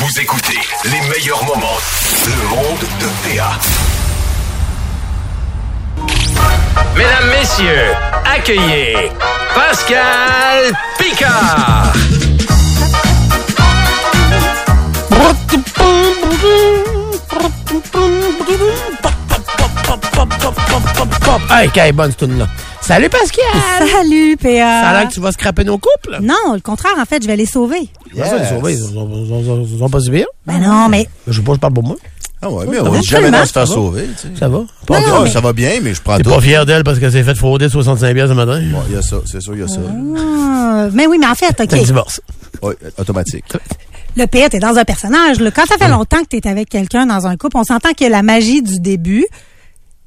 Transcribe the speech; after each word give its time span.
Vous 0.00 0.18
écoutez 0.18 0.58
les 0.84 1.00
meilleurs 1.10 1.44
moments. 1.44 1.76
Le 2.26 2.48
monde 2.48 2.80
de 3.00 3.36
PA. 3.36 3.50
Mesdames, 6.96 7.28
Messieurs, 7.28 7.92
accueillez 8.24 9.12
Pascal 9.54 10.72
Picard. 10.98 11.92
Hey, 21.50 21.68
quelle 21.74 21.92
bonne 21.92 22.12
cette 22.18 22.30
là 22.38 22.46
Salut 22.90 23.08
Pascal! 23.08 23.88
Salut, 23.88 24.36
PA. 24.36 24.48
Ça 24.48 24.88
a 24.88 24.92
l'air 25.00 25.08
que 25.08 25.14
tu 25.14 25.20
vas 25.20 25.30
scraper 25.30 25.62
nos 25.62 25.78
couples? 25.78 26.18
Non, 26.22 26.54
le 26.54 26.60
contraire, 26.60 26.94
en 27.00 27.04
fait, 27.04 27.22
je 27.22 27.28
vais 27.28 27.36
les 27.36 27.46
sauver. 27.46 27.88
Comment 28.12 28.24
ça, 28.26 28.38
les 28.38 28.46
sauver? 28.48 28.72
Ils 28.72 28.78
sont, 28.80 29.08
ils 29.12 29.44
sont- 29.46 29.64
ils 29.74 29.78
sont 29.78 29.88
pas 29.88 30.00
si 30.00 30.10
bien. 30.10 30.24
Ben 30.44 30.58
non, 30.58 30.88
mais 30.88 31.06
Je 31.28 31.34
sais 31.34 31.40
pas, 31.44 31.54
je 31.54 31.58
parle 31.60 31.72
pour 31.74 31.84
moi. 31.84 31.94
Ah 32.42 32.50
ouais, 32.50 32.64
mais 32.68 32.80
on 32.80 32.90
va, 32.90 32.98
dit 32.98 33.06
jamais 33.06 33.30
dans 33.30 33.46
se 33.46 33.52
faire 33.52 33.68
sauver. 33.68 34.08
tu 34.20 34.28
sais. 34.28 34.28
Ça 34.40 34.48
va? 34.48 34.64
Pas 34.88 35.00
Non, 35.02 35.22
mais- 35.22 35.30
Ça 35.30 35.40
va 35.40 35.52
bien, 35.52 35.70
mais 35.82 35.94
je 35.94 36.02
prends 36.02 36.16
T'es 36.16 36.24
tout. 36.24 36.30
pas 36.30 36.40
fier 36.40 36.66
d'elle 36.66 36.82
parce 36.82 36.98
qu'elle 36.98 37.12
s'est 37.12 37.22
fait 37.22 37.36
frauder 37.36 37.68
65 37.68 38.12
pièces 38.12 38.28
ce 38.28 38.34
matin? 38.34 38.58
Ouais, 38.58 38.80
Il 38.88 38.94
y 38.96 38.98
a 38.98 39.02
ça, 39.02 39.18
c'est 39.24 39.40
sûr, 39.40 39.54
il 39.54 39.60
y 39.60 39.62
a 39.62 39.68
ça. 39.68 39.78
Ah, 40.18 40.88
mais 40.92 41.06
oui, 41.06 41.18
mais 41.20 41.26
en 41.28 41.34
fait, 41.36 41.52
T'as 41.52 41.64
OK. 41.64 41.84
divorce. 41.84 42.20
Oui, 42.62 42.74
automatique. 42.98 43.44
Le 44.16 44.26
PA, 44.26 44.48
t'es 44.48 44.58
dans 44.58 44.76
un 44.76 44.84
personnage. 44.84 45.38
là. 45.38 45.52
Quand 45.52 45.66
ça 45.66 45.76
fait 45.78 45.88
longtemps 45.90 46.22
que 46.22 46.36
t'es 46.36 46.48
avec 46.48 46.68
quelqu'un 46.68 47.06
dans 47.06 47.28
un 47.28 47.36
couple, 47.36 47.56
on 47.56 47.62
s'entend 47.64 47.92
que 47.92 48.04
la 48.06 48.22
magie 48.24 48.62
du 48.62 48.80
début, 48.80 49.26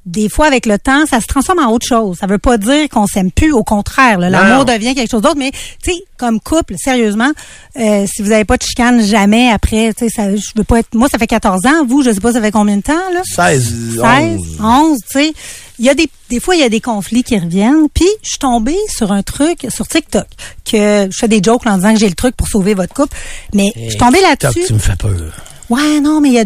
des 0.06 0.28
fois, 0.28 0.46
avec 0.46 0.66
le 0.66 0.78
temps, 0.78 1.06
ça 1.06 1.20
se 1.20 1.26
transforme 1.26 1.60
en 1.60 1.70
autre 1.70 1.86
chose. 1.86 2.18
Ça 2.20 2.26
veut 2.26 2.38
pas 2.38 2.58
dire 2.58 2.88
qu'on 2.90 3.06
s'aime 3.06 3.30
plus. 3.30 3.52
Au 3.52 3.64
contraire, 3.64 4.18
l'amour 4.18 4.64
devient 4.64 4.94
quelque 4.94 5.10
chose 5.10 5.22
d'autre. 5.22 5.38
Mais, 5.38 5.50
tu 5.82 5.92
sais, 5.92 6.04
comme 6.18 6.40
couple, 6.40 6.74
sérieusement, 6.76 7.30
euh, 7.78 8.06
si 8.06 8.22
vous 8.22 8.32
avez 8.32 8.44
pas 8.44 8.56
de 8.56 8.62
chicane 8.62 9.02
jamais 9.02 9.50
après, 9.50 9.94
tu 9.94 10.04
sais, 10.04 10.10
ça, 10.14 10.34
je 10.34 10.42
veux 10.56 10.64
pas 10.64 10.80
être, 10.80 10.94
moi, 10.94 11.08
ça 11.08 11.18
fait 11.18 11.26
14 11.26 11.66
ans. 11.66 11.86
Vous, 11.86 12.02
je 12.02 12.12
sais 12.12 12.20
pas, 12.20 12.32
ça 12.32 12.40
fait 12.40 12.50
combien 12.50 12.76
de 12.76 12.82
temps, 12.82 12.92
là? 13.12 13.22
16. 13.24 13.96
16, 13.96 14.40
11, 14.62 14.98
tu 14.98 15.18
sais. 15.18 15.32
Il 15.78 15.84
y 15.84 15.88
a 15.88 15.94
des, 15.94 16.08
des 16.30 16.38
fois, 16.38 16.54
il 16.54 16.60
y 16.60 16.64
a 16.64 16.68
des 16.68 16.80
conflits 16.80 17.24
qui 17.24 17.38
reviennent. 17.38 17.88
Puis, 17.92 18.06
je 18.22 18.30
suis 18.30 18.38
tombée 18.38 18.76
sur 18.88 19.10
un 19.10 19.22
truc 19.22 19.66
sur 19.70 19.88
TikTok 19.88 20.26
que 20.70 21.08
je 21.10 21.16
fais 21.18 21.28
des 21.28 21.42
jokes 21.42 21.66
en 21.66 21.76
disant 21.76 21.94
que 21.94 21.98
j'ai 21.98 22.08
le 22.08 22.14
truc 22.14 22.36
pour 22.36 22.46
sauver 22.46 22.74
votre 22.74 22.94
couple. 22.94 23.16
Mais 23.54 23.72
je 23.74 23.88
suis 23.88 23.98
tombée 23.98 24.20
là-dessus. 24.20 24.64
tu 24.66 24.74
me 24.74 24.78
fais 24.78 24.96
peur. 24.96 25.32
Ouais, 25.70 26.00
non, 26.00 26.20
mais 26.20 26.28
il 26.28 26.34
y 26.34 26.38
a, 26.38 26.44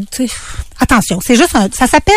attention, 0.78 1.18
c'est 1.24 1.34
juste 1.34 1.54
un, 1.54 1.68
ça 1.72 1.86
s'appelle 1.86 2.14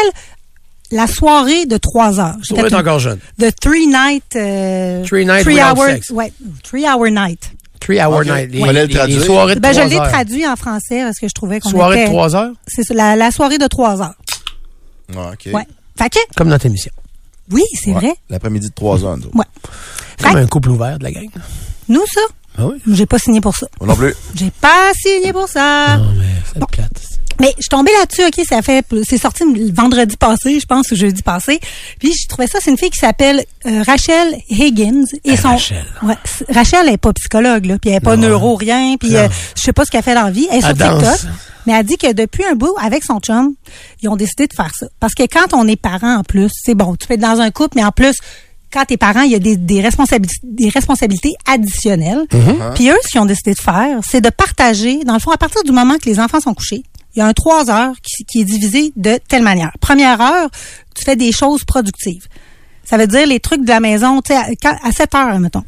la 0.92 1.08
soirée 1.08 1.66
de 1.66 1.78
trois 1.78 2.20
heures. 2.20 2.36
J'ai 2.44 2.56
Tu 2.56 2.62
fait 2.62 2.74
encore 2.76 3.00
jeune. 3.00 3.20
The 3.40 3.54
three 3.60 3.88
night, 3.88 4.24
euh, 4.36 5.04
Three 5.06 5.26
night 5.26 5.44
three 5.44 5.60
hour, 5.62 5.86
sex. 5.86 6.10
ouais, 6.12 6.32
three 6.64 6.86
hour 6.86 7.08
night. 7.10 7.52
Three 7.80 8.00
hour 8.00 8.18
Ok. 8.20 8.26
night. 8.28 8.52
Les, 8.52 8.60
le 8.62 8.72
les- 8.72 8.86
les 8.88 8.94
traduire. 8.94 9.24
soirées 9.24 9.56
de 9.56 9.60
Ben, 9.60 9.70
je 9.74 9.80
3 9.80 9.88
l'ai 9.90 9.96
heures. 9.98 10.08
traduit 10.12 10.48
en 10.48 10.56
français 10.56 11.02
parce 11.04 11.18
que 11.18 11.28
je 11.28 11.34
trouvais 11.34 11.60
qu'on 11.60 11.70
Soirée 11.70 11.96
était, 12.02 12.06
de 12.06 12.12
3 12.14 12.36
heures? 12.36 12.52
c'est 12.68 12.84
ça, 12.84 12.94
la, 12.94 13.16
la 13.16 13.32
soirée 13.32 13.58
de 13.58 13.66
trois 13.68 14.02
heures. 14.02 14.14
Ouais, 15.16 15.18
OK. 15.34 15.50
Ouais. 15.54 15.66
Fait 15.98 16.10
que, 16.10 16.20
Comme 16.38 16.50
notre 16.50 16.66
émission. 16.68 16.92
oui, 17.52 17.64
c'est 17.74 17.90
Ouais. 17.92 18.00
vrai. 18.00 18.14
L'après-midi 18.30 18.68
de 18.70 18.74
3 18.74 19.04
heures, 19.04 19.18
nous. 19.18 19.32
Ouais. 19.34 19.46
Comme 20.22 20.32
Fait 20.34 20.38
un 20.40 20.46
couple 20.48 20.70
ouvert 20.70 21.00
de 21.00 21.04
la 21.06 21.12
gang. 21.12 21.28
Nous, 21.90 22.06
ça, 22.06 22.22
Ah 22.58 22.68
oui? 22.68 22.78
j'ai 22.88 23.06
pas 23.08 23.18
signé 23.18 23.42
pour 23.42 23.56
ça. 23.58 23.66
Moi 23.80 23.88
non 23.90 23.96
plus. 23.96 24.14
J'ai 24.36 24.52
pas 24.52 24.92
signé 24.94 25.34
pour 25.34 25.48
ça. 25.50 25.98
Non, 25.98 26.12
mais 26.18 26.26
c'est 26.54 26.66
plate. 26.68 26.92
Mais 27.42 27.48
je 27.58 27.64
suis 27.64 27.70
tombée 27.70 27.92
là-dessus, 28.00 28.24
OK, 28.26 28.46
ça 28.48 28.62
fait 28.62 28.86
c'est 29.04 29.18
sorti 29.18 29.44
le 29.44 29.74
vendredi 29.74 30.16
passé, 30.16 30.60
je 30.60 30.66
pense, 30.66 30.92
ou 30.92 30.96
jeudi 30.96 31.24
passé. 31.24 31.60
Puis 32.00 32.14
je 32.14 32.28
trouvais 32.28 32.48
ça, 32.48 32.60
c'est 32.62 32.70
une 32.72 32.78
fille 32.78 32.92
qui 32.92 33.00
s'appelle 33.00 33.44
euh, 33.66 33.82
Rachel 33.86 34.38
Higgins 34.50 35.06
et 35.26 35.36
son 35.36 35.50
Rachel. 35.50 35.84
Ouais, 36.04 36.18
Rachel 36.50 36.86
elle 36.88 36.94
est 36.94 36.98
pas 36.98 37.12
psychologue 37.14 37.66
là, 37.66 37.78
puis 37.80 37.90
elle 37.90 37.98
est 37.98 38.00
pas 38.00 38.16
Non. 38.16 38.30
neuro 38.30 38.56
rien, 38.56 38.96
puis 39.00 39.16
euh, 39.18 39.28
je 39.58 39.62
sais 39.62 39.74
pas 39.74 39.86
ce 39.86 39.92
qu'elle 39.92 40.04
fait 40.04 40.16
dans 40.16 40.26
la 40.26 40.32
vie, 40.32 40.48
elle 40.52 40.60
est 40.60 40.62
sur 40.62 40.70
Elle 40.70 40.78
danse. 40.78 41.02
TikTok. 41.22 41.32
Mais 41.66 41.74
elle 41.74 41.86
dit 41.86 41.98
que 41.98 42.12
depuis 42.14 42.44
un 42.46 42.54
bout 42.54 42.74
avec 42.80 43.04
son 43.04 43.20
chum, 43.20 43.54
ils 44.02 44.10
ont 44.10 44.16
décidé 44.16 44.48
de 44.48 44.54
faire 44.54 44.72
ça 44.74 44.88
parce 45.00 45.14
que 45.16 45.24
quand 45.24 45.54
on 45.54 45.68
est 45.68 45.76
parent 45.76 46.18
en 46.18 46.24
plus, 46.24 46.50
c'est 46.64 46.76
bon, 46.76 46.96
tu 46.96 47.08
peux 47.08 47.16
être 47.16 47.20
dans 47.20 47.40
un 47.42 47.50
couple 47.52 47.78
mais 47.78 47.84
en 47.84 47.92
plus 47.92 48.16
quand 48.74 48.86
t'es 48.86 48.96
parent, 48.98 49.22
il 49.24 49.32
y 49.32 49.36
a 49.36 49.40
des, 49.40 49.58
des 49.58 49.82
responsabilités, 49.82 50.38
des 50.44 50.70
responsabilités 50.70 51.34
additionnelles. 51.46 52.26
Mm-hmm. 52.32 52.74
Puis 52.76 52.90
eux, 52.90 52.96
ce 53.04 53.10
qu'ils 53.10 53.20
ont 53.20 53.26
décidé 53.26 53.54
de 53.54 53.60
faire, 53.60 54.00
c'est 54.02 54.22
de 54.22 54.30
partager, 54.30 55.04
dans 55.04 55.14
le 55.14 55.20
fond, 55.20 55.32
à 55.32 55.38
partir 55.38 55.62
du 55.64 55.74
moment 55.74 55.98
que 55.98 56.06
les 56.10 56.22
enfants 56.22 56.40
sont 56.40 56.54
couchés, 56.54 56.82
il 57.16 57.20
y 57.20 57.22
a 57.22 57.26
un 57.28 57.34
trois 57.34 57.70
heures 57.70 57.94
qui, 58.02 58.24
qui 58.26 58.42
est 58.42 58.46
divisé 58.46 58.94
de 58.96 59.20
telle 59.28 59.44
manière. 59.44 59.72
Première 59.80 60.20
heure, 60.22 60.50
tu 60.96 61.04
fais 61.04 61.16
des 61.16 61.32
choses 61.32 61.64
productives. 61.64 62.26
Ça 62.84 62.98
veut 62.98 63.08
dire 63.08 63.26
les 63.28 63.40
trucs 63.40 63.64
de 63.64 63.70
la 63.70 63.80
maison, 63.80 64.22
tu 64.22 64.34
sais, 64.34 64.40
à, 64.68 64.78
à 64.88 64.92
7 64.92 65.16
heures, 65.16 65.40
mettons. 65.40 65.64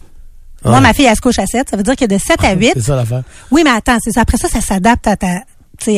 Moi, 0.66 0.76
Ouais. 0.76 0.80
ma 0.82 0.94
fille, 0.94 1.06
elle 1.06 1.16
se 1.16 1.22
couche 1.22 1.40
à 1.40 1.46
7. 1.46 1.70
Ça 1.70 1.76
veut 1.78 1.84
dire 1.84 1.96
que 1.98 2.06
de 2.06 2.18
7 2.18 2.44
à 2.44 2.54
8. 2.54 2.72
C'est 2.76 2.82
ça 2.82 2.96
l'affaire. 2.96 3.24
Oui, 3.52 3.62
mais 3.66 3.70
attends, 3.72 3.98
c'est 4.02 4.12
ça. 4.12 4.22
Après 4.22 4.38
ça, 4.38 4.48
ça 4.48 4.62
s'adapte 4.62 5.06
à 5.08 5.18
ta, 5.18 5.42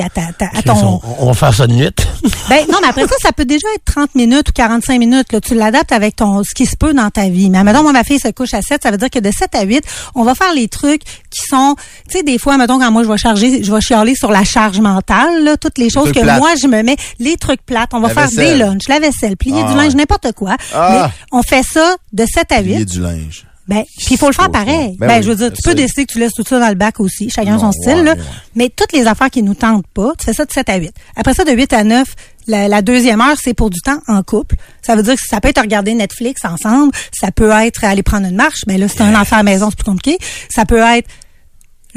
à 0.02 0.09
ta, 0.09 0.22
ta- 0.34 0.50
à 0.58 0.62
ton. 0.63 1.00
on, 1.19 1.25
va 1.28 1.34
faire 1.34 1.53
ça 1.53 1.68
de 1.68 1.74
nuit. 1.74 1.90
Ben, 2.50 2.63
non, 2.72 2.78
mais 2.81 2.88
après 2.90 3.08
ça, 3.08 3.16
ça 3.22 3.31
peut 3.31 3.46
déjà 3.46 3.68
être 3.75 3.86
30 3.86 4.13
minutes 4.16 4.50
ou 4.50 4.52
45 4.52 5.00
minutes, 5.00 5.31
là. 5.34 5.41
Tu 5.41 5.56
l'adaptes 5.56 5.91
avec 5.91 6.16
ton, 6.16 6.44
ce 6.44 6.53
qui 6.53 6.66
se 6.68 6.75
peut 6.75 6.94
dans 6.94 7.09
ta 7.09 7.28
vie. 7.28 7.50
Mais 7.50 7.63
mettons, 7.63 7.81
moi, 7.81 7.91
ma 7.91 8.03
fille 8.03 8.19
se 8.19 8.28
couche 8.30 8.53
à 8.53 8.62
7. 8.62 8.84
Ça 8.84 8.91
veut 8.91 8.97
dire 8.97 9.09
que 9.09 9.18
de 9.19 9.31
7 9.31 9.56
à 9.56 9.63
8, 9.63 9.84
on 10.13 10.24
va 10.24 10.36
faire 10.36 10.53
les 10.53 10.68
trucs 10.68 11.02
qui 11.03 11.41
sont, 11.50 11.75
tu 12.08 12.18
sais, 12.18 12.24
des 12.24 12.38
fois, 12.38 12.58
mettons, 12.58 12.78
quand 12.80 12.91
moi, 12.91 13.03
je 13.03 13.09
vais 13.09 13.18
charger, 13.18 13.63
je 13.63 13.72
vais 13.74 13.81
chialer 13.81 14.13
sur 14.16 14.31
la 14.31 14.44
charge 14.44 14.80
mentale, 14.80 15.44
là, 15.44 15.58
toutes 15.58 15.78
les 15.80 15.90
choses 15.90 16.12
que 16.12 16.19
plates. 16.19 16.40
moi, 16.40 16.52
je 16.62 16.68
me 16.68 16.81
mets, 16.84 16.97
les 17.19 17.36
trucs 17.38 17.63
plates. 17.66 17.90
On 17.94 18.00
va 18.00 18.09
La 18.09 18.13
faire 18.13 18.30
des 18.30 18.56
lunchs, 18.57 18.88
la 18.90 19.00
vaisselle, 19.00 19.38
plier 19.38 19.62
Ah, 19.66 19.72
du 19.72 19.78
linge, 19.78 19.96
n'importe 19.96 20.31
quoi. 20.34 20.56
Ah. 20.74 21.09
Mais 21.31 21.38
on 21.40 21.42
fait 21.42 21.63
ça 21.63 21.96
de 22.13 22.25
7 22.31 22.52
à 22.52 22.62
8. 22.62 22.63
Plier 22.74 22.86
du 22.86 23.02
linge. 23.02 23.46
Ben, 23.67 23.83
puis 23.97 24.07
il 24.11 24.17
faut 24.17 24.27
le 24.27 24.33
faire 24.33 24.51
pareil. 24.51 24.95
Ben 24.99 25.07
Ben, 25.07 25.17
oui, 25.17 25.23
je 25.23 25.29
veux 25.29 25.35
dire, 25.35 25.51
tu 25.51 25.61
peux 25.63 25.73
décider 25.73 26.05
que 26.05 26.11
tu 26.13 26.19
laisses 26.19 26.33
tout 26.33 26.43
ça 26.47 26.59
dans 26.59 26.69
le 26.69 26.75
bac 26.75 26.99
aussi, 26.99 27.29
chacun 27.31 27.53
Non, 27.53 27.59
son 27.59 27.71
style, 27.71 27.95
ouais, 27.95 28.03
là. 28.03 28.13
ouais. 28.13 28.19
Mais 28.55 28.69
toutes 28.69 28.93
les 28.93 29.07
affaires 29.07 29.29
qui 29.31 29.41
nous 29.41 29.55
tentent 29.55 29.87
pas, 29.87 30.11
tu 30.19 30.25
fais 30.25 30.33
ça 30.33 30.45
de 30.45 30.51
7 30.51 30.69
à 30.69 30.75
8. 30.75 30.91
Après 31.15 31.33
ça, 31.33 31.43
de 31.43 31.51
8 31.51 31.73
à 31.73 31.83
9, 31.83 32.07
la, 32.47 32.67
la 32.67 32.81
deuxième 32.83 33.21
heure, 33.21 33.35
c'est 33.41 33.55
pour 33.55 33.71
du 33.71 33.81
temps 33.81 33.99
en 34.07 34.21
couple. 34.21 34.55
Ça 34.83 34.95
veut 34.95 35.01
dire 35.01 35.15
que 35.15 35.21
ça 35.27 35.41
peut 35.41 35.49
être 35.49 35.61
regarder 35.61 35.95
Netflix 35.95 36.45
ensemble, 36.45 36.91
ça 37.11 37.31
peut 37.31 37.49
être 37.49 37.83
aller 37.83 38.03
prendre 38.03 38.27
une 38.27 38.35
marche, 38.35 38.61
mais 38.67 38.77
là, 38.77 38.87
c'est 38.87 39.01
un 39.01 39.19
enfant 39.19 39.37
à 39.37 39.39
la 39.39 39.43
maison, 39.43 39.69
c'est 39.71 39.77
plus 39.77 39.91
compliqué. 39.91 40.19
Ça 40.53 40.65
peut 40.65 40.77
être, 40.81 41.07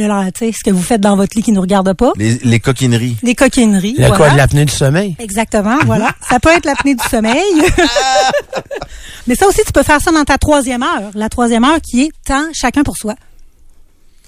là, 0.07 0.31
tu 0.31 0.47
sais, 0.47 0.53
ce 0.53 0.63
que 0.65 0.71
vous 0.71 0.83
faites 0.83 1.01
dans 1.01 1.17
votre 1.17 1.37
lit 1.37 1.43
qui 1.43 1.53
nous 1.53 1.61
regarde 1.61 1.93
pas. 1.95 2.13
Les, 2.17 2.39
les 2.45 2.61
coquineries. 2.61 3.17
Les 3.23 3.35
coquineries. 3.35 3.95
La 3.99 4.09
voilà. 4.09 4.17
quoi 4.17 4.31
de 4.31 4.37
l'apnée 4.37 4.65
du 4.65 4.73
sommeil? 4.73 5.17
Exactement, 5.19 5.79
voilà. 5.87 6.13
Ça 6.29 6.39
peut 6.39 6.51
être 6.51 6.65
l'apnée 6.67 6.95
du 6.95 7.05
sommeil. 7.09 7.43
Mais 9.27 9.35
ça 9.35 9.47
aussi, 9.47 9.61
tu 9.67 9.73
peux 9.73 9.83
faire 9.83 10.01
ça 10.01 10.11
dans 10.11 10.25
ta 10.25 10.39
troisième 10.39 10.83
heure. 10.83 11.11
La 11.15 11.29
troisième 11.29 11.65
heure 11.65 11.81
qui 11.83 12.05
est 12.05 12.11
temps 12.25 12.45
chacun 12.53 12.83
pour 12.83 12.97
soi. 12.97 13.15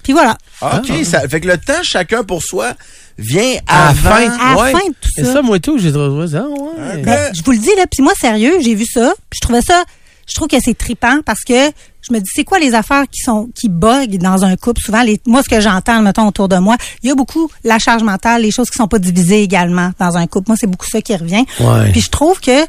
Puis 0.03 0.13
voilà. 0.13 0.37
Ah, 0.61 0.79
OK. 0.79 1.05
Ça, 1.05 1.27
fait 1.27 1.41
que 1.41 1.47
le 1.47 1.57
temps, 1.57 1.81
chacun 1.83 2.23
pour 2.23 2.41
soi, 2.43 2.73
vient 3.17 3.59
À 3.67 3.87
la 3.87 3.93
fin. 3.93 4.31
À 4.31 4.55
la 4.55 4.61
ouais. 4.61 4.71
fin 4.71 4.79
de 4.87 4.93
tout 4.99 5.09
C'est 5.15 5.25
ça. 5.25 5.33
ça, 5.33 5.41
moi 5.41 5.57
et 5.57 5.59
tout, 5.59 5.77
j'ai 5.77 5.91
trouvé 5.91 6.27
ça. 6.27 6.45
Ouais. 6.47 6.97
Ben, 7.03 7.31
je 7.33 7.41
vous 7.43 7.51
le 7.51 7.57
dis, 7.57 7.69
là, 7.77 7.85
puis 7.91 8.03
moi, 8.03 8.13
sérieux, 8.19 8.57
j'ai 8.61 8.75
vu 8.75 8.85
ça, 8.85 9.13
puis 9.29 9.39
je 9.41 9.45
trouvais 9.45 9.61
ça, 9.61 9.83
je 10.31 10.35
trouve 10.35 10.47
que 10.47 10.57
c'est 10.63 10.77
tripant 10.77 11.19
parce 11.25 11.41
que 11.43 11.53
je 12.07 12.13
me 12.13 12.19
dis, 12.19 12.29
c'est 12.33 12.43
quoi 12.45 12.57
les 12.57 12.73
affaires 12.73 13.03
qui 13.11 13.19
sont, 13.21 13.49
qui 13.53 13.67
bug 13.69 14.17
dans 14.17 14.43
un 14.45 14.55
couple? 14.55 14.81
Souvent, 14.81 15.03
les, 15.03 15.19
moi, 15.27 15.43
ce 15.43 15.49
que 15.49 15.59
j'entends, 15.59 16.01
mettons, 16.01 16.27
autour 16.27 16.47
de 16.47 16.55
moi, 16.57 16.77
il 17.03 17.09
y 17.09 17.11
a 17.11 17.15
beaucoup 17.15 17.51
la 17.63 17.77
charge 17.79 18.01
mentale, 18.03 18.41
les 18.43 18.51
choses 18.51 18.69
qui 18.69 18.77
sont 18.77 18.87
pas 18.87 18.97
divisées 18.99 19.43
également 19.43 19.91
dans 19.99 20.15
un 20.17 20.25
couple. 20.27 20.45
Moi, 20.49 20.57
c'est 20.59 20.67
beaucoup 20.67 20.87
ça 20.89 21.01
qui 21.01 21.15
revient. 21.15 21.43
Ouais. 21.59 21.91
Puis 21.91 22.01
je 22.01 22.09
trouve 22.09 22.39
que 22.39 22.61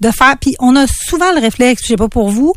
de 0.00 0.10
faire, 0.10 0.34
puis 0.40 0.54
on 0.58 0.74
a 0.76 0.86
souvent 0.86 1.32
le 1.32 1.40
réflexe, 1.40 1.82
je 1.84 1.88
sais 1.88 1.96
pas 1.96 2.08
pour 2.08 2.28
vous, 2.30 2.52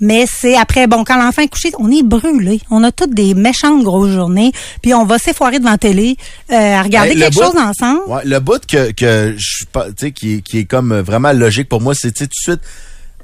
mais 0.00 0.26
c'est 0.28 0.54
après, 0.56 0.86
bon, 0.86 1.02
quand 1.02 1.16
l'enfant 1.16 1.42
est 1.42 1.48
couché, 1.48 1.70
on 1.78 1.90
est 1.90 2.02
brûlé. 2.02 2.60
On 2.70 2.84
a 2.84 2.92
toutes 2.92 3.14
des 3.14 3.32
méchantes 3.34 3.82
grosses 3.82 4.10
journées, 4.10 4.52
puis 4.82 4.92
on 4.92 5.04
va 5.04 5.18
s'effoirer 5.18 5.58
devant 5.60 5.70
la 5.70 5.78
télé, 5.78 6.16
euh, 6.52 6.54
à 6.54 6.82
regarder 6.82 7.12
Hey, 7.12 7.18
quelque 7.18 7.34
bout- 7.34 7.42
chose 7.42 7.56
ensemble. 7.56 8.00
Ouais, 8.08 8.20
le 8.24 8.38
bout 8.38 8.64
que, 8.66 8.92
que 8.92 9.34
je 9.36 9.44
suis 9.56 9.66
pas, 9.66 9.86
tu 9.86 9.92
sais, 9.98 10.12
qui, 10.12 10.34
est- 10.34 10.40
qui 10.42 10.58
est 10.58 10.64
comme 10.66 10.94
vraiment 11.00 11.32
logique 11.32 11.68
pour 11.68 11.80
moi, 11.80 11.94
c'est, 11.94 12.12
tout 12.12 12.24
de 12.26 12.30
suite, 12.34 12.60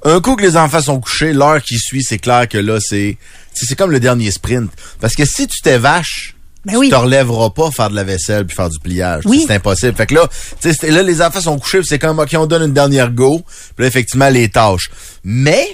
un 0.05 0.21
coup 0.21 0.37
que 0.37 0.43
les 0.43 0.57
enfants 0.57 0.81
sont 0.81 1.01
couchés, 1.01 1.33
l'heure 1.33 1.63
qui 1.63 1.79
suit, 1.79 2.03
c'est 2.03 2.19
clair 2.19 2.49
que 2.49 2.59
là, 2.59 2.79
c'est, 2.81 3.19
c'est 3.53 3.77
comme 3.77 3.91
le 3.91 4.01
dernier 4.01 4.31
sprint. 4.31 4.71
Parce 5.01 5.15
que 5.15 5.25
si 5.25 5.47
tu 5.47 5.61
t'es 5.63 5.79
vache, 5.79 6.35
Ben 6.65 6.73
tu 6.73 6.79
oui. 6.79 6.89
te 6.91 6.95
relèveras 6.95 7.51
pas 7.51 7.71
faire 7.71 7.91
de 7.91 7.95
la 7.97 8.05
vaisselle 8.05 8.47
puis 8.47 8.55
faire 8.57 8.69
du 8.71 8.79
pliage. 8.79 9.23
Oui. 9.27 9.45
C'est 9.47 9.55
impossible. 9.55 9.95
Fait 9.97 10.07
que 10.07 10.15
là, 10.15 10.29
tu 10.61 10.71
sais, 10.71 10.77
c'est- 10.79 10.91
là, 10.91 11.03
les 11.03 11.21
enfants 11.23 11.41
sont 11.41 11.59
couchés, 11.59 11.81
c'est 11.85 11.99
comme, 11.99 12.19
OK, 12.19 12.35
on 12.35 12.47
donne 12.47 12.63
une 12.63 12.73
dernière 12.75 13.11
go, 13.11 13.43
puis 13.77 13.83
là, 13.85 13.87
effectivement, 13.89 14.29
les 14.29 14.49
tâches. 14.49 14.91
Mais, 15.25 15.67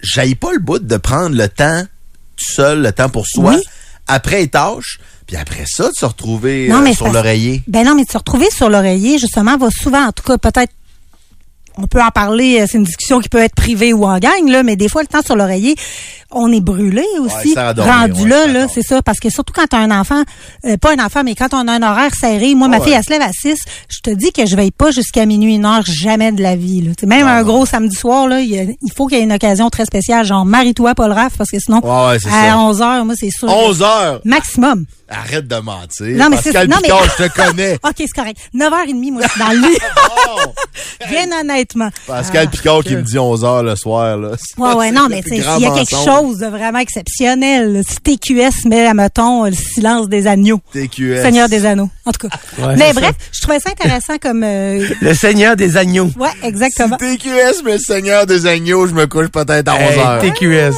j'aille 0.00 0.34
pas 0.34 0.52
le 0.52 0.58
bout 0.60 0.78
de 0.78 0.96
prendre 0.96 1.36
le 1.36 1.48
temps 1.48 1.82
tout 2.36 2.52
seul, 2.54 2.82
le 2.82 2.92
temps 2.92 3.08
pour 3.08 3.26
soi, 3.26 3.54
Oui. 3.54 3.62
après 4.06 4.38
les 4.40 4.48
tâches, 4.48 4.98
puis 5.26 5.36
après 5.36 5.64
ça, 5.66 5.88
de 5.88 5.94
se 5.98 6.04
retrouver 6.04 6.68
Non, 6.68 6.84
euh, 6.86 6.92
sur 6.92 7.08
l'oreiller. 7.10 7.62
Ben 7.66 7.84
non, 7.86 7.94
mais 7.94 8.04
de 8.04 8.10
se 8.10 8.18
retrouver 8.18 8.50
sur 8.50 8.68
l'oreiller, 8.68 9.18
justement, 9.18 9.56
va 9.56 9.68
souvent, 9.70 10.06
en 10.08 10.12
tout 10.12 10.24
cas, 10.24 10.36
peut-être, 10.36 10.72
on 11.76 11.86
peut 11.86 12.00
en 12.00 12.10
parler, 12.10 12.60
euh, 12.60 12.66
c'est 12.70 12.78
une 12.78 12.84
discussion 12.84 13.20
qui 13.20 13.28
peut 13.28 13.38
être 13.38 13.54
privée 13.54 13.92
ou 13.92 14.04
en 14.04 14.18
gang, 14.18 14.46
là, 14.48 14.62
mais 14.62 14.76
des 14.76 14.88
fois, 14.88 15.02
le 15.02 15.08
temps 15.08 15.22
sur 15.24 15.34
l'oreiller, 15.36 15.74
on 16.30 16.50
est 16.52 16.60
brûlé 16.60 17.04
aussi. 17.20 17.54
rendu 17.82 18.22
ouais, 18.22 18.28
là, 18.28 18.46
là, 18.46 18.66
c'est 18.72 18.82
ça. 18.82 19.02
Parce 19.02 19.18
que 19.20 19.30
surtout 19.30 19.52
quand 19.54 19.66
t'as 19.68 19.78
un 19.78 19.90
enfant, 19.90 20.22
euh, 20.66 20.76
pas 20.76 20.92
un 20.96 21.04
enfant, 21.04 21.22
mais 21.24 21.34
quand 21.34 21.52
on 21.52 21.66
a 21.68 21.72
un 21.72 21.82
horaire 21.82 22.14
serré, 22.14 22.54
moi, 22.54 22.68
ma 22.68 22.78
Ouais. 22.78 22.84
fille, 22.84 22.92
elle 22.92 23.04
se 23.04 23.10
lève 23.10 23.22
à 23.22 23.32
6, 23.32 23.56
je 23.88 24.00
te 24.00 24.10
dis 24.10 24.32
que 24.32 24.46
je 24.46 24.56
veille 24.56 24.70
pas 24.72 24.90
jusqu'à 24.90 25.26
minuit, 25.26 25.54
une 25.56 25.64
heure, 25.64 25.82
jamais 25.84 26.32
de 26.32 26.42
la 26.42 26.56
vie, 26.56 26.80
là. 26.82 26.92
Même 27.06 27.26
un 27.26 27.42
gros 27.42 27.66
samedi 27.66 27.94
soir, 27.94 28.26
là, 28.28 28.40
il, 28.40 28.50
y 28.50 28.58
a- 28.58 28.62
il 28.64 28.92
faut 28.96 29.06
qu'il 29.06 29.18
y 29.18 29.20
ait 29.20 29.24
une 29.24 29.32
occasion 29.32 29.68
très 29.70 29.84
spéciale, 29.84 30.24
genre, 30.24 30.44
marie-toi, 30.44 30.94
Paul 30.94 31.12
Raph, 31.12 31.36
parce 31.36 31.50
que 31.50 31.58
sinon, 31.60 31.80
à 32.18 32.18
ça. 32.50 32.58
11 32.58 32.82
heures, 32.82 33.04
moi, 33.04 33.14
c'est 33.18 33.30
sûr. 33.30 33.46
que- 33.48 33.52
11 33.52 33.82
heures? 33.82 34.20
Maximum. 34.24 34.86
Arrête 35.14 35.46
de 35.48 35.56
mentir. 35.56 36.06
Non, 36.16 36.28
mais 36.30 36.36
c'est- 36.36 36.52
Pascal 36.52 36.68
non, 36.68 36.76
mais- 36.82 36.88
Picard, 36.88 37.04
je 37.18 37.24
te 37.24 37.32
connais. 37.34 37.74
OK, 37.84 37.94
c'est 37.98 38.08
correct. 38.08 38.38
9h30, 38.54 39.12
moi, 39.12 39.22
je 39.24 39.28
suis 39.28 39.40
dans 39.40 39.48
le 39.50 39.68
lit. 39.68 39.78
Bon. 40.36 40.52
Bien 41.10 41.40
honnêtement. 41.40 41.90
Pascal 42.06 42.48
Picard 42.50 42.82
qui 42.82 42.96
me 42.96 43.02
dit 43.02 43.18
11 43.18 43.42
h 43.44 43.62
le 43.62 43.76
soir, 43.76 44.16
là. 44.16 44.30
Ouais, 44.58 44.74
ouais, 44.74 44.90
non, 44.90 45.06
mais 45.08 45.22
s'il 45.22 45.36
y 45.38 45.66
a 45.66 45.70
quelque 45.70 45.90
chose 46.04 46.38
de 46.38 46.46
vraiment 46.46 46.78
exceptionnel, 46.80 47.82
si 47.88 47.96
TQS 48.00 48.66
met, 48.66 48.92
mettons, 48.94 49.44
le 49.44 49.52
silence 49.52 50.08
des 50.08 50.26
agneaux. 50.26 50.60
TQS. 50.72 51.22
Seigneur 51.22 51.48
des 51.48 51.66
anneaux. 51.66 51.88
En 52.04 52.12
tout 52.12 52.28
cas. 52.28 52.36
Ouais, 52.58 52.74
mais 52.76 52.92
bref, 52.92 53.12
je 53.32 53.40
trouvais 53.42 53.60
ça 53.60 53.70
intéressant 53.70 54.18
comme, 54.18 54.42
euh, 54.42 54.88
Le 55.00 55.14
Seigneur 55.14 55.56
des 55.56 55.76
agneaux. 55.76 56.10
ouais, 56.18 56.30
exactement. 56.42 56.96
Si 57.00 57.16
TQS, 57.18 57.62
mais 57.64 57.72
le 57.74 57.78
Seigneur 57.78 58.26
des 58.26 58.46
agneaux, 58.46 58.86
je 58.86 58.92
me 58.94 59.06
couche 59.06 59.28
peut-être 59.28 59.68
à 59.68 59.74
11 59.76 60.24
Hey, 60.24 60.32
TQS. 60.32 60.74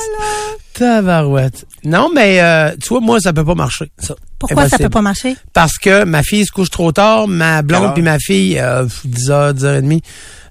Tabarouette. 0.74 1.64
Non, 1.84 2.10
mais 2.14 2.40
euh, 2.40 2.70
tu 2.82 2.88
vois, 2.90 3.00
moi, 3.00 3.20
ça 3.20 3.32
peut 3.32 3.44
pas 3.44 3.54
marcher. 3.54 3.90
Ça. 3.98 4.14
Pourquoi 4.38 4.62
ça 4.62 4.66
Impossible. 4.66 4.82
peut 4.84 4.90
pas 4.92 5.02
marcher? 5.02 5.36
Parce 5.52 5.78
que 5.78 6.04
ma 6.04 6.22
fille 6.22 6.44
se 6.44 6.52
couche 6.52 6.70
trop 6.70 6.92
tard, 6.92 7.26
ma 7.28 7.62
blonde 7.62 7.94
puis 7.94 8.02
ma 8.02 8.18
fille, 8.18 8.58
euh, 8.58 8.86
10h, 9.06 9.54
10h30. 9.54 10.02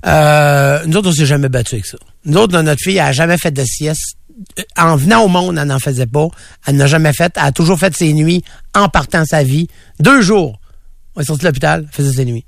Euh, 0.08 0.80
nous 0.88 0.98
autres, 0.98 1.10
on 1.10 1.14
s'est 1.14 1.26
jamais 1.26 1.50
battu 1.50 1.76
avec 1.76 1.86
ça. 1.86 1.98
Nous 2.26 2.38
autres, 2.40 2.60
notre 2.62 2.82
fille, 2.82 2.98
elle 2.98 3.06
a 3.08 3.12
jamais 3.12 3.38
fait 3.38 3.52
de 3.52 3.64
sieste. 3.64 4.18
Euh, 4.60 4.64
En 4.78 4.96
venant 4.96 5.22
au 5.24 5.28
monde, 5.28 5.58
elle 5.58 5.68
n'en 5.68 5.80
faisait 5.80 6.06
pas. 6.08 6.28
Elle 6.68 6.76
n'a 6.78 6.88
jamais 6.88 7.14
fait. 7.14 7.34
Elle 7.38 7.44
a 7.46 7.52
toujours 7.52 7.80
fait 7.80 7.96
ses 7.96 8.12
nuits 8.14 8.44
en 8.74 8.90
partant 8.90 9.24
sa 9.26 9.44
vie. 9.44 9.68
Deux 10.00 10.22
jours. 10.22 10.60
On 11.16 11.22
est 11.22 11.26
sorti 11.26 11.44
de 11.44 11.48
l'hôpital, 11.48 11.86
elle 11.88 11.96
faisait 11.96 12.18
ses 12.18 12.26
nuits. 12.26 12.46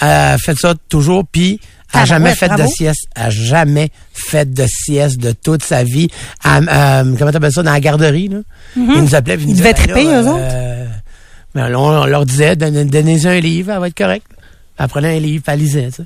Elle 0.00 0.08
a 0.08 0.38
fait 0.38 0.56
ça 0.56 0.74
toujours, 0.88 1.24
puis 1.30 1.60
elle 1.94 2.00
a 2.00 2.04
jamais 2.04 2.34
fait 2.34 2.48
de 2.48 2.66
sieste. 2.66 3.06
Elle 3.16 3.22
a 3.24 3.30
jamais 3.30 3.90
fait 4.12 4.52
de 4.52 4.64
sieste 4.66 5.18
de 5.18 5.32
toute 5.32 5.64
sa 5.64 5.84
vie. 5.84 6.08
Elle, 6.44 6.68
euh, 6.72 7.14
comment 7.18 7.30
t'appelles 7.32 7.52
ça, 7.52 7.62
dans 7.62 7.72
la 7.72 7.80
garderie, 7.80 8.28
là? 8.28 8.38
Ils 8.76 9.02
nous 9.02 9.14
appelaient, 9.14 9.36
Ils 9.40 9.48
nous 9.48 9.56
devaient 9.56 9.74
triper, 9.74 10.04
là, 10.04 10.22
eux 10.22 10.26
euh, 10.28 10.86
ben, 11.54 11.68
là, 11.68 11.78
on, 11.78 12.02
on 12.02 12.06
leur 12.06 12.24
disait, 12.26 12.56
Donne- 12.56 12.84
donnez-y 12.88 13.26
un 13.28 13.40
livre, 13.40 13.72
elle 13.72 13.80
va 13.80 13.88
être 13.88 13.96
correcte. 13.96 14.26
Elle 14.78 14.88
prenait 14.88 15.16
un 15.16 15.20
livre, 15.20 15.44
elle 15.46 15.58
lisait, 15.60 15.90
sais. 15.90 16.04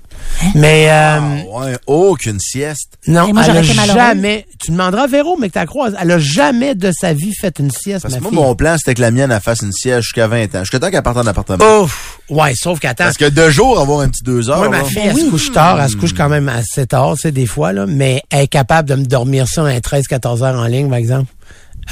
Mais, 0.56 0.86
euh, 0.90 1.18
Ah, 1.20 1.60
ouais, 1.60 1.78
aucune 1.86 2.40
sieste. 2.40 2.98
non, 3.06 3.32
moi, 3.32 3.44
elle 3.48 3.58
a 3.58 3.62
jamais, 3.62 4.44
tu 4.58 4.72
demanderas 4.72 5.04
à 5.04 5.06
Véro, 5.06 5.36
mais 5.40 5.48
que 5.48 5.58
tu 5.58 5.64
croises, 5.66 5.94
elle 5.98 6.10
a 6.10 6.18
jamais 6.18 6.74
de 6.74 6.90
sa 6.90 7.12
vie 7.14 7.32
fait 7.32 7.58
une 7.60 7.70
sieste, 7.70 8.02
Parce 8.02 8.14
que 8.14 8.18
ma 8.18 8.22
moi, 8.22 8.30
fille. 8.32 8.38
mon 8.40 8.54
plan, 8.56 8.76
c'était 8.76 8.94
que 8.94 9.00
la 9.02 9.12
mienne, 9.12 9.30
elle 9.30 9.40
fasse 9.40 9.60
une 9.62 9.72
sieste 9.72 10.02
jusqu'à 10.02 10.26
20 10.26 10.52
ans. 10.56 10.60
Jusqu'à 10.60 10.80
temps 10.80 10.90
qu'elle 10.90 11.02
parte 11.04 11.16
en 11.16 11.26
appartement. 11.26 11.82
Ouf! 11.82 12.15
Ouais, 12.28 12.54
sauf 12.54 12.80
qu'attends. 12.80 13.04
Parce 13.04 13.16
que 13.16 13.28
deux 13.28 13.50
jours, 13.50 13.78
avoir 13.78 14.00
un 14.00 14.08
petit 14.08 14.24
deux 14.24 14.50
heures. 14.50 14.58
Moi, 14.58 14.68
ma 14.68 14.78
là. 14.78 14.84
fille, 14.84 15.02
elle 15.04 15.16
se 15.16 15.30
couche 15.30 15.52
tard, 15.52 15.80
elle 15.80 15.88
se 15.88 15.96
couche 15.96 16.12
quand 16.12 16.28
même 16.28 16.48
assez 16.48 16.86
tard, 16.86 17.14
tu 17.14 17.22
sais, 17.22 17.32
des 17.32 17.46
fois, 17.46 17.72
là, 17.72 17.86
mais 17.86 18.22
elle 18.30 18.42
est 18.42 18.48
capable 18.48 18.88
de 18.88 18.96
me 18.96 19.04
dormir 19.04 19.46
ça 19.48 19.62
un 19.62 19.78
13-14 19.78 20.42
heures 20.42 20.60
en 20.60 20.66
ligne, 20.66 20.88
par 20.88 20.98
exemple. 20.98 21.32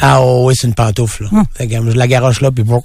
Ah, 0.00 0.20
oh, 0.22 0.46
oui, 0.46 0.54
c'est 0.56 0.66
une 0.66 0.74
pantoufle, 0.74 1.24
là. 1.24 1.42
Fait 1.54 1.68
que, 1.68 1.74
je 1.74 1.96
la 1.96 2.08
garoche 2.08 2.40
là, 2.40 2.50
puis 2.50 2.64
bon. 2.64 2.82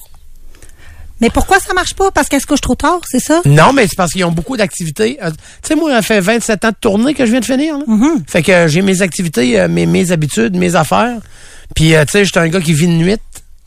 Mais 1.21 1.29
pourquoi 1.29 1.59
ça 1.59 1.73
marche 1.73 1.95
pas? 1.95 2.11
Parce 2.11 2.29
qu'elle 2.29 2.39
se 2.39 2.45
couche 2.45 2.61
trop 2.61 2.75
tard, 2.75 3.01
c'est 3.05 3.19
ça? 3.19 3.41
Non, 3.45 3.73
mais 3.73 3.87
c'est 3.87 3.97
parce 3.97 4.13
qu'ils 4.13 4.23
ont 4.23 4.31
beaucoup 4.31 4.55
d'activités. 4.55 5.17
Euh, 5.21 5.31
tu 5.31 5.37
sais, 5.63 5.75
moi, 5.75 5.91
ça 5.91 6.01
fait 6.01 6.21
27 6.21 6.65
ans 6.65 6.69
de 6.69 6.75
tournée 6.79 7.13
que 7.13 7.25
je 7.25 7.31
viens 7.31 7.41
de 7.41 7.45
finir. 7.45 7.77
Là. 7.77 7.83
Fait 8.27 8.41
que 8.41 8.51
euh, 8.51 8.67
j'ai 8.67 8.81
mes 8.81 9.01
activités, 9.01 9.59
euh, 9.59 9.67
mes, 9.67 9.85
mes 9.85 10.11
habitudes, 10.11 10.55
mes 10.55 10.75
affaires. 10.75 11.17
Puis, 11.75 11.95
euh, 11.95 12.05
tu 12.05 12.11
sais, 12.11 12.25
j'étais 12.25 12.39
un 12.39 12.47
gars 12.47 12.61
qui 12.61 12.73
vit 12.73 12.87
de 12.87 12.93
nuit. 12.93 13.17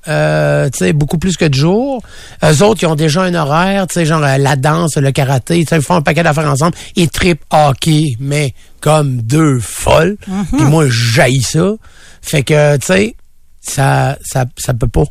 Euh, 0.08 0.68
tu 0.70 0.78
sais, 0.78 0.92
beaucoup 0.92 1.18
plus 1.18 1.36
que 1.36 1.44
de 1.44 1.54
jour. 1.54 2.02
Eux 2.44 2.62
autres, 2.62 2.82
ils 2.82 2.86
ont 2.86 2.96
déjà 2.96 3.22
un 3.22 3.34
horaire, 3.34 3.86
tu 3.86 3.94
sais, 3.94 4.04
genre 4.04 4.22
euh, 4.24 4.36
la 4.36 4.56
danse, 4.56 4.96
le 4.96 5.12
karaté, 5.12 5.60
ils 5.60 5.82
font 5.82 5.94
un 5.94 6.02
paquet 6.02 6.22
d'affaires 6.22 6.50
ensemble. 6.50 6.74
Ils 6.96 7.08
tripent 7.08 7.44
hockey, 7.50 8.16
mais 8.18 8.54
comme 8.80 9.22
deux 9.22 9.60
folles. 9.60 10.16
Puis 10.52 10.64
moi, 10.64 10.86
j'haïs 10.88 11.42
ça. 11.42 11.72
Fait 12.20 12.42
que, 12.42 12.76
tu 12.78 12.86
sais, 12.86 13.16
ça, 13.60 14.18
ça, 14.24 14.44
ça 14.56 14.74
peut 14.74 14.88
pas. 14.88 15.04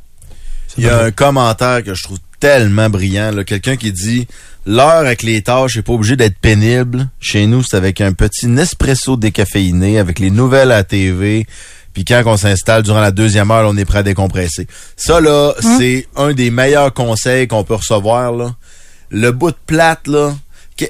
Il 0.77 0.85
y 0.85 0.89
a 0.89 1.03
un 1.03 1.11
commentaire 1.11 1.83
que 1.83 1.93
je 1.93 2.03
trouve 2.03 2.19
tellement 2.39 2.89
brillant. 2.89 3.31
là. 3.31 3.43
Quelqu'un 3.43 3.77
qui 3.77 3.91
dit 3.91 4.27
L'heure 4.65 4.89
avec 4.89 5.23
les 5.23 5.41
tâches 5.41 5.75
n'est 5.75 5.81
pas 5.81 5.93
obligé 5.93 6.15
d'être 6.15 6.37
pénible. 6.37 7.09
Chez 7.19 7.47
nous, 7.47 7.63
c'est 7.63 7.77
avec 7.77 7.99
un 7.99 8.13
petit 8.13 8.47
Nespresso 8.47 9.17
décaféiné, 9.17 9.97
avec 9.97 10.19
les 10.19 10.29
nouvelles 10.29 10.71
à 10.71 10.77
la 10.77 10.83
TV. 10.83 11.47
Puis 11.93 12.05
quand 12.05 12.21
on 12.25 12.37
s'installe 12.37 12.83
durant 12.83 13.01
la 13.01 13.11
deuxième 13.11 13.51
heure, 13.51 13.63
là, 13.63 13.69
on 13.69 13.77
est 13.77 13.85
prêt 13.85 13.99
à 13.99 14.03
décompresser. 14.03 14.67
Ça, 14.95 15.19
là, 15.19 15.53
c'est 15.77 16.07
un 16.15 16.33
des 16.33 16.49
meilleurs 16.51 16.93
conseils 16.93 17.47
qu'on 17.47 17.63
peut 17.63 17.75
recevoir. 17.75 18.31
Là. 18.31 18.55
Le 19.09 19.31
bout 19.31 19.51
de 19.51 19.57
plate, 19.65 20.07
là. 20.07 20.33
que- 20.77 20.85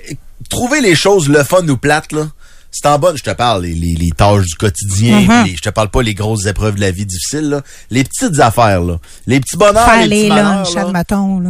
trouver 0.50 0.81
les 0.81 0.95
choses 0.95 1.27
le 1.30 1.44
fun 1.44 1.68
ou 1.68 1.77
plate, 1.77 2.12
là. 2.12 2.27
C'est 2.74 2.88
en 2.88 2.98
bonne, 3.00 3.18
je 3.18 3.24
te 3.24 3.31
parle, 3.31 3.63
les, 3.63 3.74
les, 3.74 3.95
les 3.95 4.12
tâches 4.15 4.45
du 4.45 4.56
quotidien, 4.56 5.27
les- 5.44 5.56
je 5.57 5.62
te 5.62 5.69
parle 5.69 5.89
pas 5.89 6.01
les 6.01 6.13
grosses 6.13 6.45
épreuves 6.45 6.75
de 6.75 6.81
la 6.81 6.92
vie 6.92 7.06
difficile, 7.06 7.50
là. 7.50 7.62
Les 7.89 8.04
petites 8.06 8.39
affaires, 8.39 8.81
là. 8.81 8.97
Les 9.27 9.39
petits 9.42 9.57
bonheurs, 9.57 9.86
Faire 9.89 10.07
les, 10.07 10.15
petits 10.21 10.30
malheurs, 10.30 10.65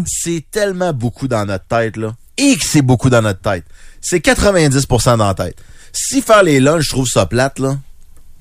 c'est 0.08 0.44
tellement 0.50 0.94
beaucoup 0.94 1.28
dans 1.28 1.46
notre 1.46 1.66
tête, 1.68 1.98
là. 1.98 2.14
Et 2.38 2.56
que 2.56 2.66
c'est 2.66 2.82
beaucoup 2.82 3.10
dans 3.12 3.22
notre 3.22 3.42
tête. 3.42 3.66
C'est 4.02 4.20
90% 4.20 5.18
dans 5.18 5.28
la 5.28 5.34
tête. 5.36 5.58
Si 5.94 6.22
faire 6.22 6.42
les 6.42 6.60
lunchs, 6.60 6.84
je 6.86 6.90
trouve 6.90 7.06
ça 7.08 7.26
plate, 7.28 7.60
là, 7.60 7.78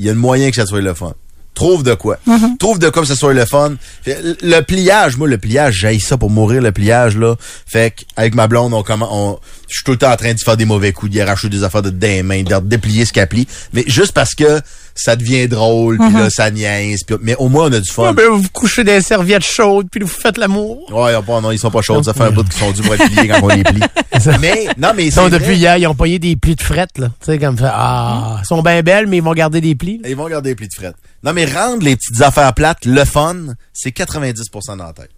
il 0.01 0.07
y 0.07 0.09
a 0.09 0.13
un 0.13 0.17
moyen 0.17 0.51
que 0.51 0.57
ça 0.57 0.67
soit 0.67 0.81
le 0.81 0.95
fun. 0.95 1.15
Trouve 1.55 1.83
de 1.83 1.93
quoi. 1.95 2.19
Trouve 2.59 2.79
de 2.79 2.89
quoi 2.89 3.03
que 3.03 3.09
ça 3.09 3.17
soit 3.17 3.35
le 3.35 3.45
fun. 3.45 3.75
Le 4.07 4.61
pliage, 4.63 5.19
moi, 5.19 5.29
le 5.29 5.37
pliage, 5.37 5.75
j'aille 5.75 6.01
ça 6.01 6.17
pour 6.17 6.31
mourir, 6.31 6.63
le 6.63 6.73
pliage, 6.73 7.19
là. 7.19 7.35
Fait 7.67 7.91
que, 7.91 8.03
avec 8.17 8.35
ma 8.35 8.49
blonde, 8.49 8.73
on 8.73 8.83
commence, 8.83 9.11
on, 9.13 9.39
je 9.69 9.75
suis 9.75 9.85
tout 9.85 9.91
le 9.91 9.99
temps 9.99 10.11
en 10.11 10.17
train 10.17 10.33
de 10.33 10.39
faire 10.39 10.57
des 10.57 10.65
mauvais 10.65 10.93
coups, 10.93 11.13
d'y 11.13 11.21
arracher 11.21 11.51
des 11.51 11.63
affaires 11.63 11.83
de 11.83 11.91
des 11.91 12.23
mains, 12.23 12.43
de 12.43 12.61
déplier 12.61 13.05
ce 13.05 13.13
qu'elle 13.13 13.29
plie. 13.29 13.47
Mais 13.75 13.85
juste 13.87 14.13
parce 14.13 14.35
que 14.35 14.63
ça 15.03 15.17
devient 15.17 15.49
drôle, 15.49 15.99
puis 15.99 16.13
là, 16.13 16.29
ça 16.31 16.51
niaise, 16.51 17.03
puis- 17.07 17.17
mais 17.23 17.35
au 17.37 17.49
moins, 17.49 17.65
on 17.67 17.73
a 17.73 17.81
du 17.81 17.91
fun. 17.91 18.05
Ah, 18.09 18.13
ben, 18.13 18.29
vous 18.29 18.43
vous 18.43 18.49
couchez 18.51 18.85
des 18.85 19.01
serviettes 19.01 19.45
chaudes, 19.45 19.89
puis 19.91 20.01
vous 20.03 20.09
faites 20.09 20.37
l'amour. 20.39 20.91
Ouais, 20.93 21.13
ils 21.19 21.25
pas- 21.25 21.41
non, 21.41 21.51
ils 21.51 21.59
sont 21.59 21.71
pas 21.71 21.83
chauds. 21.83 22.03
Ça 22.03 22.13
fait 22.15 22.25
un 22.25 22.31
bout 22.31 22.45
qu'ils 22.45 22.53
sont 22.61 22.71
durs 22.73 22.85
pour 22.85 22.95
être 22.95 23.07
pliés 23.11 23.29
quand 23.29 23.41
on 23.43 23.49
les 23.49 23.63
plie. 23.63 23.81
mais, 24.41 24.67
non, 24.77 24.93
mais 24.95 25.07
Ils 25.07 25.13
c'est 25.13 25.21
sont 25.21 25.29
depuis 25.29 25.57
hier, 25.57 25.77
ils 25.79 25.87
ont 25.87 25.95
payé 25.95 26.19
des 26.19 26.37
plis 26.37 26.57
de 26.57 26.63
fret, 26.63 26.87
là. 26.97 27.09
Tu 27.21 27.27
sais, 27.27 27.39
comme 27.39 27.57
ça. 27.59 27.73
Ah, 27.75 28.37
ils 28.43 28.47
sont 28.47 28.63
bien 28.63 28.83
belles, 28.83 29.07
mais 29.07 29.19
ils 29.19 29.23
vont 29.23 29.33
garder 29.33 29.61
des 29.61 29.75
plis. 29.75 29.99
là. 30.03 30.09
Ils 30.09 30.17
vont 30.17 30.29
garder 30.29 30.51
les 30.51 30.55
plis 30.57 30.69
de 30.69 30.75
fret. 30.75 30.93
Non, 31.23 31.33
mais 31.33 31.45
rendre 31.47 31.83
les 31.85 31.97
petites 31.97 32.21
affaires 32.23 32.53
plates, 32.55 32.85
le 32.85 33.05
fun, 33.05 33.37
c'est 33.73 33.91
90% 33.91 34.77
dans 34.77 34.85
la 34.87 34.93
tête. 34.93 35.11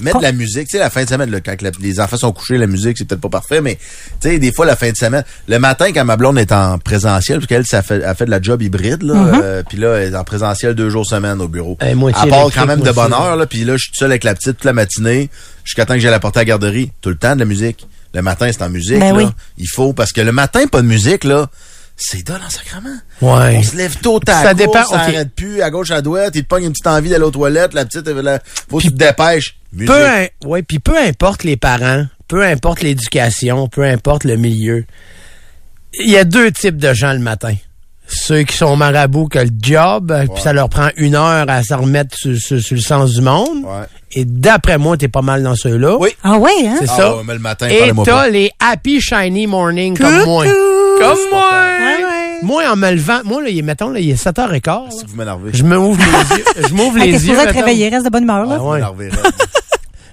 Mettre 0.00 0.18
de 0.18 0.22
la 0.22 0.32
musique, 0.32 0.68
tu 0.68 0.72
sais, 0.76 0.78
la 0.78 0.90
fin 0.90 1.04
de 1.04 1.08
semaine, 1.08 1.30
là, 1.30 1.40
quand 1.40 1.60
la- 1.62 1.70
les 1.80 2.00
enfants 2.00 2.16
sont 2.16 2.32
couchés, 2.32 2.58
la 2.58 2.66
musique, 2.66 2.98
c'est 2.98 3.04
peut-être 3.06 3.20
pas 3.20 3.28
parfait, 3.28 3.60
mais, 3.60 3.76
tu 4.20 4.28
sais, 4.30 4.38
des 4.38 4.52
fois, 4.52 4.66
la 4.66 4.76
fin 4.76 4.90
de 4.90 4.96
semaine, 4.96 5.24
le 5.48 5.58
matin, 5.58 5.92
quand 5.92 6.04
ma 6.04 6.16
blonde 6.16 6.38
est 6.38 6.52
en 6.52 6.78
présentiel, 6.78 7.38
parce 7.38 7.46
qu'elle, 7.48 7.66
ça 7.66 7.82
fait, 7.82 8.02
elle 8.04 8.14
fait 8.16 8.24
de 8.26 8.30
la 8.30 8.40
job 8.42 8.60
hybride, 8.62 9.02
là, 9.02 9.14
euh, 9.42 9.62
puis 9.68 9.78
là, 9.78 9.94
elle 9.96 10.12
est 10.12 10.16
en 10.16 10.24
présentiel 10.24 10.74
deux 10.74 10.90
jours 10.90 11.06
semaine 11.06 11.40
au 11.40 11.48
bureau. 11.48 11.76
Eh, 11.80 11.94
moitié 11.94 12.22
elle 12.24 12.30
part 12.30 12.50
quand 12.52 12.66
même 12.66 12.80
de 12.80 12.90
bonne 12.92 13.12
heure, 13.12 13.36
là, 13.36 13.46
puis 13.46 13.64
là, 13.64 13.74
je 13.76 13.84
suis 13.84 13.92
seul 13.94 14.10
avec 14.10 14.24
la 14.24 14.34
petite 14.34 14.52
toute 14.56 14.64
la 14.64 14.72
matinée, 14.72 15.30
jusqu'à 15.64 15.86
temps 15.86 15.94
que 15.94 16.00
j'aille 16.00 16.10
la 16.10 16.20
porter 16.20 16.40
à 16.40 16.42
la 16.42 16.46
garderie. 16.46 16.90
Tout 17.00 17.10
le 17.10 17.16
temps 17.16 17.34
de 17.34 17.40
la 17.40 17.44
musique. 17.46 17.86
Le 18.14 18.20
matin, 18.20 18.48
c'est 18.52 18.62
en 18.62 18.68
musique, 18.68 18.98
Ben 18.98 19.16
là. 19.16 19.24
oui. 19.24 19.30
Il 19.56 19.68
faut, 19.68 19.92
parce 19.94 20.12
que 20.12 20.20
le 20.20 20.32
matin, 20.32 20.66
pas 20.66 20.82
de 20.82 20.86
musique, 20.86 21.24
là, 21.24 21.46
c'est 21.96 22.26
dole 22.26 22.40
en 22.44 22.50
sacrement. 22.50 22.96
Ouais. 23.20 23.56
On 23.58 23.62
se 23.62 23.76
lève 23.76 23.96
tôt, 23.98 24.18
t'as 24.20 24.42
Ça 24.42 24.54
dépend, 24.54 24.72
arrête 24.96 25.34
plus, 25.34 25.62
à 25.62 25.70
gauche, 25.70 25.90
à 25.90 26.02
droite, 26.02 26.32
il 26.34 26.42
te 26.42 26.48
pogne 26.48 26.64
une 26.64 26.72
petite 26.72 26.86
envie 26.86 27.10
d'aller 27.10 27.24
aux 27.24 27.30
toilettes, 27.30 27.74
la 27.74 27.84
petite, 27.84 28.06
la- 28.08 28.40
faut 28.68 28.78
que 28.78 28.82
tu 28.82 28.88
te 28.92 28.96
dépêches. 28.96 29.56
Peu, 29.86 30.02
ouais, 30.44 30.62
puis 30.62 30.78
peu 30.80 30.96
importe 30.98 31.44
les 31.44 31.56
parents, 31.56 32.06
peu 32.28 32.44
importe 32.44 32.82
l'éducation, 32.82 33.68
peu 33.68 33.84
importe 33.84 34.24
le 34.24 34.36
milieu, 34.36 34.84
il 35.98 36.10
y 36.10 36.16
a 36.16 36.24
deux 36.24 36.50
types 36.50 36.76
de 36.78 36.92
gens 36.92 37.12
le 37.12 37.18
matin. 37.20 37.54
Ceux 38.14 38.42
qui 38.42 38.56
sont 38.56 38.76
marabouts 38.76 39.28
que 39.28 39.38
le 39.38 39.48
job, 39.60 40.10
euh, 40.12 40.26
puis 40.32 40.42
ça 40.42 40.52
leur 40.52 40.68
prend 40.68 40.88
une 40.96 41.14
heure 41.14 41.46
à 41.48 41.62
s'en 41.62 41.78
remettre 41.80 42.16
sur, 42.16 42.36
sur- 42.36 42.60
sur 42.60 42.74
le 42.76 42.80
sens 42.82 43.12
du 43.14 43.22
monde. 43.22 43.64
Ouais. 43.64 43.86
Et 44.12 44.24
d'après 44.26 44.76
moi, 44.76 44.96
t'es 44.98 45.08
pas 45.08 45.22
mal 45.22 45.42
dans 45.42 45.54
ceux-là. 45.56 45.96
Oui. 45.98 46.10
Ah 46.22 46.36
ouais, 46.36 46.50
hein? 46.66 46.76
C'est 46.80 46.90
Ah 46.90 46.96
ça. 46.96 47.16
ouais, 47.16 47.22
mais 47.26 47.32
le 47.32 47.38
matin, 47.38 47.66
Et 47.68 47.90
t'as 48.04 48.28
les 48.28 48.50
happy 48.60 49.00
shiny 49.00 49.46
morning 49.46 49.96
comme 49.96 50.24
moi. 50.24 50.44
Comme 50.44 51.18
moi. 51.30 51.50
Ouais, 51.50 52.04
ouais. 52.04 52.38
Moi, 52.42 52.64
en 52.70 52.76
me 52.76 52.90
levant, 52.90 53.20
moi, 53.24 53.42
là, 53.42 53.48
il 53.48 53.58
est, 53.58 53.62
mettons, 53.62 53.88
là, 53.88 54.00
il 54.00 54.10
est 54.10 54.22
7h15. 54.22 54.66
là. 54.66 54.82
Si 54.90 55.04
vous 55.06 55.16
m'énervez. 55.16 55.50
Je 55.54 55.62
me 55.62 55.78
ouvre 55.78 55.98
les 55.98 56.36
yeux. 56.36 56.44
Je 56.68 56.74
m'ouvre 56.74 56.98
Hey, 56.98 57.12
les 57.12 57.18
T'es 57.18 57.24
yeux. 57.24 57.28
supposé 57.30 57.40
être 57.42 57.46
mettons. 57.54 57.66
réveillé, 57.66 57.88
reste 57.88 58.04
de 58.04 58.10
bonne 58.10 58.24
humeur, 58.24 58.44
là. 58.46 58.56
Ah 58.60 58.62
ouais. 58.64 58.80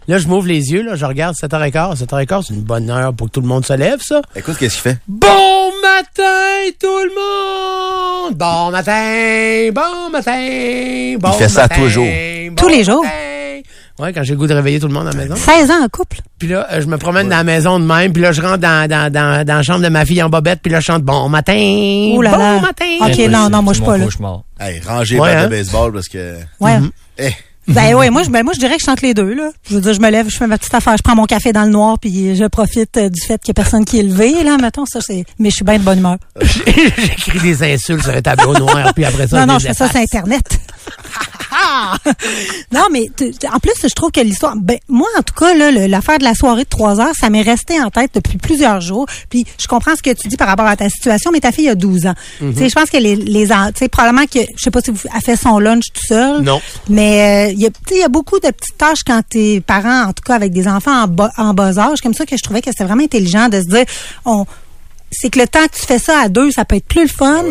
Là. 0.09 0.17
Je 0.17 0.27
m'ouvre 0.27 0.47
les 0.47 0.71
yeux, 0.71 0.81
là, 0.83 0.95
je 0.95 1.05
regarde 1.05 1.35
7h15. 1.35 1.97
7h15, 2.03 2.45
c'est 2.47 2.53
une 2.55 2.61
bonne 2.61 2.89
heure 2.89 3.13
pour 3.13 3.27
que 3.27 3.31
tout 3.33 3.41
le 3.41 3.47
monde 3.47 3.65
se 3.65 3.73
lève, 3.73 3.99
ça. 4.01 4.21
Écoute, 4.35 4.57
qu'est-ce 4.57 4.73
qu'il 4.81 4.91
fait? 4.91 4.97
Bon 5.07 5.71
matin, 5.81 6.71
tout 6.79 6.87
le 6.87 7.11
monde! 7.15 8.35
Bon 8.37 8.71
matin, 8.71 9.69
bon 9.73 10.09
matin, 10.11 11.15
bon 11.19 11.29
Il 11.33 11.37
fait 11.37 11.49
ça 11.49 11.61
matin, 11.63 11.75
tous 11.77 11.83
les 11.83 11.89
jours. 11.89 12.05
bon 12.49 12.55
Tous 12.55 12.67
les 12.67 12.83
jours? 12.83 13.03
matin. 13.03 13.15
Ouais, 13.99 14.13
quand 14.13 14.23
j'ai 14.23 14.31
le 14.31 14.37
goût 14.39 14.47
de 14.47 14.53
réveiller 14.53 14.79
tout 14.79 14.87
le 14.87 14.93
monde 14.93 15.07
à 15.07 15.11
la 15.11 15.17
maison. 15.17 15.35
16 15.35 15.71
ans 15.71 15.83
en 15.83 15.89
couple. 15.89 16.19
Puis 16.39 16.47
là, 16.47 16.65
euh, 16.71 16.79
je 16.81 16.87
me 16.87 16.97
promène 16.97 17.27
dans 17.27 17.35
la 17.35 17.43
maison 17.43 17.79
de 17.79 17.85
même, 17.85 18.13
puis 18.13 18.21
là, 18.23 18.31
je 18.31 18.41
rentre 18.41 18.59
dans, 18.59 18.89
dans, 18.89 19.11
dans, 19.11 19.45
dans 19.45 19.55
la 19.57 19.61
chambre 19.61 19.81
de 19.83 19.89
ma 19.89 20.05
fille 20.05 20.23
en 20.23 20.29
bobette, 20.29 20.59
puis 20.61 20.71
là, 20.71 20.79
je 20.79 20.85
chante 20.85 21.03
bon 21.03 21.27
matin, 21.27 21.53
Ouh 22.15 22.21
là 22.21 22.31
bon 22.31 22.37
là. 22.37 22.59
matin. 22.61 22.85
Ok, 23.01 23.17
non, 23.29 23.49
non, 23.49 23.61
moi, 23.61 23.73
je 23.73 23.79
suis 23.79 23.85
pas 23.85 23.97
là. 23.97 24.05
Hey, 24.59 24.79
rangez 24.79 25.19
Ouais, 25.19 25.27
les 25.29 25.35
battes 25.35 25.43
hein? 25.43 25.47
de 25.49 25.49
baseball 25.51 25.91
parce 25.93 26.07
que. 26.07 26.35
Ouais. 26.61 26.77
Eh, 27.17 27.29
Ben 27.69 27.93
oui, 27.95 28.09
moi 28.09 28.23
je 28.23 28.29
ben 28.29 28.43
moi 28.43 28.53
je 28.53 28.59
dirais 28.59 28.75
que 28.75 28.81
je 28.81 28.85
chante 28.85 29.01
les 29.01 29.13
deux 29.13 29.33
là. 29.33 29.51
Je 29.69 29.75
veux 29.75 29.81
dire 29.81 29.93
je 29.93 30.01
me 30.01 30.09
lève, 30.09 30.27
je 30.29 30.35
fais 30.37 30.47
ma 30.47 30.57
petite 30.57 30.73
affaire, 30.73 30.97
je 30.97 31.03
prends 31.03 31.15
mon 31.15 31.25
café 31.25 31.53
dans 31.53 31.63
le 31.63 31.69
noir 31.69 31.97
puis 31.99 32.35
je 32.35 32.45
profite 32.45 32.97
euh, 32.97 33.09
du 33.09 33.21
fait 33.21 33.39
qu'il 33.39 33.49
y 33.49 33.51
a 33.51 33.53
personne 33.53 33.85
qui 33.85 33.99
est 33.99 34.03
levé 34.03 34.43
là, 34.43 34.57
mettons 34.57 34.85
ça 34.85 34.99
c'est 35.01 35.23
mais 35.37 35.49
je 35.49 35.55
suis 35.55 35.65
bien 35.65 35.77
de 35.77 35.83
bonne 35.83 35.99
humeur. 35.99 36.17
J'écris 36.41 37.39
des 37.39 37.73
insultes 37.73 38.03
sur 38.03 38.15
un 38.15 38.21
tableau 38.21 38.53
noir, 38.53 38.93
puis 38.93 39.05
après 39.05 39.27
ça, 39.27 39.45
non 39.45 39.53
non, 39.53 39.59
je 39.59 39.67
fais 39.67 39.73
ça 39.73 39.87
sur 39.87 39.99
internet. 39.99 40.59
non 42.71 42.87
mais 42.91 43.07
en 43.53 43.59
plus 43.59 43.73
je 43.83 43.93
trouve 43.93 44.11
que 44.11 44.21
l'histoire 44.21 44.55
ben 44.55 44.77
moi 44.87 45.07
en 45.17 45.21
tout 45.21 45.33
cas 45.33 45.53
là 45.53 45.71
l'affaire 45.87 46.17
de 46.17 46.23
la 46.23 46.33
soirée 46.33 46.63
de 46.63 46.69
trois 46.69 46.99
heures, 46.99 47.13
ça 47.19 47.29
m'est 47.29 47.41
resté 47.41 47.79
en 47.79 47.89
tête 47.89 48.11
depuis 48.15 48.37
plusieurs 48.37 48.81
jours. 48.81 49.05
Puis 49.29 49.45
je 49.59 49.67
comprends 49.67 49.95
ce 49.95 50.01
que 50.01 50.11
tu 50.11 50.27
dis 50.27 50.37
par 50.37 50.47
rapport 50.47 50.65
à 50.65 50.75
ta 50.75 50.89
situation, 50.89 51.31
mais 51.31 51.39
ta 51.39 51.51
fille 51.51 51.69
a 51.69 51.75
12 51.75 52.07
ans. 52.07 52.15
Mhm. 52.41 52.53
Tu 52.53 52.59
sais 52.59 52.69
je 52.69 52.75
pense 52.75 52.89
que 52.89 52.97
les 52.97 53.15
les 53.15 53.47
tu 53.47 53.53
sais 53.75 53.89
probablement 53.89 54.25
que 54.25 54.39
je 54.39 54.63
sais 54.63 54.71
pas 54.71 54.81
si 54.81 54.91
vous 54.91 54.99
a 55.15 55.19
fait 55.19 55.35
son 55.35 55.59
lunch 55.59 55.85
tout 55.93 56.05
seul. 56.05 56.41
Non. 56.41 56.61
Mais 56.89 57.51
euh, 57.51 57.53
y 57.61 57.65
a 57.67 57.69
tu 57.87 57.95
y 57.95 58.03
a 58.03 58.07
beaucoup 58.07 58.39
de 58.39 58.49
petites 58.49 58.77
tâches 58.77 59.03
quand 59.05 59.21
t'es 59.29 59.61
parent 59.65 60.03
en 60.07 60.13
tout 60.13 60.23
cas 60.25 60.35
avec 60.35 60.51
des 60.51 60.67
enfants 60.67 61.03
en 61.03 61.07
bas 61.07 61.31
en 61.37 61.53
bas 61.53 61.77
âge 61.77 62.01
comme 62.01 62.13
ça 62.13 62.25
que 62.25 62.35
je 62.37 62.41
trouvais 62.43 62.61
que 62.61 62.69
c'était 62.71 62.83
vraiment 62.85 63.03
intelligent 63.03 63.49
de 63.49 63.61
se 63.61 63.67
dire 63.67 63.85
on 64.25 64.45
c'est 65.11 65.29
que 65.29 65.39
le 65.39 65.47
temps 65.47 65.65
que 65.71 65.75
tu 65.79 65.85
fais 65.85 65.97
ça 65.99 66.19
à 66.21 66.29
deux, 66.29 66.51
ça 66.51 66.65
peut 66.65 66.75
être 66.75 66.85
plus 66.87 67.01
le 67.01 67.07
fun. 67.07 67.43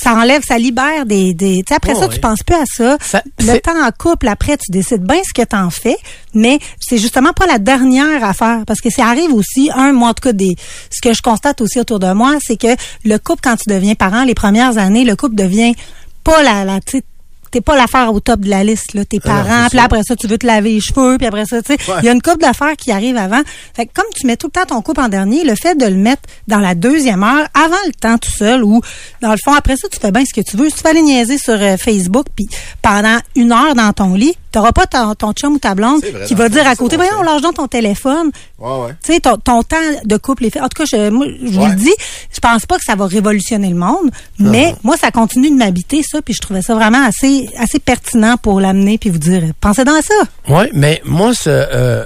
Ça 0.00 0.12
enlève, 0.14 0.42
ça 0.46 0.58
libère 0.58 1.06
des. 1.06 1.32
des 1.34 1.56
tu 1.66 1.70
sais, 1.70 1.74
après 1.74 1.92
Oh, 1.96 2.00
ça, 2.00 2.06
oui. 2.06 2.14
tu 2.14 2.20
penses 2.20 2.42
plus 2.46 2.54
à 2.54 2.64
ça. 2.66 2.98
Ça- 3.00 3.22
le 3.40 3.58
temps 3.58 3.82
en 3.82 3.90
couple, 3.90 4.28
après, 4.28 4.56
tu 4.58 4.70
décides 4.70 5.02
bien 5.02 5.20
ce 5.26 5.32
que 5.32 5.44
t'en 5.44 5.70
fais, 5.70 5.96
mais 6.34 6.60
c'est 6.78 6.98
justement 6.98 7.32
pas 7.32 7.46
la 7.46 7.58
dernière 7.58 8.22
affaire. 8.22 8.62
Parce 8.64 8.80
que 8.80 8.90
ça 8.90 9.06
arrive 9.06 9.32
aussi, 9.32 9.70
un, 9.74 9.92
moi, 9.92 10.10
en 10.10 10.14
tout 10.14 10.22
cas, 10.22 10.32
des, 10.32 10.54
ce 10.94 11.00
que 11.00 11.12
je 11.14 11.20
constate 11.22 11.60
aussi 11.62 11.80
autour 11.80 11.98
de 11.98 12.12
moi, 12.12 12.36
c'est 12.46 12.56
que 12.56 12.76
le 13.04 13.16
couple, 13.18 13.40
quand 13.42 13.56
tu 13.56 13.68
deviens 13.70 13.94
parent, 13.96 14.22
les 14.22 14.34
premières 14.34 14.76
années, 14.78 15.02
le 15.04 15.16
couple 15.16 15.34
devient 15.34 15.74
pas 16.22 16.42
la, 16.44 16.64
la 16.64 16.80
tu 16.80 17.02
T'es 17.50 17.60
pas 17.60 17.76
l'affaire 17.76 18.12
au 18.12 18.20
top 18.20 18.40
de 18.40 18.50
la 18.50 18.64
liste, 18.64 18.94
là. 18.94 19.04
Tes 19.04 19.20
parents, 19.20 19.68
puis 19.68 19.78
après 19.78 20.02
ça, 20.02 20.16
tu 20.16 20.26
veux 20.26 20.38
te 20.38 20.46
laver 20.46 20.72
les 20.72 20.80
cheveux, 20.80 21.16
puis 21.18 21.26
après 21.26 21.46
ça, 21.46 21.62
tu 21.62 21.74
sais, 21.74 21.78
il 22.00 22.04
y 22.04 22.08
a 22.08 22.12
une 22.12 22.22
couple 22.22 22.38
d'affaires 22.38 22.76
qui 22.76 22.92
arrivent 22.92 23.16
avant. 23.16 23.40
Fait 23.74 23.86
que 23.86 23.92
comme 23.94 24.06
tu 24.14 24.26
mets 24.26 24.36
tout 24.36 24.48
le 24.48 24.52
temps 24.52 24.66
ton 24.66 24.82
couple 24.82 25.00
en 25.00 25.08
dernier, 25.08 25.44
le 25.44 25.54
fait 25.54 25.74
de 25.74 25.86
le 25.86 25.96
mettre 25.96 26.22
dans 26.46 26.60
la 26.60 26.74
deuxième 26.74 27.22
heure, 27.22 27.48
avant 27.54 27.76
le 27.86 27.92
temps 27.92 28.18
tout 28.18 28.30
seul, 28.30 28.64
ou 28.64 28.80
dans 29.22 29.30
le 29.30 29.38
fond, 29.42 29.54
après 29.54 29.76
ça, 29.76 29.88
tu 29.88 29.98
fais 29.98 30.10
bien 30.10 30.24
ce 30.24 30.34
que 30.34 30.44
tu 30.46 30.56
veux. 30.56 30.68
Si 30.68 30.76
tu 30.76 30.82
vas 30.82 30.90
aller 30.90 31.02
niaiser 31.02 31.38
sur 31.38 31.54
euh, 31.54 31.76
Facebook, 31.76 32.26
puis 32.36 32.48
pendant 32.82 33.18
une 33.36 33.52
heure 33.52 33.74
dans 33.74 33.92
ton 33.92 34.14
lit, 34.14 34.36
t'auras 34.52 34.72
pas 34.72 34.86
ton, 34.86 35.14
ton 35.14 35.32
chum 35.32 35.54
ou 35.54 35.58
ta 35.58 35.74
blonde 35.74 36.02
vrai, 36.04 36.24
qui 36.26 36.34
va 36.34 36.48
dire 36.48 36.66
à 36.66 36.74
côté, 36.76 36.96
on 36.96 36.98
voyons, 36.98 37.22
lâche 37.22 37.42
donc 37.42 37.54
ton 37.54 37.66
téléphone. 37.68 38.30
Ouais, 38.58 38.78
ouais. 38.86 38.94
Tu 39.04 39.12
sais, 39.14 39.20
ton, 39.20 39.36
ton 39.36 39.62
temps 39.62 39.76
de 40.04 40.16
couple 40.16 40.46
est 40.46 40.50
fait. 40.50 40.60
En 40.60 40.68
tout 40.68 40.82
cas, 40.82 40.88
je, 40.90 41.10
moi, 41.10 41.26
je 41.42 41.50
vous 41.58 41.66
le 41.66 41.74
dis, 41.74 41.92
je 42.32 42.40
pense 42.40 42.66
pas 42.66 42.76
que 42.78 42.84
ça 42.84 42.94
va 42.96 43.06
révolutionner 43.06 43.68
le 43.68 43.76
monde, 43.76 44.10
mais 44.38 44.74
moi, 44.82 44.96
ça 44.96 45.10
continue 45.10 45.50
de 45.50 45.56
m'habiter, 45.56 46.02
ça, 46.02 46.22
puis 46.22 46.34
je 46.34 46.40
trouvais 46.40 46.62
ça 46.62 46.74
vraiment 46.74 47.04
assez, 47.04 47.48
assez 47.58 47.78
pertinent 47.78 48.36
pour 48.36 48.60
l'amener, 48.60 48.98
puis 48.98 49.10
vous 49.10 49.18
dire, 49.18 49.42
pensez 49.60 49.84
dans 49.84 50.00
ça. 50.02 50.14
Oui, 50.48 50.64
mais 50.72 51.00
moi, 51.04 51.34
ce, 51.34 51.48
euh, 51.50 52.04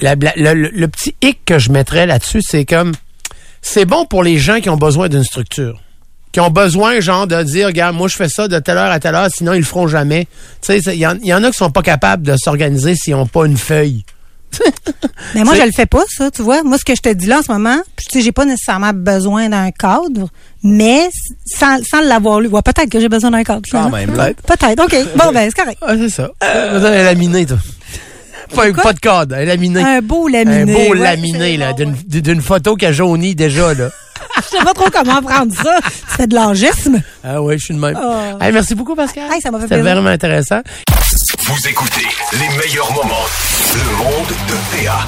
la- 0.00 0.14
la- 0.14 0.32
le, 0.36 0.54
le- 0.54 0.70
le 0.72 0.88
petit 0.88 1.14
hic 1.22 1.44
que 1.44 1.58
je 1.58 1.70
mettrais 1.70 2.06
là-dessus, 2.06 2.40
c'est 2.42 2.64
comme, 2.64 2.92
c'est 3.62 3.84
bon 3.84 4.04
pour 4.06 4.22
les 4.22 4.38
gens 4.38 4.60
qui 4.60 4.68
ont 4.70 4.76
besoin 4.76 5.08
d'une 5.08 5.24
structure. 5.24 5.80
Qui 6.34 6.40
ont 6.40 6.50
besoin, 6.50 6.98
genre, 6.98 7.28
de 7.28 7.40
dire, 7.44 7.68
regarde, 7.68 7.94
moi, 7.94 8.08
je 8.08 8.16
fais 8.16 8.28
ça 8.28 8.48
de 8.48 8.58
telle 8.58 8.76
heure 8.76 8.90
à 8.90 8.98
telle 8.98 9.14
heure, 9.14 9.28
sinon, 9.32 9.52
ils 9.52 9.58
le 9.60 9.64
feront 9.64 9.86
jamais. 9.86 10.26
Tu 10.60 10.80
sais, 10.80 10.92
il 10.92 10.98
y, 11.00 11.06
en- 11.06 11.14
il 11.22 11.28
y 11.28 11.32
en 11.32 11.44
a 11.44 11.50
qui 11.52 11.56
sont 11.56 11.70
pas 11.70 11.80
capables 11.82 12.24
de 12.26 12.36
s'organiser 12.36 12.96
s'ils 12.96 13.14
n'ont 13.14 13.28
pas 13.28 13.46
une 13.46 13.56
feuille. 13.56 14.04
Mais 15.36 15.44
moi, 15.44 15.54
je 15.54 15.62
le 15.62 15.70
fais 15.70 15.86
pas, 15.86 16.02
ça, 16.08 16.32
tu 16.32 16.42
vois. 16.42 16.64
Moi, 16.64 16.76
ce 16.76 16.84
que 16.84 16.96
je 16.96 17.00
te 17.02 17.08
dis 17.12 17.26
là 17.26 17.38
en 17.38 17.42
ce 17.42 17.52
moment, 17.52 17.76
tu 17.96 18.06
sais, 18.10 18.20
j'ai 18.20 18.32
pas 18.32 18.44
nécessairement 18.44 18.90
besoin 18.92 19.48
d'un 19.48 19.70
cadre, 19.70 20.28
mais 20.64 21.08
sans, 21.46 21.78
sans 21.88 22.00
l'avoir 22.00 22.40
lu. 22.40 22.48
Ouais, 22.48 22.62
peut-être 22.62 22.90
que 22.90 22.98
j'ai 22.98 23.08
besoin 23.08 23.30
d'un 23.30 23.44
cadre. 23.44 23.62
Quand 23.70 23.88
finalement. 23.88 23.96
même, 23.96 24.16
là. 24.16 24.30
Peut-être, 24.46 24.82
OK. 24.82 24.96
Bon, 25.16 25.30
ben, 25.32 25.48
c'est 25.48 25.62
correct. 25.62 25.78
Ah, 25.82 25.94
c'est 25.96 26.08
ça. 26.10 26.30
Euh, 26.42 26.92
elle 26.92 27.04
laminée, 27.04 27.46
toi. 27.46 27.58
Pas, 28.54 28.72
pas 28.72 28.92
de 28.92 29.00
code, 29.00 29.32
elle 29.32 29.42
est 29.44 29.46
laminée. 29.46 29.80
Un 29.82 30.02
beau 30.02 30.26
Un 30.28 30.32
laminé. 30.32 30.72
beau 30.88 30.94
ouais, 30.94 30.98
laminé, 31.00 31.56
là, 31.56 31.72
d'une 31.74 32.42
photo 32.42 32.74
qui 32.76 32.86
a 32.86 32.92
jauni 32.92 33.34
déjà, 33.36 33.72
là. 33.74 33.90
Je 34.36 34.56
sais 34.58 34.64
pas 34.64 34.74
trop 34.74 34.90
comment 34.90 35.22
prendre 35.22 35.54
ça. 35.54 35.78
C'est 36.16 36.26
de 36.28 36.34
l'angisme. 36.34 37.00
Ah 37.22 37.42
oui, 37.42 37.58
je 37.58 37.64
suis 37.66 37.74
de 37.74 37.78
même. 37.80 37.98
Oh. 38.02 38.42
Hey, 38.42 38.52
merci 38.52 38.74
beaucoup, 38.74 38.94
Pascal. 38.94 39.24
Hey, 39.32 39.40
ça 39.40 39.50
m'a 39.50 39.58
fait 39.58 39.68
C'était 39.68 39.80
vraiment 39.80 40.08
intéressant. 40.10 40.60
Vous 41.46 41.68
écoutez 41.68 42.06
les 42.32 42.48
meilleurs 42.56 42.92
moments. 42.92 43.26
Le 43.74 43.96
monde 43.96 44.28
de 44.48 44.84
PA. 44.84 45.06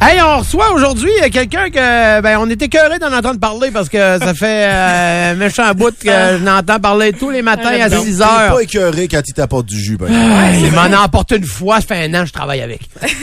Hey, 0.00 0.20
on 0.22 0.38
reçoit 0.38 0.70
aujourd'hui 0.72 1.10
euh, 1.24 1.28
quelqu'un 1.28 1.70
que 1.70 2.20
ben 2.20 2.38
on 2.38 2.48
était 2.48 2.66
écœuré 2.66 3.00
d'en 3.00 3.12
entendre 3.12 3.40
parler 3.40 3.72
parce 3.72 3.88
que 3.88 3.98
ça 4.20 4.32
fait 4.32 4.64
euh, 4.70 5.32
un 5.32 5.34
méchant 5.34 5.74
bout 5.74 5.90
que 5.90 6.08
je 6.08 6.36
n'entends 6.44 6.78
parler 6.78 7.12
tous 7.12 7.30
les 7.30 7.42
matins 7.42 7.72
à 7.82 7.90
6 7.90 8.18
T'es 8.18 8.22
heures. 8.22 8.54
pas 8.54 8.60
écœuré 8.62 9.08
quand 9.08 9.20
il 9.26 9.34
t'apporte 9.34 9.66
du 9.66 9.78
jus, 9.78 9.96
ben. 9.96 10.06
Ouais, 10.06 10.60
il 10.60 10.70
m'en 10.70 10.82
a 10.82 11.00
emporté 11.04 11.36
une 11.36 11.44
fois, 11.44 11.80
ça 11.80 11.88
fait 11.88 12.04
un 12.04 12.14
an 12.14 12.20
que 12.22 12.28
je 12.28 12.32
travaille 12.32 12.60
avec. 12.62 12.80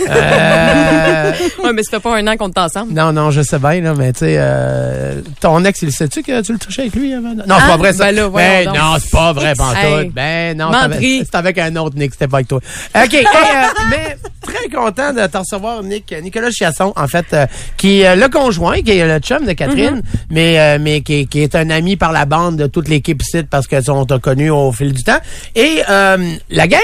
Euh, 0.10 1.32
Ouais, 1.64 1.72
mais 1.74 1.82
ça 1.84 1.92
fait 1.92 2.00
pas 2.02 2.18
un 2.18 2.28
an 2.28 2.36
qu'on 2.36 2.50
est 2.50 2.58
ensemble. 2.60 2.94
non, 2.94 3.14
non, 3.14 3.32
je 3.32 3.42
sais 3.42 3.58
bien, 3.58 3.80
là, 3.80 3.94
mais 3.98 4.12
tu 4.12 4.20
sais, 4.20 4.36
euh, 4.38 5.22
ton 5.40 5.64
ex, 5.64 5.82
il 5.82 5.92
sait-tu 5.94 6.24
que 6.24 6.42
tu 6.42 6.52
le 6.52 6.60
touchais 6.60 6.82
avec 6.82 6.96
lui 6.96 7.14
avant? 7.14 7.30
Non, 7.34 7.44
c'est 7.48 7.54
Ah, 7.54 7.68
pas 7.70 7.78
vrai, 7.78 7.94
ça. 7.94 8.06
ben 8.12 8.16
là, 8.16 8.30
Ben 8.30 8.66
non, 8.68 8.98
c'est 9.02 9.12
pas 9.12 9.32
vrai, 9.34 9.54
pantoute. 9.56 9.78
Hey. 9.82 10.10
Ben 10.10 10.58
non, 10.58 10.72
c'était 10.74 10.84
avec- 10.84 11.04
c'était 11.26 11.38
avec 11.38 11.58
un 11.58 11.76
autre 11.78 11.96
Nick, 11.98 12.12
c'était 12.12 12.28
pas 12.28 12.38
avec 12.38 12.50
toi. 12.50 12.60
OK, 12.96 13.14
hey, 13.14 13.26
euh, 13.26 13.68
mais 13.90 14.18
content 14.76 15.14
de 15.14 15.26
te 15.28 15.38
recevoir, 15.38 15.82
Nick. 15.84 16.14
Nicolas 16.22 16.52
Chiasson, 16.52 16.94
en 16.96 17.08
fait, 17.08 17.26
euh, 17.34 17.46
qui 17.78 18.02
est 18.02 18.16
le 18.16 18.28
conjoint, 18.30 18.82
qui 18.82 18.92
est 18.92 19.08
le 19.08 19.20
chum 19.20 19.46
de 19.46 19.54
Catherine, 19.54 20.02
mais, 20.30 20.60
euh, 20.60 20.78
mais 20.80 21.02
qui, 21.02 21.28
qui 21.28 21.42
est 21.42 21.56
un 21.56 21.70
ami 21.70 21.96
par 21.96 22.12
la 22.12 22.26
bande 22.26 22.58
de 22.58 22.68
toute 22.68 22.88
l'équipe 22.88 23.22
site 23.22 23.48
parce 23.50 23.68
que 23.68 23.76
on 23.90 24.06
t'a 24.06 24.20
connu 24.20 24.50
au 24.50 24.72
fil 24.72 24.94
du 24.94 25.04
temps. 25.04 25.20
Et 25.56 25.82
euh, 25.90 26.18
la 26.50 26.68
gang, 26.68 26.80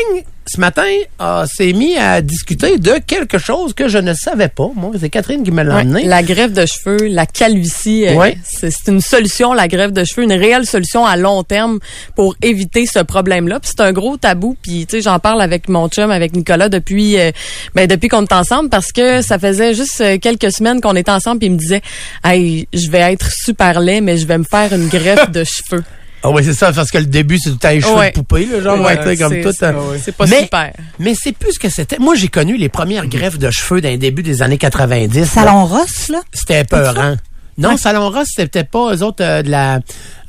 ce 0.48 0.60
matin, 0.60 0.84
euh, 1.22 1.46
s'est 1.46 1.72
mis 1.72 1.96
à 1.98 2.22
discuter 2.22 2.78
de 2.78 2.94
quelque 3.06 3.38
chose 3.38 3.74
que 3.74 3.88
je 3.88 4.00
ne 4.00 4.14
savais 4.14 4.48
pas. 4.50 4.70
Moi, 4.76 4.92
c'est 5.00 5.10
Catherine 5.10 5.44
qui 5.44 5.52
me 5.52 5.64
l'a 5.64 5.76
Ouais, 5.84 6.04
la 6.04 6.24
greffe 6.24 6.52
de 6.52 6.66
cheveux, 6.66 7.08
la 7.08 7.26
calvitie, 7.26 8.08
euh, 8.08 8.16
Ouais. 8.16 8.38
c'est 8.44 8.72
c'est 8.72 8.92
une 8.92 9.02
solution, 9.02 9.54
la 9.54 9.68
greffe 9.68 9.94
de 9.94 10.04
cheveux, 10.04 10.24
une 10.24 10.34
réelle 10.34 10.66
solution 10.66 11.06
à 11.06 11.16
long 11.16 11.44
terme 11.44 11.80
pour 12.16 12.36
éviter 12.42 12.86
ce 12.86 13.00
problème-là. 13.00 13.60
Puis 13.60 13.72
c'est 13.76 13.84
un 13.84 13.94
gros 13.94 14.18
tabou. 14.18 14.58
Puis 14.62 14.86
tu 14.88 14.98
sais, 14.98 15.02
j'en 15.02 15.20
parle 15.20 15.42
avec 15.42 15.70
mon 15.70 15.88
chum, 15.90 16.10
avec 16.12 16.36
Nicolas 16.36 16.70
depuis, 16.70 17.20
euh, 17.20 17.32
ben 17.76 17.88
depuis 17.88 18.10
qu'on 18.10 18.24
est 18.24 18.34
ensemble, 18.34 18.70
parce 18.70 18.92
que 18.92 19.22
ça 19.22 19.38
faisait 19.40 19.74
juste 19.76 20.02
euh, 20.02 20.18
quelques 20.18 20.52
semaines 20.52 20.82
qu'on 20.82 20.96
était 20.96 21.12
ensemble. 21.12 21.40
Puis 21.40 21.48
il 21.48 21.54
me 21.54 21.58
disait, 21.58 21.82
hey, 22.24 22.68
je 22.74 22.90
vais 22.90 23.14
être 23.14 23.30
super 23.32 23.80
laid, 23.80 24.02
mais 24.02 24.18
je 24.18 24.26
vais 24.26 24.38
me 24.40 24.44
faire 24.44 24.74
une 24.74 24.88
greffe 24.90 25.30
de 25.32 25.44
cheveux. 25.44 25.84
Ah 26.24 26.30
oui, 26.30 26.44
c'est 26.44 26.54
ça, 26.54 26.72
parce 26.72 26.92
que 26.92 27.00
le 27.00 27.06
début, 27.06 27.38
c'est 27.40 27.50
tout 27.50 27.60
un 27.68 27.80
cheveux 27.80 27.96
Ouais. 27.96 28.12
de 28.12 28.16
poupée, 28.16 28.46
là, 28.46 28.62
genre, 28.62 28.80
ouais, 28.82 28.98
tu 28.98 29.04
sais, 29.04 29.18
comme 29.18 29.42
tout. 29.42 29.64
euh, 29.64 29.98
C'est 30.04 30.16
pas 30.16 30.26
mais, 30.28 30.42
super. 30.44 30.72
Mais 31.00 31.14
c'est 31.20 31.32
plus 31.32 31.54
ce 31.54 31.60
que 31.60 31.70
c'était. 31.70 31.98
Moi, 31.98 32.14
j'ai 32.16 32.28
connu 32.28 32.58
les 32.58 32.70
premières 32.70 33.08
greffes 33.08 33.40
de 33.40 33.50
cheveux 33.50 33.82
dans 33.82 33.90
les 33.90 33.98
débuts 33.98 34.22
des 34.24 34.42
années 34.44 34.60
90. 34.60 35.20
là. 35.20 35.26
Salon 35.26 35.66
Ross, 35.66 36.10
là. 36.10 36.22
C'était 36.32 36.62
épeurant. 36.62 37.16
Non, 37.62 37.78
Salon 37.78 38.10
Ross, 38.10 38.28
c'était 38.36 38.64
pas 38.64 38.94
eux 38.94 39.04
autres 39.04 39.24
euh, 39.24 39.42
de 39.44 39.50
la 39.50 39.80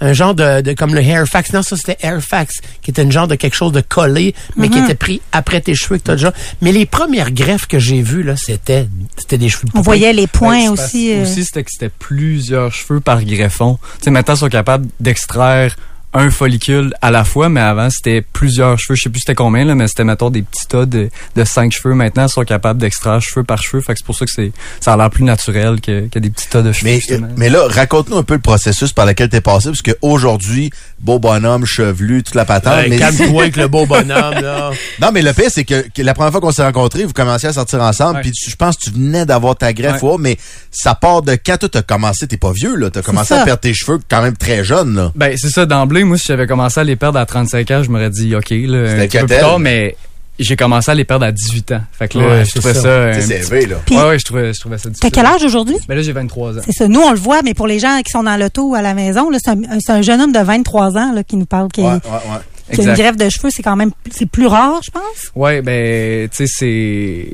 un 0.00 0.12
genre 0.14 0.34
de, 0.34 0.60
de 0.62 0.72
comme 0.72 0.94
le 0.94 1.00
Hairfax. 1.00 1.52
Non, 1.52 1.62
ça 1.62 1.76
c'était 1.76 1.96
Airfax, 2.02 2.56
qui 2.82 2.90
était 2.90 3.02
une 3.02 3.12
genre 3.12 3.28
de 3.28 3.36
quelque 3.36 3.54
chose 3.54 3.70
de 3.72 3.80
collé, 3.80 4.34
mais 4.56 4.68
qui 4.68 4.78
était 4.78 4.94
pris 4.96 5.20
après 5.30 5.60
tes 5.60 5.74
cheveux 5.76 5.98
que 5.98 6.02
t'as 6.02 6.12
déjà. 6.16 6.32
Mais 6.60 6.72
les 6.72 6.86
premières 6.86 7.30
greffes 7.30 7.66
que 7.66 7.78
j'ai 7.78 8.02
vues 8.02 8.22
là, 8.24 8.34
c'était 8.36 8.88
c'était 9.16 9.38
des 9.38 9.48
cheveux 9.48 9.64
de 9.72 9.78
On 9.78 9.80
voyait 9.80 10.12
les 10.12 10.26
points 10.26 10.70
aussi. 10.70 11.12
euh, 11.12 11.22
Aussi, 11.22 11.44
c'était 11.44 11.62
que 11.62 11.70
c'était 11.70 11.90
plusieurs 11.98 12.72
cheveux 12.72 13.00
par 13.00 13.22
greffon. 13.24 13.78
Tu 13.98 14.04
sais, 14.04 14.10
maintenant, 14.10 14.34
ils 14.34 14.38
sont 14.38 14.48
capables 14.48 14.86
d'extraire 15.00 15.76
un 16.14 16.30
follicule 16.30 16.92
à 17.00 17.10
la 17.10 17.24
fois, 17.24 17.48
mais 17.48 17.60
avant, 17.60 17.88
c'était 17.90 18.20
plusieurs 18.20 18.78
cheveux. 18.78 18.96
Je 18.96 19.04
sais 19.04 19.10
plus 19.10 19.20
c'était 19.20 19.34
combien, 19.34 19.64
là, 19.64 19.74
mais 19.74 19.88
c'était, 19.88 20.04
mettons, 20.04 20.28
des 20.30 20.42
petits 20.42 20.66
tas 20.68 20.84
de, 20.84 21.08
de 21.36 21.44
cinq 21.44 21.72
cheveux. 21.72 21.94
Maintenant, 21.94 22.26
ils 22.26 22.30
sont 22.30 22.44
capables 22.44 22.80
d'extraire 22.80 23.20
cheveux 23.22 23.44
par 23.44 23.62
cheveux. 23.62 23.80
Fait 23.82 23.94
que 23.94 23.98
c'est 23.98 24.04
pour 24.06 24.16
ça 24.16 24.26
que 24.26 24.30
c'est, 24.30 24.52
ça 24.80 24.92
a 24.92 24.96
l'air 24.96 25.10
plus 25.10 25.24
naturel 25.24 25.80
que, 25.80 26.08
que 26.08 26.18
des 26.18 26.28
petits 26.30 26.48
tas 26.48 26.62
de 26.62 26.72
cheveux, 26.72 26.90
Mais, 26.90 26.96
justement. 27.00 27.28
mais 27.36 27.48
là, 27.48 27.66
raconte-nous 27.68 28.18
un 28.18 28.22
peu 28.24 28.34
le 28.34 28.40
processus 28.40 28.92
par 28.92 29.06
lequel 29.06 29.28
t'es 29.30 29.40
passé, 29.40 29.70
parce 29.70 29.80
qu'aujourd'hui, 29.82 30.70
beau 31.00 31.18
bonhomme, 31.18 31.64
chevelu, 31.64 32.22
toute 32.22 32.34
la 32.34 32.44
patente. 32.44 32.74
Ouais, 32.76 32.88
mais 32.88 32.98
Calme-toi 32.98 33.42
avec 33.42 33.56
le 33.56 33.68
beau 33.68 33.86
bonhomme 33.86 34.34
là. 34.40 34.70
non, 35.00 35.10
mais 35.12 35.22
le 35.22 35.32
fait, 35.32 35.48
c'est 35.50 35.64
que, 35.64 35.86
que 35.94 36.02
la 36.02 36.14
première 36.14 36.30
fois 36.32 36.40
qu'on 36.40 36.52
s'est 36.52 36.62
rencontrés, 36.64 37.04
vous 37.04 37.12
commenciez 37.12 37.48
à 37.48 37.52
sortir 37.54 37.80
ensemble, 37.80 38.20
puis 38.20 38.32
tu- 38.32 38.50
je 38.50 38.56
pense 38.56 38.76
que 38.76 38.82
tu 38.82 38.90
venais 38.90 39.24
d'avoir 39.24 39.56
ta 39.56 39.72
greffe, 39.72 40.02
Ouais. 40.02 40.10
ouais, 40.10 40.16
mais 40.20 40.38
ça 40.70 40.94
part 40.94 41.22
de 41.22 41.32
quand 41.32 41.56
toi 41.58 41.68
t'as 41.70 41.82
commencé, 41.82 42.26
t'es 42.26 42.36
pas 42.36 42.52
vieux, 42.52 42.76
là, 42.76 42.90
t'as 42.90 43.02
commencé 43.02 43.28
ça. 43.34 43.42
à 43.42 43.44
perdre 43.44 43.60
tes 43.60 43.72
cheveux 43.74 43.98
quand 44.10 44.22
même 44.22 44.36
très 44.36 44.62
jeune, 44.64 44.94
là. 44.94 45.12
Ben, 45.14 45.34
c'est 45.36 45.48
ça, 45.50 45.66
d'emblée, 45.66 46.01
moi, 46.04 46.16
si 46.18 46.26
j'avais 46.28 46.46
commencé 46.46 46.80
à 46.80 46.84
les 46.84 46.96
perdre 46.96 47.18
à 47.18 47.26
35 47.26 47.70
ans, 47.70 47.82
je 47.82 47.90
m'aurais 47.90 48.10
dit, 48.10 48.34
OK, 48.34 48.50
là, 48.50 48.56
un 49.02 49.06
petit 49.06 49.18
peu 49.18 49.26
plus 49.26 49.36
tard, 49.38 49.58
mais 49.58 49.96
j'ai 50.38 50.56
commencé 50.56 50.90
à 50.90 50.94
les 50.94 51.04
perdre 51.04 51.26
à 51.26 51.32
18 51.32 51.72
ans. 51.72 51.82
Fait 51.92 52.08
que 52.08 52.18
là, 52.18 52.26
Ouais, 52.28 52.44
je 52.44 52.50
trouvais 52.58 52.74
ça. 52.74 53.12
C'est 53.20 53.36
élevé, 53.36 53.66
là. 53.66 53.76
Puis- 53.84 53.96
Ouais, 53.96 54.04
ouais, 54.08 54.18
je 54.18 54.24
trouvais, 54.24 54.52
je 54.52 54.60
trouvais 54.60 54.78
ça 54.78 54.84
T'as 54.84 54.90
difficile. 54.90 55.10
quel 55.12 55.26
âge 55.26 55.42
aujourd'hui? 55.44 55.76
Ben 55.88 55.94
là, 55.94 56.02
j'ai 56.02 56.12
23 56.12 56.58
ans. 56.58 56.62
C'est 56.64 56.72
ça. 56.72 56.88
Nous, 56.88 57.00
on 57.00 57.10
le 57.12 57.18
voit, 57.18 57.42
mais 57.42 57.54
pour 57.54 57.66
les 57.66 57.78
gens 57.78 58.00
qui 58.04 58.10
sont 58.10 58.22
dans 58.22 58.36
l'auto 58.36 58.70
ou 58.70 58.74
à 58.74 58.82
la 58.82 58.94
maison, 58.94 59.30
là, 59.30 59.38
c'est 59.42 59.90
un, 59.92 60.02
jeune 60.02 60.20
homme 60.20 60.32
de 60.32 60.38
23 60.40 60.96
ans 60.96 61.12
là, 61.14 61.22
qui 61.22 61.36
nous 61.36 61.46
parle, 61.46 61.68
qui, 61.68 61.82
Ouais, 61.82 61.88
ouais, 61.88 61.98
ouais. 62.04 62.74
qui 62.74 62.80
a 62.80 62.84
une 62.84 62.94
greffe 62.94 63.16
de 63.16 63.28
cheveux. 63.28 63.50
C'est 63.54 63.62
quand 63.62 63.76
même 63.76 63.90
c'est 64.10 64.26
plus 64.26 64.46
rare, 64.46 64.80
je 64.82 64.90
pense. 64.90 65.30
Ouais, 65.34 65.60
ben, 65.62 66.28
tu 66.30 66.46
sais, 66.46 66.46
c'est. 66.46 67.28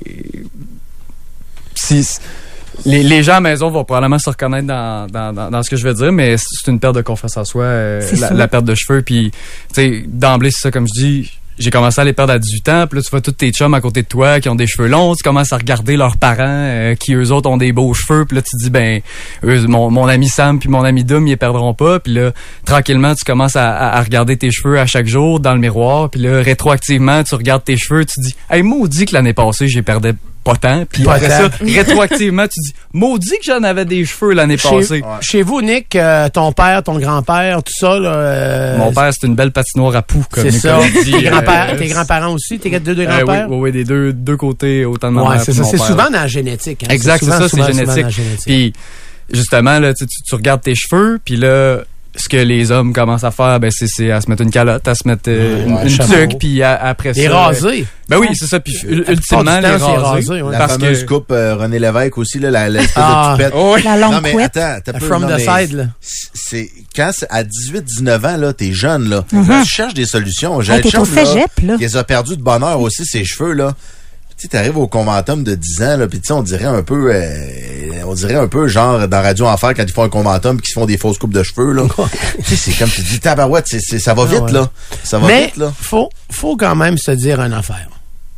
Si. 1.74 2.18
Les, 2.84 3.02
les 3.02 3.22
gens 3.22 3.32
à 3.32 3.34
la 3.36 3.40
maison 3.40 3.70
vont 3.70 3.84
probablement 3.84 4.18
se 4.18 4.30
reconnaître 4.30 4.66
dans, 4.66 5.06
dans, 5.08 5.32
dans, 5.32 5.50
dans 5.50 5.62
ce 5.62 5.70
que 5.70 5.76
je 5.76 5.86
veux 5.86 5.94
dire, 5.94 6.12
mais 6.12 6.36
c'est 6.38 6.70
une 6.70 6.80
perte 6.80 6.94
de 6.94 7.02
confiance 7.02 7.36
en 7.36 7.44
soi, 7.44 7.64
euh, 7.64 8.00
la, 8.30 8.48
perte 8.48 8.64
de 8.64 8.74
cheveux. 8.74 9.02
Puis, 9.02 9.30
tu 9.30 9.74
sais, 9.74 10.04
d'emblée, 10.06 10.50
c'est 10.50 10.62
ça, 10.62 10.70
comme 10.70 10.86
je 10.86 11.00
dis, 11.00 11.32
j'ai 11.58 11.70
commencé 11.70 12.00
à 12.00 12.04
les 12.04 12.12
perdre 12.12 12.32
à 12.34 12.38
18 12.38 12.68
ans. 12.68 12.86
Puis 12.88 12.98
là, 12.98 13.02
tu 13.02 13.10
vois 13.10 13.20
tous 13.20 13.32
tes 13.32 13.50
chums 13.50 13.74
à 13.74 13.80
côté 13.80 14.02
de 14.02 14.06
toi 14.06 14.38
qui 14.40 14.48
ont 14.48 14.54
des 14.54 14.66
cheveux 14.68 14.88
longs. 14.88 15.14
Tu 15.14 15.24
commences 15.24 15.52
à 15.52 15.56
regarder 15.56 15.96
leurs 15.96 16.16
parents 16.16 16.44
euh, 16.46 16.94
qui, 16.94 17.14
eux 17.14 17.32
autres, 17.32 17.50
ont 17.50 17.56
des 17.56 17.72
beaux 17.72 17.92
cheveux. 17.94 18.24
Puis 18.24 18.36
là, 18.36 18.42
tu 18.42 18.50
te 18.56 18.62
dis, 18.62 18.70
ben, 18.70 19.00
eux, 19.44 19.66
mon, 19.66 19.90
mon 19.90 20.06
ami 20.06 20.28
Sam 20.28 20.60
puis 20.60 20.68
mon 20.68 20.84
ami 20.84 21.02
Dom, 21.02 21.26
ils 21.26 21.30
les 21.30 21.36
perdront 21.36 21.74
pas. 21.74 21.98
Puis 21.98 22.14
là, 22.14 22.30
tranquillement, 22.64 23.14
tu 23.14 23.24
commences 23.24 23.56
à, 23.56 23.76
à- 23.76 24.02
regarder 24.02 24.36
tes 24.36 24.52
cheveux 24.52 24.78
à 24.78 24.86
chaque 24.86 25.08
jour 25.08 25.40
dans 25.40 25.52
le 25.52 25.58
miroir. 25.60 26.10
Puis 26.10 26.20
là, 26.20 26.40
rétroactivement, 26.42 27.24
tu 27.24 27.34
regardes 27.34 27.64
tes 27.64 27.76
cheveux. 27.76 28.04
Tu 28.04 28.14
te 28.14 28.26
dis, 28.28 28.36
hey, 28.50 28.62
maudit 28.62 29.06
que 29.06 29.14
l'année 29.14 29.34
passée, 29.34 29.66
j'ai 29.66 29.82
perdais 29.82 30.14
pas 30.52 30.56
tant. 30.56 30.84
Puis 30.90 31.02
Pas 31.04 31.14
après 31.14 31.28
tant. 31.28 31.50
ça, 31.50 31.50
rétroactivement, 31.64 32.44
tu 32.48 32.60
dis, 32.60 32.72
maudit 32.92 33.30
que 33.38 33.44
j'en 33.44 33.62
avais 33.62 33.84
des 33.84 34.04
cheveux 34.04 34.32
l'année 34.32 34.56
passée. 34.56 35.00
Chez, 35.00 35.02
chez 35.20 35.42
vous, 35.42 35.60
Nick, 35.62 35.94
euh, 35.96 36.28
ton 36.28 36.52
père, 36.52 36.82
ton 36.82 36.98
grand-père, 36.98 37.62
tout 37.62 37.72
ça, 37.78 37.98
là, 37.98 38.12
euh, 38.14 38.78
Mon 38.78 38.92
père, 38.92 39.10
c'est 39.12 39.26
une 39.26 39.34
belle 39.34 39.52
patinoire 39.52 39.94
à 39.96 40.02
poux, 40.02 40.24
comme 40.30 40.44
c'est 40.44 40.50
ça. 40.58 40.78
Dit. 41.04 41.10
Tes 41.10 41.22
grands-parents, 41.22 41.74
Euh, 41.74 41.78
tes 41.78 41.86
grands-parents 41.88 42.32
aussi, 42.34 42.58
tes 42.58 42.70
deux, 42.70 42.94
deux 42.94 43.02
oui, 43.02 43.06
grands-pères? 43.06 43.46
oui, 43.50 43.56
oui, 43.58 43.72
des 43.72 43.84
deux, 43.84 44.12
deux 44.12 44.36
côtés, 44.36 44.84
autant 44.84 45.12
de 45.12 45.18
Ouais, 45.18 45.38
c'est 45.38 45.52
ça. 45.52 45.64
souvent 45.64 46.04
dans 46.10 46.10
la 46.20 46.26
génétique. 46.26 46.82
hein. 46.84 46.92
Exact, 46.92 47.22
c'est 47.24 47.30
ça, 47.30 47.48
c'est 47.48 47.72
génétique. 47.72 48.06
Puis 48.46 48.72
justement, 49.30 49.78
là, 49.78 49.92
tu, 49.94 50.06
tu- 50.06 50.22
tu 50.22 50.34
regardes 50.34 50.62
tes 50.62 50.74
cheveux, 50.74 51.18
puis 51.24 51.36
là, 51.36 51.78
ce 52.18 52.28
que 52.28 52.36
les 52.36 52.70
hommes 52.70 52.92
commencent 52.92 53.24
à 53.24 53.30
faire, 53.30 53.58
ben 53.60 53.70
c'est 53.70 53.86
c'est 53.86 54.10
à 54.10 54.20
se 54.20 54.28
mettre 54.28 54.42
une 54.42 54.50
calotte, 54.50 54.86
à 54.88 54.94
se 54.94 55.06
mettre 55.06 55.22
euh, 55.28 55.64
une, 55.66 55.72
Ouais, 55.74 55.82
une 55.88 55.98
tuque, 56.28 56.38
puis 56.38 56.62
à- 56.62 56.74
après 56.76 57.12
Les 57.12 57.26
ça. 57.26 57.38
rasés. 57.38 57.86
Ben 58.08 58.18
oui, 58.18 58.28
c'est 58.34 58.46
ça. 58.46 58.58
Puis 58.60 58.74
plupart 58.74 59.10
ultimement, 59.10 59.60
les 59.60 59.68
raser. 59.68 60.42
ouais. 60.42 60.52
La 60.52 60.58
Parce 60.58 60.72
fameuse 60.74 61.04
que 61.04 61.08
coupe 61.14 61.30
euh, 61.30 61.54
René 61.56 61.78
Lévesque 61.78 62.18
aussi, 62.18 62.38
là, 62.38 62.50
la, 62.50 62.68
l'espèce 62.68 62.92
Ah. 62.96 63.34
de 63.38 63.42
tupette. 63.44 63.54
Oh, 63.56 63.72
oui. 63.76 63.82
La 63.84 63.96
longue 63.96 64.12
non, 64.12 64.20
mais 64.22 64.32
couette. 64.32 64.56
attends, 64.56 64.92
t'as 64.92 65.00
From 65.00 65.22
non, 65.22 65.28
the 65.28 65.40
mais 65.46 65.66
side, 65.66 65.72
là. 65.76 65.84
C'est, 66.00 66.70
quand 66.96 67.10
c'est 67.12 67.26
à 67.30 67.44
18, 67.44 67.84
19 67.84 68.24
ans, 68.24 68.36
là, 68.36 68.52
t'es 68.52 68.72
jeune, 68.72 69.08
là. 69.08 69.24
Tu 69.30 69.64
cherches 69.68 69.94
des 69.94 70.06
solutions. 70.06 70.60
J'ai 70.60 70.74
Hey, 70.74 70.82
t'es 70.82 70.98
au 70.98 71.04
cégep, 71.04 71.50
là. 71.64 71.76
Les 71.78 71.96
a 71.96 72.04
perdu 72.04 72.36
de 72.36 72.42
bonheur 72.42 72.80
aussi, 72.80 73.04
ses 73.04 73.24
cheveux, 73.24 73.52
là. 73.52 73.74
Tu 74.38 74.42
sais, 74.42 74.48
t'arrives 74.48 74.78
au 74.78 74.86
conventum 74.86 75.42
de 75.42 75.56
10 75.56 75.82
ans, 75.82 75.96
là, 75.96 76.06
pis 76.06 76.20
tu 76.20 76.28
sais, 76.28 76.32
on 76.32 76.42
dirait 76.42 76.64
un 76.64 76.82
peu, 76.84 77.10
euh, 77.12 78.02
on 78.06 78.14
dirait 78.14 78.36
un 78.36 78.46
peu 78.46 78.68
genre 78.68 79.08
dans 79.08 79.20
Radio 79.20 79.46
Enfer 79.48 79.74
quand 79.74 79.82
ils 79.82 79.92
font 79.92 80.04
un 80.04 80.08
conventum 80.08 80.56
pis 80.56 80.62
qu'ils 80.62 80.74
se 80.74 80.78
font 80.78 80.86
des 80.86 80.96
fausses 80.96 81.18
coupes 81.18 81.34
de 81.34 81.42
cheveux, 81.42 81.72
là. 81.72 81.82
tu 82.44 82.44
sais, 82.44 82.56
c'est 82.56 82.78
comme 82.78 82.88
tu 82.88 83.02
dis, 83.02 83.18
tabarouette, 83.18 83.66
c'est, 83.66 83.80
c'est, 83.80 83.98
ça 83.98 84.14
va 84.14 84.26
vite, 84.26 84.38
Ah 84.42 84.44
ouais. 84.44 84.52
là. 84.52 84.70
Ça 85.02 85.18
va 85.18 85.26
Mais 85.26 85.46
vite, 85.46 85.56
là. 85.56 85.72
faut, 85.80 86.08
faut 86.30 86.56
quand 86.56 86.76
même 86.76 86.96
se 86.98 87.10
dire 87.10 87.40
une 87.40 87.52
affaire. 87.52 87.88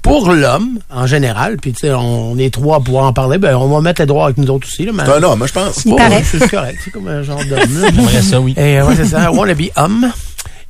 Pour 0.01 0.33
l'homme, 0.33 0.79
en 0.89 1.07
général, 1.07 1.59
puis 1.59 1.75
tu 1.75 1.81
sais, 1.81 1.93
on 1.93 2.39
est 2.39 2.51
trois 2.51 2.79
à 2.79 2.81
pouvoir 2.81 3.05
en 3.05 3.13
parler, 3.13 3.37
ben 3.37 3.55
on 3.57 3.69
va 3.69 3.83
mettre 3.83 4.01
les 4.01 4.07
droits 4.07 4.25
avec 4.25 4.39
nous 4.39 4.49
autres 4.49 4.67
aussi. 4.67 4.87
Là, 4.87 4.93
mais- 4.95 5.05
C'est 5.05 5.13
un 5.13 5.23
homme, 5.23 5.47
je 5.47 5.53
pense. 5.53 5.83
Oh. 5.87 5.99
C'est 6.25 6.49
correct, 6.51 6.79
c'est 6.83 6.91
comme 6.91 7.09
un 7.09 7.23
genre 7.23 7.45
d'homme. 7.45 7.83
là. 7.83 7.89
J'aimerais 7.95 8.23
ça, 8.23 8.41
oui. 8.41 8.55
Et 8.57 8.81
euh, 8.81 8.87
ouais, 8.87 8.97
c'est 8.97 9.05
ça, 9.05 9.31
wannabe 9.31 9.61
homme. 9.77 10.11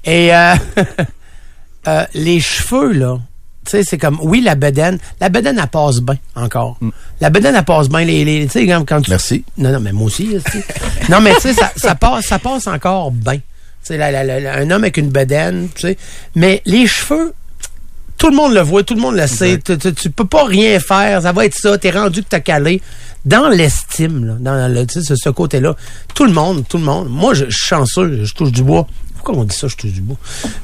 Et 0.05 0.35
euh, 0.35 0.55
euh, 1.87 2.05
les 2.15 2.41
cheveux, 2.41 2.91
là, 2.91 3.19
tu 3.65 3.73
sais, 3.73 3.85
c'est 3.85 3.99
comme, 3.99 4.19
oui, 4.23 4.41
la 4.41 4.55
bedaine, 4.55 4.99
la 5.21 5.29
bedaine, 5.29 5.59
elle 5.63 5.69
passe 5.69 6.01
bien 6.01 6.17
encore. 6.35 6.79
La 7.21 7.29
bedaine, 7.29 7.55
elle 7.55 7.65
passe 7.65 7.89
bien. 7.89 8.05
Les, 8.05 8.25
les, 8.25 8.47
tu 8.47 8.53
sais, 8.53 8.67
quand, 8.67 9.03
tu... 9.03 9.11
Merci. 9.11 9.45
Non, 9.59 9.71
non, 9.71 9.81
mais 9.81 9.93
moi 9.93 10.07
aussi. 10.07 10.31
non, 11.11 11.21
mais 11.21 11.35
tu 11.35 11.43
sais, 11.43 11.53
ça, 11.53 11.71
ça, 11.77 11.95
passe, 11.95 12.27
ça 12.27 12.39
passe 12.39 12.67
encore 12.67 13.11
bien. 13.11 13.37
Tu 13.85 13.95
sais, 13.95 14.03
un 14.03 14.71
homme 14.71 14.83
avec 14.85 14.97
une 14.97 15.11
bedaine, 15.11 15.69
tu 15.75 15.83
sais. 15.83 15.99
Mais 16.35 16.63
les 16.65 16.87
cheveux, 16.87 17.35
tout 18.17 18.31
le 18.31 18.37
monde 18.37 18.55
le 18.55 18.61
voit, 18.61 18.83
tout 18.83 18.95
le 18.95 19.01
monde 19.01 19.17
le 19.17 19.27
sait. 19.27 19.59
Tu, 19.59 19.77
tu, 19.77 19.93
tu 19.93 20.11
peux 20.11 20.27
pas 20.27 20.45
rien 20.45 20.81
faire. 20.81 21.23
Ça 21.23 21.33
va 21.33 21.45
être 21.45 21.55
ça. 21.55 21.77
T'es 21.77 21.91
rendu 21.91 22.23
que 22.23 22.29
t'as 22.29 22.41
calé. 22.41 22.81
Dans 23.27 23.49
l'estime, 23.51 24.25
là, 24.25 24.37
dans 24.41 24.73
le, 24.73 24.87
ce, 24.89 25.15
ce 25.15 25.29
côté-là, 25.29 25.77
tout 26.15 26.25
le 26.25 26.33
monde, 26.33 26.65
tout 26.67 26.79
le 26.79 26.85
monde. 26.85 27.09
Moi, 27.11 27.35
je, 27.35 27.45
je 27.51 27.57
suis 27.57 27.67
chanceux, 27.67 28.25
je 28.25 28.33
touche 28.33 28.53
du 28.53 28.63
bois. 28.63 28.87
Pourquoi 29.23 29.43
on 29.43 29.45
dit 29.45 29.55
ça, 29.55 29.69
je 29.69 29.77
touche 29.77 29.93
du 29.93 30.01
bois? 30.01 30.17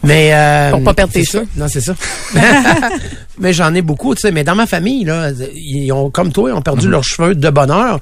Mais, 0.02 0.32
euh, 0.32 0.70
Pour 0.70 0.84
pas 0.84 0.94
perdre 0.94 1.12
tes 1.12 1.24
cheveux. 1.24 1.46
Non, 1.56 1.66
c'est 1.68 1.82
ça. 1.82 1.94
mais 3.38 3.52
j'en 3.52 3.74
ai 3.74 3.82
beaucoup, 3.82 4.14
tu 4.14 4.22
sais. 4.22 4.32
Mais 4.32 4.44
dans 4.44 4.54
ma 4.54 4.66
famille, 4.66 5.04
là, 5.04 5.30
ils 5.54 5.92
ont, 5.92 6.08
comme 6.10 6.32
toi, 6.32 6.48
ils 6.48 6.52
ont 6.54 6.62
perdu 6.62 6.88
leurs 6.88 7.04
cheveux 7.04 7.34
de 7.34 7.50
bonheur. 7.50 8.00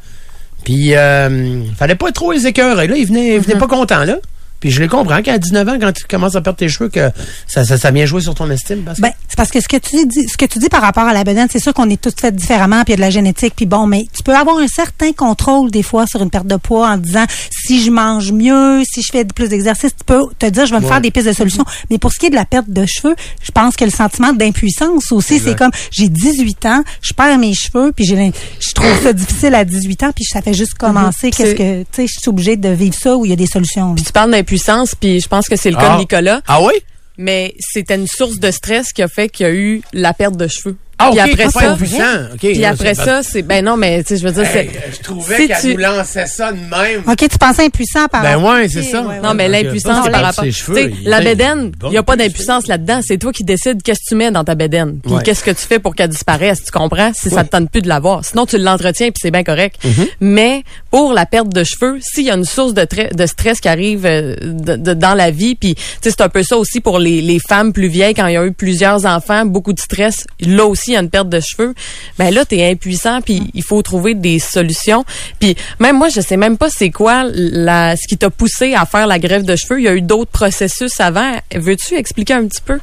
Puis, 0.62 0.94
euh, 0.94 1.64
fallait 1.76 1.96
pas 1.96 2.12
trop 2.12 2.30
les 2.30 2.46
écœurer, 2.46 2.86
là. 2.86 2.96
Ils 2.96 3.06
venaient, 3.06 3.34
ils 3.34 3.40
venaient 3.40 3.58
pas 3.58 3.66
contents, 3.66 4.04
là. 4.04 4.18
Puis 4.60 4.70
je 4.70 4.80
les 4.80 4.88
comprends 4.88 5.20
qu'à 5.20 5.36
19 5.38 5.68
ans, 5.68 5.76
quand 5.80 5.92
tu 5.92 6.04
commences 6.04 6.36
à 6.36 6.40
perdre 6.40 6.58
tes 6.58 6.68
cheveux, 6.68 6.88
que 6.88 7.10
ça, 7.46 7.64
ça, 7.64 7.76
ça 7.76 7.90
vient 7.90 8.06
jouer 8.06 8.22
sur 8.22 8.34
ton 8.34 8.50
estime. 8.50 8.82
Parce 8.82 8.96
que- 8.98 9.02
Ben, 9.02 9.12
c'est 9.28 9.36
parce 9.36 9.50
que 9.50 9.60
ce 9.60 9.68
que 9.68 9.76
tu 9.76 10.06
dis, 10.06 10.26
ce 10.28 10.36
que 10.38 10.46
tu 10.46 10.58
dis 10.58 10.68
par 10.70 10.80
rapport 10.80 11.04
à 11.04 11.12
la 11.12 11.22
bedaine, 11.24 11.48
c'est 11.50 11.58
sûr 11.58 11.74
qu'on 11.74 11.90
est 11.90 12.00
tous 12.00 12.14
faits 12.18 12.34
différemment, 12.34 12.82
puis 12.84 12.92
il 12.92 12.92
y 12.92 12.94
a 12.94 12.96
de 12.96 13.00
la 13.02 13.10
génétique, 13.10 13.52
puis 13.56 13.66
bon, 13.66 13.86
mais 13.86 14.06
tu 14.16 14.22
peux 14.22 14.34
avoir 14.34 14.56
un 14.58 14.68
certain 14.68 15.12
contrôle 15.12 15.70
des 15.70 15.82
fois 15.82 16.06
sur 16.06 16.22
une 16.22 16.30
perte 16.30 16.46
de 16.46 16.56
poids 16.56 16.88
en 16.90 16.96
disant 16.96 17.24
si 17.50 17.84
je 17.84 17.90
mange 17.90 18.32
mieux, 18.32 18.82
si 18.84 19.02
je 19.02 19.08
fais 19.12 19.24
plus 19.26 19.48
d'exercice, 19.48 19.90
tu 19.96 20.04
peux 20.06 20.22
te 20.38 20.46
dire 20.46 20.64
je 20.66 20.70
vais 20.74 20.80
me 20.80 20.86
faire 20.86 21.00
des 21.02 21.10
pistes 21.10 21.26
de 21.28 21.32
solutions. 21.32 21.64
Mais 21.90 21.98
pour 21.98 22.12
ce 22.12 22.18
qui 22.18 22.26
est 22.26 22.30
de 22.30 22.34
la 22.34 22.44
perte 22.46 22.70
de 22.70 22.86
cheveux, 22.86 23.14
je 23.42 23.50
pense 23.50 23.76
que 23.76 23.84
le 23.84 23.90
sentiment 23.90 24.32
d'impuissance 24.32 25.12
aussi, 25.12 25.38
c'est 25.44 25.56
comme 25.58 25.70
j'ai 25.90 26.08
18 26.08 26.64
ans, 26.66 26.82
je 27.02 27.12
perds 27.12 27.38
mes 27.38 27.52
cheveux, 27.54 27.92
puis 27.94 28.04
j'ai 28.06 28.14
je 28.14 28.72
trouve 28.74 29.02
ça 29.02 29.12
difficile 29.12 29.54
à 29.54 29.64
18 29.64 30.02
ans, 30.04 30.10
puis 30.14 30.24
ça 30.24 30.40
fait 30.40 30.54
juste 30.54 30.74
commencer. 30.74 31.30
Qu'est-ce 31.30 31.54
que 31.54 31.80
tu 31.82 31.86
sais, 31.92 32.06
je 32.06 32.20
suis 32.20 32.28
obligée 32.28 32.56
de 32.56 32.68
vivre 32.68 32.94
ça 32.94 33.16
où 33.16 33.24
il 33.24 33.30
y 33.30 33.32
a 33.32 33.36
des 33.36 33.46
solutions. 33.46 33.94
Puis 33.94 34.04
tu 34.04 34.12
parles 34.12 34.30
d'impuissance, 34.48 34.94
puis 34.94 35.20
je 35.20 35.28
pense 35.28 35.48
que 35.48 35.56
c'est 35.56 35.70
le 35.70 35.76
cas 35.76 35.90
Ah. 35.92 35.94
de 35.94 36.00
Nicolas. 36.00 36.40
Ah 36.46 36.60
oui? 36.62 36.72
Mais 37.16 37.54
c'était 37.60 37.94
une 37.94 38.06
source 38.08 38.38
de 38.38 38.50
stress 38.50 38.92
qui 38.92 39.02
a 39.02 39.08
fait 39.08 39.28
qu'il 39.28 39.46
y 39.46 39.48
a 39.48 39.52
eu 39.52 39.82
la 39.92 40.12
perte 40.14 40.36
de 40.36 40.48
cheveux. 40.48 40.76
Ah, 40.98 41.10
puis 41.10 41.20
ok, 41.20 41.28
après 41.30 41.44
pas 41.44 41.50
ça, 41.50 41.70
impuissant. 41.72 42.22
OK, 42.34 42.38
puis 42.38 42.64
après 42.64 42.94
ça, 42.94 43.22
c'est 43.22 43.42
ben 43.42 43.64
non, 43.64 43.76
mais 43.76 44.02
tu 44.04 44.08
sais, 44.10 44.16
je 44.20 44.26
veux 44.28 44.32
dire, 44.32 44.46
c'est 44.50 44.70
je 44.96 45.02
trouvais 45.02 45.36
Si 45.36 45.48
qu'elle 45.48 45.60
tu- 45.60 45.72
nous 45.74 45.76
lançait 45.78 46.26
ça 46.26 46.52
de 46.52 46.58
même. 46.58 47.02
OK, 47.06 47.16
tu 47.16 47.38
pensais 47.38 47.64
impuissant 47.64 48.06
par 48.06 48.22
Ben 48.22 48.36
rapport- 48.36 48.52
ouais, 48.54 48.68
c'est 48.68 48.82
ça. 48.82 49.02
ouais, 49.02 49.08
ouais. 49.08 49.20
Non, 49.20 49.34
mais 49.34 49.48
l'impuissance 49.48 50.08
par 50.08 50.22
rapport. 50.22 50.44
cheveux, 50.44 50.92
la 51.04 51.20
bédaine, 51.20 51.72
il- 51.84 51.90
n'y 51.90 51.96
a 51.96 52.02
pas 52.02 52.16
d'impuissance 52.16 52.66
là-dedans. 52.68 53.00
C'est 53.06 53.18
toi 53.18 53.32
qui 53.32 53.44
décides 53.44 53.82
qu'est-ce 53.82 54.00
que 54.00 54.08
tu 54.10 54.14
mets 54.14 54.30
dans 54.30 54.44
ta 54.44 54.54
bédaine. 54.54 55.00
Puis 55.02 55.12
Ouais. 55.14 55.22
qu'est-ce 55.24 55.42
que 55.44 55.50
tu 55.50 55.66
fais 55.66 55.78
pour 55.78 55.94
qu'elle 55.94 56.08
disparaisse. 56.10 56.62
Tu 56.64 56.70
comprends? 56.70 57.12
Si 57.14 57.30
ça 57.30 57.44
te 57.44 57.50
tente 57.50 57.70
plus 57.70 57.82
de 57.82 57.88
l'avoir. 57.88 58.24
Sinon, 58.24 58.46
tu 58.46 58.58
l'entretiens 58.58 59.08
puis 59.10 59.20
c'est 59.20 59.30
bien 59.30 59.42
correct. 59.44 59.76
Mm-hmm. 59.84 60.08
Mais 60.20 60.62
pour 60.90 61.12
la 61.12 61.26
perte 61.26 61.48
de 61.52 61.64
cheveux, 61.64 61.98
s'il 62.00 62.24
y 62.24 62.30
a 62.30 62.34
une 62.34 62.44
source 62.44 62.72
de, 62.74 62.86
stress 63.26 63.60
qui 63.60 63.68
arrive 63.68 64.06
euh, 64.06 64.36
de- 64.42 64.76
de- 64.76 64.94
dans 64.94 65.14
la 65.14 65.30
vie, 65.30 65.54
puis 65.56 65.74
tu 65.74 65.82
sais, 66.02 66.10
c'est 66.10 66.20
un 66.20 66.28
peu 66.28 66.42
ça 66.42 66.56
aussi 66.56 66.80
pour 66.80 66.98
les, 66.98 67.20
les 67.20 67.38
femmes 67.38 67.72
plus 67.72 67.88
vieilles 67.88 68.14
quand 68.14 68.26
il 68.26 68.34
y 68.34 68.36
a 68.36 68.44
eu 68.44 68.52
plusieurs 68.52 69.06
enfants, 69.06 69.44
beaucoup 69.46 69.72
de 69.72 69.80
stress. 69.80 70.26
Là 70.40 70.64
aussi, 70.66 70.83
il 70.88 70.94
y 70.94 70.96
a 70.96 71.00
une 71.00 71.10
perte 71.10 71.28
de 71.28 71.40
cheveux. 71.40 71.74
Ben 72.18 72.32
là, 72.32 72.44
t'es 72.44 72.68
impuissant 72.70 73.20
puis 73.20 73.42
il 73.54 73.62
faut 73.62 73.80
trouver 73.82 74.14
des 74.14 74.38
solutions. 74.38 75.04
Puis 75.40 75.56
même 75.80 75.96
moi, 75.98 76.08
je 76.08 76.20
sais 76.20 76.36
même 76.36 76.56
pas 76.58 76.68
c'est 76.70 76.90
quoi 76.90 77.24
la, 77.32 77.96
ce 77.96 78.06
qui 78.08 78.16
t'a 78.16 78.30
poussé 78.30 78.74
à 78.74 78.86
faire 78.86 79.06
la 79.06 79.18
greffe 79.18 79.44
de 79.44 79.56
cheveux. 79.56 79.80
Il 79.80 79.84
y 79.84 79.88
a 79.88 79.94
eu 79.94 80.02
d'autres 80.02 80.30
processus 80.30 81.00
avant. 81.00 81.32
Veux-tu 81.54 81.94
expliquer 81.94 82.34
un 82.34 82.46
petit 82.46 82.62
peu? 82.64 82.78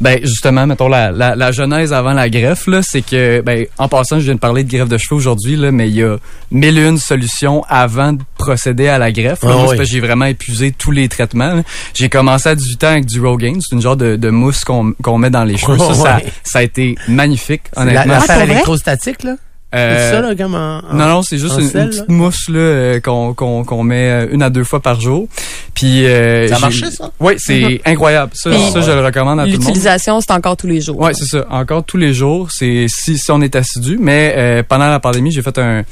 Ben 0.00 0.18
justement, 0.22 0.66
mettons 0.66 0.88
la, 0.88 1.10
la, 1.12 1.34
la 1.36 1.52
genèse 1.52 1.92
avant 1.92 2.12
la 2.12 2.28
greffe 2.28 2.66
là, 2.66 2.80
c'est 2.82 3.02
que 3.02 3.40
ben 3.40 3.66
en 3.78 3.88
passant, 3.88 4.18
je 4.18 4.24
viens 4.24 4.34
de 4.34 4.38
parler 4.40 4.64
de 4.64 4.70
greffe 4.70 4.88
de 4.88 4.98
cheveux 4.98 5.16
aujourd'hui 5.16 5.56
là, 5.56 5.70
mais 5.72 5.88
il 5.88 5.94
y 5.96 6.02
a 6.02 6.16
mille 6.50 6.78
et 6.78 6.86
une 6.86 6.98
solutions 6.98 7.64
avant 7.68 8.12
de 8.12 8.22
procéder 8.36 8.88
à 8.88 8.98
la 8.98 9.12
greffe. 9.12 9.40
Ah 9.42 9.66
oui. 9.68 9.76
j'ai 9.84 10.00
vraiment 10.00 10.26
épuisé 10.26 10.72
tous 10.76 10.90
les 10.90 11.08
traitements. 11.08 11.62
J'ai 11.94 12.08
commencé 12.08 12.48
à 12.48 12.54
18 12.54 12.84
ans 12.84 12.88
avec 12.88 13.06
du 13.06 13.20
Rogaine, 13.20 13.58
c'est 13.60 13.74
une 13.74 13.82
genre 13.82 13.96
de, 13.96 14.16
de 14.16 14.30
mousse 14.30 14.64
qu'on 14.64 14.92
qu'on 15.02 15.18
met 15.18 15.30
dans 15.30 15.44
les 15.44 15.56
cheveux. 15.58 15.78
Ça, 15.78 15.94
ça, 15.94 16.16
Ouais. 16.16 16.24
ça 16.44 16.58
a 16.58 16.62
été 16.62 16.96
magnifique, 17.08 17.41
La- 17.48 17.82
honnêtement. 17.82 18.12
L'affaire 18.14 18.26
Ah, 18.30 18.34
pour 18.38 18.44
vrai? 18.44 18.52
électrostatique, 18.52 19.22
là? 19.24 19.36
Euh, 19.74 20.10
c'est 20.10 20.16
ça, 20.16 20.20
là, 20.20 20.34
comme 20.34 20.54
en, 20.54 20.80
en- 20.80 20.94
non, 20.94 21.06
non, 21.08 21.22
c'est 21.22 21.38
juste 21.38 21.58
une, 21.58 21.66
sel, 21.66 21.80
une 21.84 21.88
petite 21.88 22.08
là? 22.08 22.14
mousse 22.14 22.48
là 22.50 22.58
euh, 22.58 23.00
qu'on 23.00 23.32
qu'on 23.32 23.64
qu'on 23.64 23.82
met 23.82 24.10
euh, 24.10 24.26
une 24.30 24.42
à 24.42 24.50
deux 24.50 24.64
fois 24.64 24.80
par 24.80 25.00
jour. 25.00 25.28
Puis 25.72 26.04
euh, 26.06 26.46
Ça 26.48 26.56
a 26.56 26.58
marché, 26.58 26.90
ça? 26.90 27.10
Oui, 27.18 27.34
c'est 27.38 27.80
incroyable. 27.86 28.32
Ça, 28.34 28.50
ça 28.70 28.80
je 28.82 28.90
le 28.90 29.02
recommande 29.02 29.40
à 29.40 29.44
tout 29.44 29.48
le 29.52 29.56
monde. 29.56 29.62
L'utilisation, 29.68 30.20
c'est 30.20 30.32
encore 30.32 30.58
tous 30.58 30.66
les 30.66 30.82
jours. 30.82 30.98
Ouais, 31.00 31.14
c'est 31.14 31.24
ça. 31.24 31.46
Encore 31.48 31.84
tous 31.84 31.96
les 31.96 32.12
jours, 32.12 32.50
c'est 32.52 32.84
si, 32.88 33.16
si 33.16 33.30
on 33.30 33.40
est 33.40 33.56
assidu. 33.56 33.96
Mais 33.98 34.34
euh, 34.36 34.62
pendant 34.62 34.90
la 34.90 35.00
pandémie, 35.00 35.32
j'ai 35.32 35.40
fait 35.40 35.56
un 35.56 35.84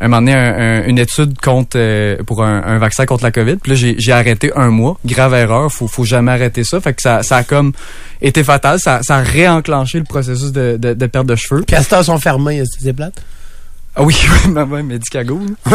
un 0.00 0.08
moment 0.08 0.20
donné 0.20 0.34
un- 0.34 0.54
un- 0.58 0.84
une 0.86 0.98
étude 0.98 1.38
contre 1.40 1.76
euh, 1.76 2.16
pour 2.26 2.42
un, 2.44 2.62
un 2.62 2.78
vaccin 2.78 3.06
contre 3.06 3.24
la 3.24 3.30
COVID. 3.32 3.56
Puis 3.56 3.72
là, 3.72 3.94
j'ai, 3.98 4.12
arrêté 4.12 4.50
un 4.56 4.70
mois. 4.70 4.98
Grave 5.04 5.34
erreur. 5.34 5.72
Faut, 5.72 5.88
faut 5.88 6.04
jamais 6.04 6.32
arrêter 6.32 6.64
ça. 6.64 6.80
Fait 6.80 6.92
que 6.94 7.02
ça, 7.02 7.22
ça 7.22 7.36
a 7.38 7.42
comme 7.44 7.72
été 8.20 8.42
fatal. 8.44 8.78
Ça, 8.80 9.00
ça 9.02 9.16
a 9.16 9.22
réenclenché 9.22 9.98
le 9.98 10.04
processus 10.04 10.52
de, 10.52 10.76
de, 10.78 10.94
de 10.94 11.06
perte 11.06 11.26
de 11.26 11.36
cheveux. 11.36 11.62
Puis 11.66 11.76
à 11.76 11.82
cette 11.82 11.92
heure, 11.92 12.04
sont 12.04 12.18
fermés, 12.18 12.62
c'est 12.80 12.92
plate? 12.92 13.14
Ah 13.98 14.02
oui, 14.02 14.14
ouais, 14.54 14.62
ouais, 14.62 14.82
Medicago. 14.82 15.40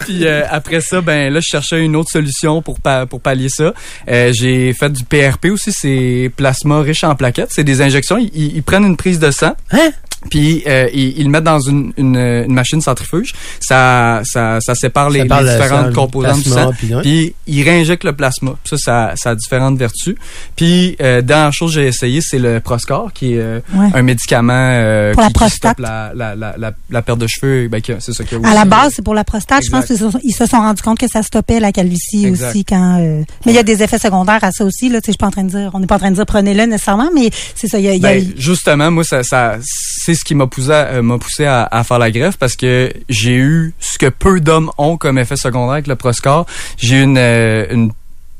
Puis 0.00 0.26
euh, 0.26 0.42
après 0.50 0.80
ça, 0.80 1.00
ben 1.02 1.32
là, 1.32 1.40
je 1.40 1.46
cherchais 1.46 1.80
une 1.84 1.96
autre 1.96 2.10
solution 2.10 2.62
pour 2.62 2.80
pa- 2.80 3.04
pour 3.06 3.20
pallier 3.20 3.48
ça. 3.50 3.74
Euh, 4.08 4.32
j'ai 4.32 4.72
fait 4.72 4.90
du 4.90 5.04
PRP 5.04 5.46
aussi, 5.50 5.70
c'est 5.72 6.30
plasma 6.36 6.80
riche 6.80 7.04
en 7.04 7.14
plaquettes. 7.14 7.50
C'est 7.50 7.64
des 7.64 7.82
injections. 7.82 8.16
Ils 8.18 8.62
prennent 8.62 8.84
une 8.86 8.96
prise 8.96 9.18
de 9.18 9.30
sang. 9.30 9.54
Hein? 9.70 9.90
Puis 10.30 10.62
euh, 10.66 10.88
ils, 10.92 11.18
ils 11.18 11.24
le 11.24 11.30
mettent 11.30 11.44
dans 11.44 11.60
une, 11.60 11.92
une, 11.96 12.16
une 12.16 12.52
machine 12.54 12.80
centrifuge. 12.80 13.32
Ça, 13.60 14.22
ça, 14.24 14.58
ça 14.60 14.74
sépare 14.74 15.10
les, 15.10 15.22
différentes 15.22 15.88
le 15.88 15.92
composantes 15.92 16.36
du 16.38 16.42
plasma, 16.44 16.62
sang. 16.64 16.72
puis 16.76 16.94
ouais. 16.94 17.02
Puis 17.02 17.34
ils 17.46 17.62
réinjectent 17.62 18.04
le 18.04 18.14
plasma. 18.14 18.54
Ça, 18.64 18.76
ça, 18.76 19.12
ça 19.16 19.30
a 19.30 19.34
différentes 19.34 19.78
vertus. 19.78 20.14
Puis 20.56 20.96
euh, 21.00 21.22
dernière 21.22 21.52
chose 21.52 21.74
que 21.74 21.80
j'ai 21.82 21.88
essayé, 21.88 22.20
c'est 22.20 22.38
le 22.38 22.60
Proscar, 22.60 23.12
qui 23.12 23.34
est 23.34 23.38
euh, 23.38 23.60
Ouais. 23.74 23.88
un 23.94 24.02
médicament 24.02 24.52
euh, 24.54 25.12
Pour 25.12 25.22
la 25.22 25.28
qui, 25.28 25.32
qui 25.34 25.38
prostate. 25.38 25.58
stoppe 25.76 25.78
la, 25.80 26.12
la, 26.14 26.34
la, 26.34 26.54
la, 26.58 26.72
la 26.90 27.02
perte 27.02 27.18
de 27.18 27.26
cheveux. 27.26 27.68
Ben, 27.68 27.80
que- 27.80 27.98
c'est 28.00 28.12
ça 28.12 28.24
qu'il 28.24 28.40
y 28.40 28.44
a 28.44 28.48
À 28.48 28.54
la 28.54 28.64
base, 28.64 28.94
c'est 28.96 29.02
pour 29.02 29.14
la 29.14 29.24
prostate. 29.24 29.64
Je 29.64 29.70
pense 29.70 29.86
qu'ils 29.86 29.98
se 30.34 30.46
sont- 30.46 30.56
rendus 30.56 30.82
compte 30.82 30.98
que 30.98 31.08
ça 31.08 31.22
stoppait 31.22 31.60
la 31.60 31.72
calvitie 31.72 32.26
Exact. 32.26 32.50
aussi 32.50 32.64
quand. 32.64 32.98
euh, 33.00 33.22
Mais 33.46 33.52
il 33.52 33.54
y 33.54 33.58
a 33.58 33.62
des 33.62 33.82
effets 33.82 33.98
secondaires 33.98 34.42
à 34.42 34.50
ça 34.52 34.64
aussi. 34.64 34.88
Là, 34.88 35.00
tu 35.00 35.06
sais, 35.06 35.12
je 35.12 35.12
suis 35.12 35.18
pas 35.18 35.26
en 35.26 35.30
train 35.30 35.44
de 35.44 35.50
dire, 35.50 35.70
on 35.74 35.80
n'est 35.80 35.86
pas 35.86 35.96
en 35.96 35.98
train 35.98 36.10
de 36.10 36.16
dire 36.16 36.26
prenez-le 36.26 36.64
nécessairement, 36.66 37.10
mais 37.14 37.30
c'est 37.54 37.68
ça. 37.68 37.78
Il 37.78 37.84
y 37.84 37.88
a, 37.88 37.94
il 37.94 38.02
y 38.02 38.06
a- 38.06 38.14
Ben, 38.14 38.32
justement, 38.36 38.90
moi, 38.90 39.04
ça, 39.04 39.22
ça 39.22 39.56
c'est 39.60 40.13
ce 40.14 40.24
qui 40.24 40.34
m'a 40.34 40.46
poussé, 40.46 40.70
à, 40.70 40.86
euh, 40.94 41.02
m'a 41.02 41.18
poussé 41.18 41.44
à, 41.44 41.64
à 41.70 41.84
faire 41.84 41.98
la 41.98 42.10
greffe 42.10 42.36
parce 42.36 42.56
que 42.56 42.92
j'ai 43.08 43.34
eu 43.36 43.74
ce 43.80 43.98
que 43.98 44.06
peu 44.06 44.40
d'hommes 44.40 44.70
ont 44.78 44.96
comme 44.96 45.18
effet 45.18 45.36
secondaire 45.36 45.72
avec 45.74 45.86
le 45.86 45.96
Proscar. 45.96 46.46
J'ai 46.78 46.96
eu 47.00 47.02
une, 47.02 47.18
euh, 47.18 47.66
une 47.70 47.92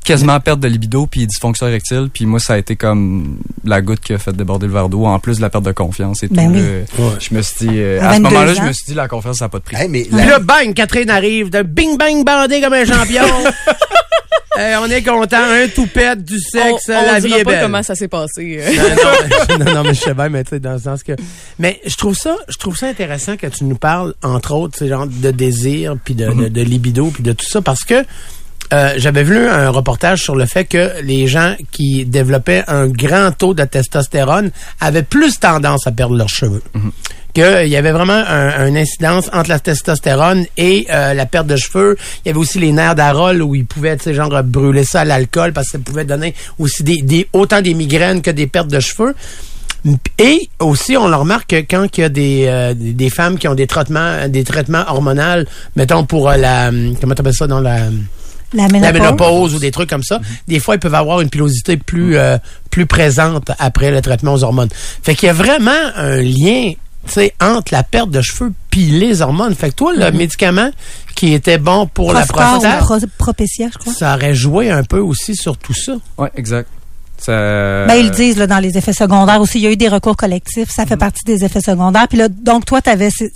quasiment 0.03 0.39
perte 0.39 0.59
de 0.59 0.67
libido 0.67 1.07
puis 1.07 1.25
dysfonction 1.25 1.67
érectile 1.67 2.09
puis 2.13 2.27
moi 2.27 2.39
ça 2.39 2.53
a 2.53 2.57
été 2.59 2.75
comme 2.75 3.39
la 3.63 3.81
goutte 3.81 4.01
qui 4.01 4.13
a 4.13 4.19
fait 4.19 4.33
déborder 4.33 4.67
le 4.67 4.73
verre 4.73 4.87
d'eau 4.87 5.03
en 5.07 5.17
plus 5.17 5.37
de 5.37 5.41
la 5.41 5.49
perte 5.49 5.63
de 5.65 5.71
confiance 5.71 6.21
et 6.21 6.27
tout 6.27 6.35
Ben 6.35 6.51
oui. 6.53 6.61
là. 7.03 7.09
je 7.19 7.33
me 7.33 7.41
suis 7.41 7.65
dit 7.67 7.73
euh, 7.79 7.99
À 8.03 8.13
ce 8.13 8.21
22 8.21 8.29
moment-là 8.29 8.53
je 8.53 8.61
me 8.61 8.71
suis 8.71 8.85
dit 8.85 8.93
la 8.93 9.07
confiance 9.07 9.37
ça 9.37 9.45
n'a 9.45 9.49
pas 9.49 9.57
de 9.57 9.63
prix 9.63 9.75
Hey, 9.77 9.87
mais 9.89 10.03
Puis 10.03 10.15
la- 10.15 10.25
là, 10.27 10.37
bang, 10.39 10.75
Catherine 10.75 11.09
arrive, 11.09 11.49
de 11.49 11.63
bing 11.63 11.97
bang 11.97 12.23
bandé 12.23 12.61
comme 12.61 12.73
un 12.73 12.85
champion. 12.85 13.23
Euh, 14.59 14.75
on 14.81 14.89
est 14.89 15.03
content, 15.03 15.37
un 15.41 15.67
toupette, 15.67 16.23
du 16.23 16.39
sexe, 16.39 16.83
on, 16.87 16.91
la 16.91 17.15
on 17.15 17.19
vie 17.19 17.33
est 17.33 17.43
pas 17.43 17.51
belle. 17.51 17.61
comment 17.63 17.83
ça 17.83 17.93
s'est 17.93 18.07
passé. 18.07 18.59
euh. 18.61 19.55
non, 19.59 19.65
non, 19.65 19.73
non, 19.73 19.83
mais 19.83 19.93
je 19.93 19.99
sais 19.99 20.13
bien, 20.13 20.29
mais 20.29 20.43
tu 20.45 20.51
sais, 20.51 20.59
dans 20.59 20.73
le 20.73 20.79
sens 20.79 21.03
que. 21.03 21.11
Mais 21.59 21.81
je 21.85 21.95
trouve 21.97 22.15
ça, 22.15 22.37
je 22.47 22.57
trouve 22.57 22.77
ça 22.77 22.87
intéressant 22.87 23.35
que 23.35 23.47
tu 23.47 23.65
nous 23.65 23.75
parles, 23.75 24.13
entre 24.23 24.53
autres, 24.53 24.77
tu 24.77 24.85
sais, 24.85 24.89
genre 24.89 25.07
de 25.07 25.31
désir, 25.31 25.97
puis 26.03 26.15
de, 26.15 26.29
de, 26.31 26.47
de 26.47 26.61
libido, 26.61 27.07
puis 27.07 27.21
de 27.23 27.33
tout 27.33 27.45
ça, 27.45 27.61
parce 27.61 27.83
que 27.83 28.05
euh, 28.73 28.93
j'avais 28.97 29.23
vu 29.23 29.47
un 29.47 29.69
reportage 29.69 30.23
sur 30.23 30.35
le 30.35 30.45
fait 30.45 30.65
que 30.65 31.01
les 31.03 31.27
gens 31.27 31.55
qui 31.71 32.05
développaient 32.05 32.63
un 32.67 32.87
grand 32.87 33.31
taux 33.31 33.53
de 33.53 33.63
testostérone 33.63 34.51
avaient 34.81 35.03
plus 35.03 35.39
tendance 35.39 35.85
à 35.87 35.91
perdre 35.91 36.15
leurs 36.15 36.29
cheveux. 36.29 36.63
Qu'il 37.33 37.67
y 37.67 37.75
avait 37.75 37.91
vraiment 37.91 38.23
un, 38.27 38.67
une 38.67 38.77
incidence 38.77 39.29
entre 39.33 39.49
la 39.49 39.59
testostérone 39.59 40.45
et 40.57 40.87
euh, 40.89 41.13
la 41.13 41.25
perte 41.25 41.47
de 41.47 41.57
cheveux. 41.57 41.97
Il 42.23 42.29
y 42.29 42.31
avait 42.31 42.39
aussi 42.39 42.59
les 42.59 42.71
nerfs 42.71 42.95
d'Arol 42.95 43.41
où 43.41 43.55
ils 43.55 43.65
pouvaient, 43.65 43.97
tu 43.97 44.05
sais, 44.05 44.13
genre 44.13 44.41
brûler 44.41 44.85
ça 44.85 45.01
à 45.01 45.05
l'alcool 45.05 45.51
parce 45.51 45.67
que 45.67 45.73
ça 45.73 45.79
pouvait 45.79 46.05
donner 46.05 46.33
aussi 46.57 46.83
des, 46.83 47.01
des 47.01 47.27
autant 47.33 47.61
des 47.61 47.73
migraines 47.73 48.21
que 48.21 48.31
des 48.31 48.47
pertes 48.47 48.69
de 48.69 48.79
cheveux. 48.79 49.13
Et 50.17 50.49
aussi, 50.59 50.97
on 50.97 51.07
le 51.07 51.15
remarque 51.15 51.49
que 51.49 51.55
quand 51.57 51.95
il 51.97 52.01
y 52.01 52.03
a 52.05 52.09
des, 52.09 52.45
euh, 52.47 52.73
des 52.75 53.09
femmes 53.11 53.37
qui 53.37 53.47
ont 53.47 53.53
des 53.53 53.67
traitements, 53.67 54.27
des 54.27 54.43
traitements 54.43 54.83
hormonaux, 54.87 55.43
mettons 55.75 56.05
pour 56.05 56.29
la, 56.29 56.71
comment 56.99 57.13
t'appelles 57.13 57.35
ça 57.35 57.45
dans 57.45 57.59
la, 57.59 57.89
la 58.55 58.67
la 58.67 58.91
ménopause. 58.91 59.53
ou 59.55 59.59
des 59.59 59.71
trucs 59.71 59.89
comme 59.89 60.03
ça, 60.03 60.19
des 60.47 60.59
fois 60.59 60.75
ils 60.75 60.79
peuvent 60.79 60.95
avoir 60.95 61.21
une 61.21 61.29
pilosité 61.29 61.77
plus 61.77 62.17
euh, 62.17 62.37
plus 62.71 62.85
présente 62.85 63.51
après 63.59 63.91
le 63.91 64.01
traitement 64.01 64.33
aux 64.33 64.43
hormones. 64.43 64.69
Fait 65.03 65.15
qu'il 65.15 65.27
y 65.27 65.29
a 65.29 65.33
vraiment 65.33 65.71
un 65.95 66.17
lien, 66.17 66.71
tu 67.05 67.11
sais, 67.13 67.33
entre 67.41 67.73
la 67.73 67.83
perte 67.83 68.09
de 68.09 68.21
cheveux 68.21 68.51
puis 68.69 68.85
les 68.87 69.21
hormones. 69.21 69.55
Fait 69.55 69.69
que 69.69 69.75
toi, 69.75 69.93
le 69.95 70.11
médicament 70.11 70.69
qui 71.15 71.33
était 71.33 71.57
bon 71.57 71.87
pour 71.87 72.11
la 72.11 72.25
prostate, 72.25 72.79
Pro- 72.79 72.97
Propecia, 73.17 73.67
je 73.71 73.77
crois. 73.77 73.93
ça 73.93 74.15
aurait 74.15 74.35
joué 74.35 74.69
un 74.71 74.83
peu 74.83 74.99
aussi 74.99 75.35
sur 75.35 75.57
tout 75.57 75.73
ça. 75.73 75.93
ouais 76.17 76.29
exact 76.35 76.69
ça 77.17 77.85
Ben, 77.87 77.95
ils 77.95 78.05
le 78.05 78.11
disent 78.11 78.37
là, 78.37 78.47
dans 78.47 78.59
les 78.59 78.77
effets 78.77 78.93
secondaires 78.93 79.39
aussi. 79.41 79.59
Il 79.59 79.63
y 79.63 79.67
a 79.67 79.71
eu 79.71 79.77
des 79.77 79.87
recours 79.87 80.15
collectifs. 80.15 80.69
Ça 80.69 80.85
fait 80.85 80.97
partie 80.97 81.23
des 81.25 81.43
effets 81.43 81.61
secondaires. 81.61 82.07
Puis 82.07 82.17
là, 82.17 82.27
donc, 82.29 82.65
toi, 82.65 82.81
tu 82.81 82.89
avais 82.89 83.09
ces, 83.09 83.31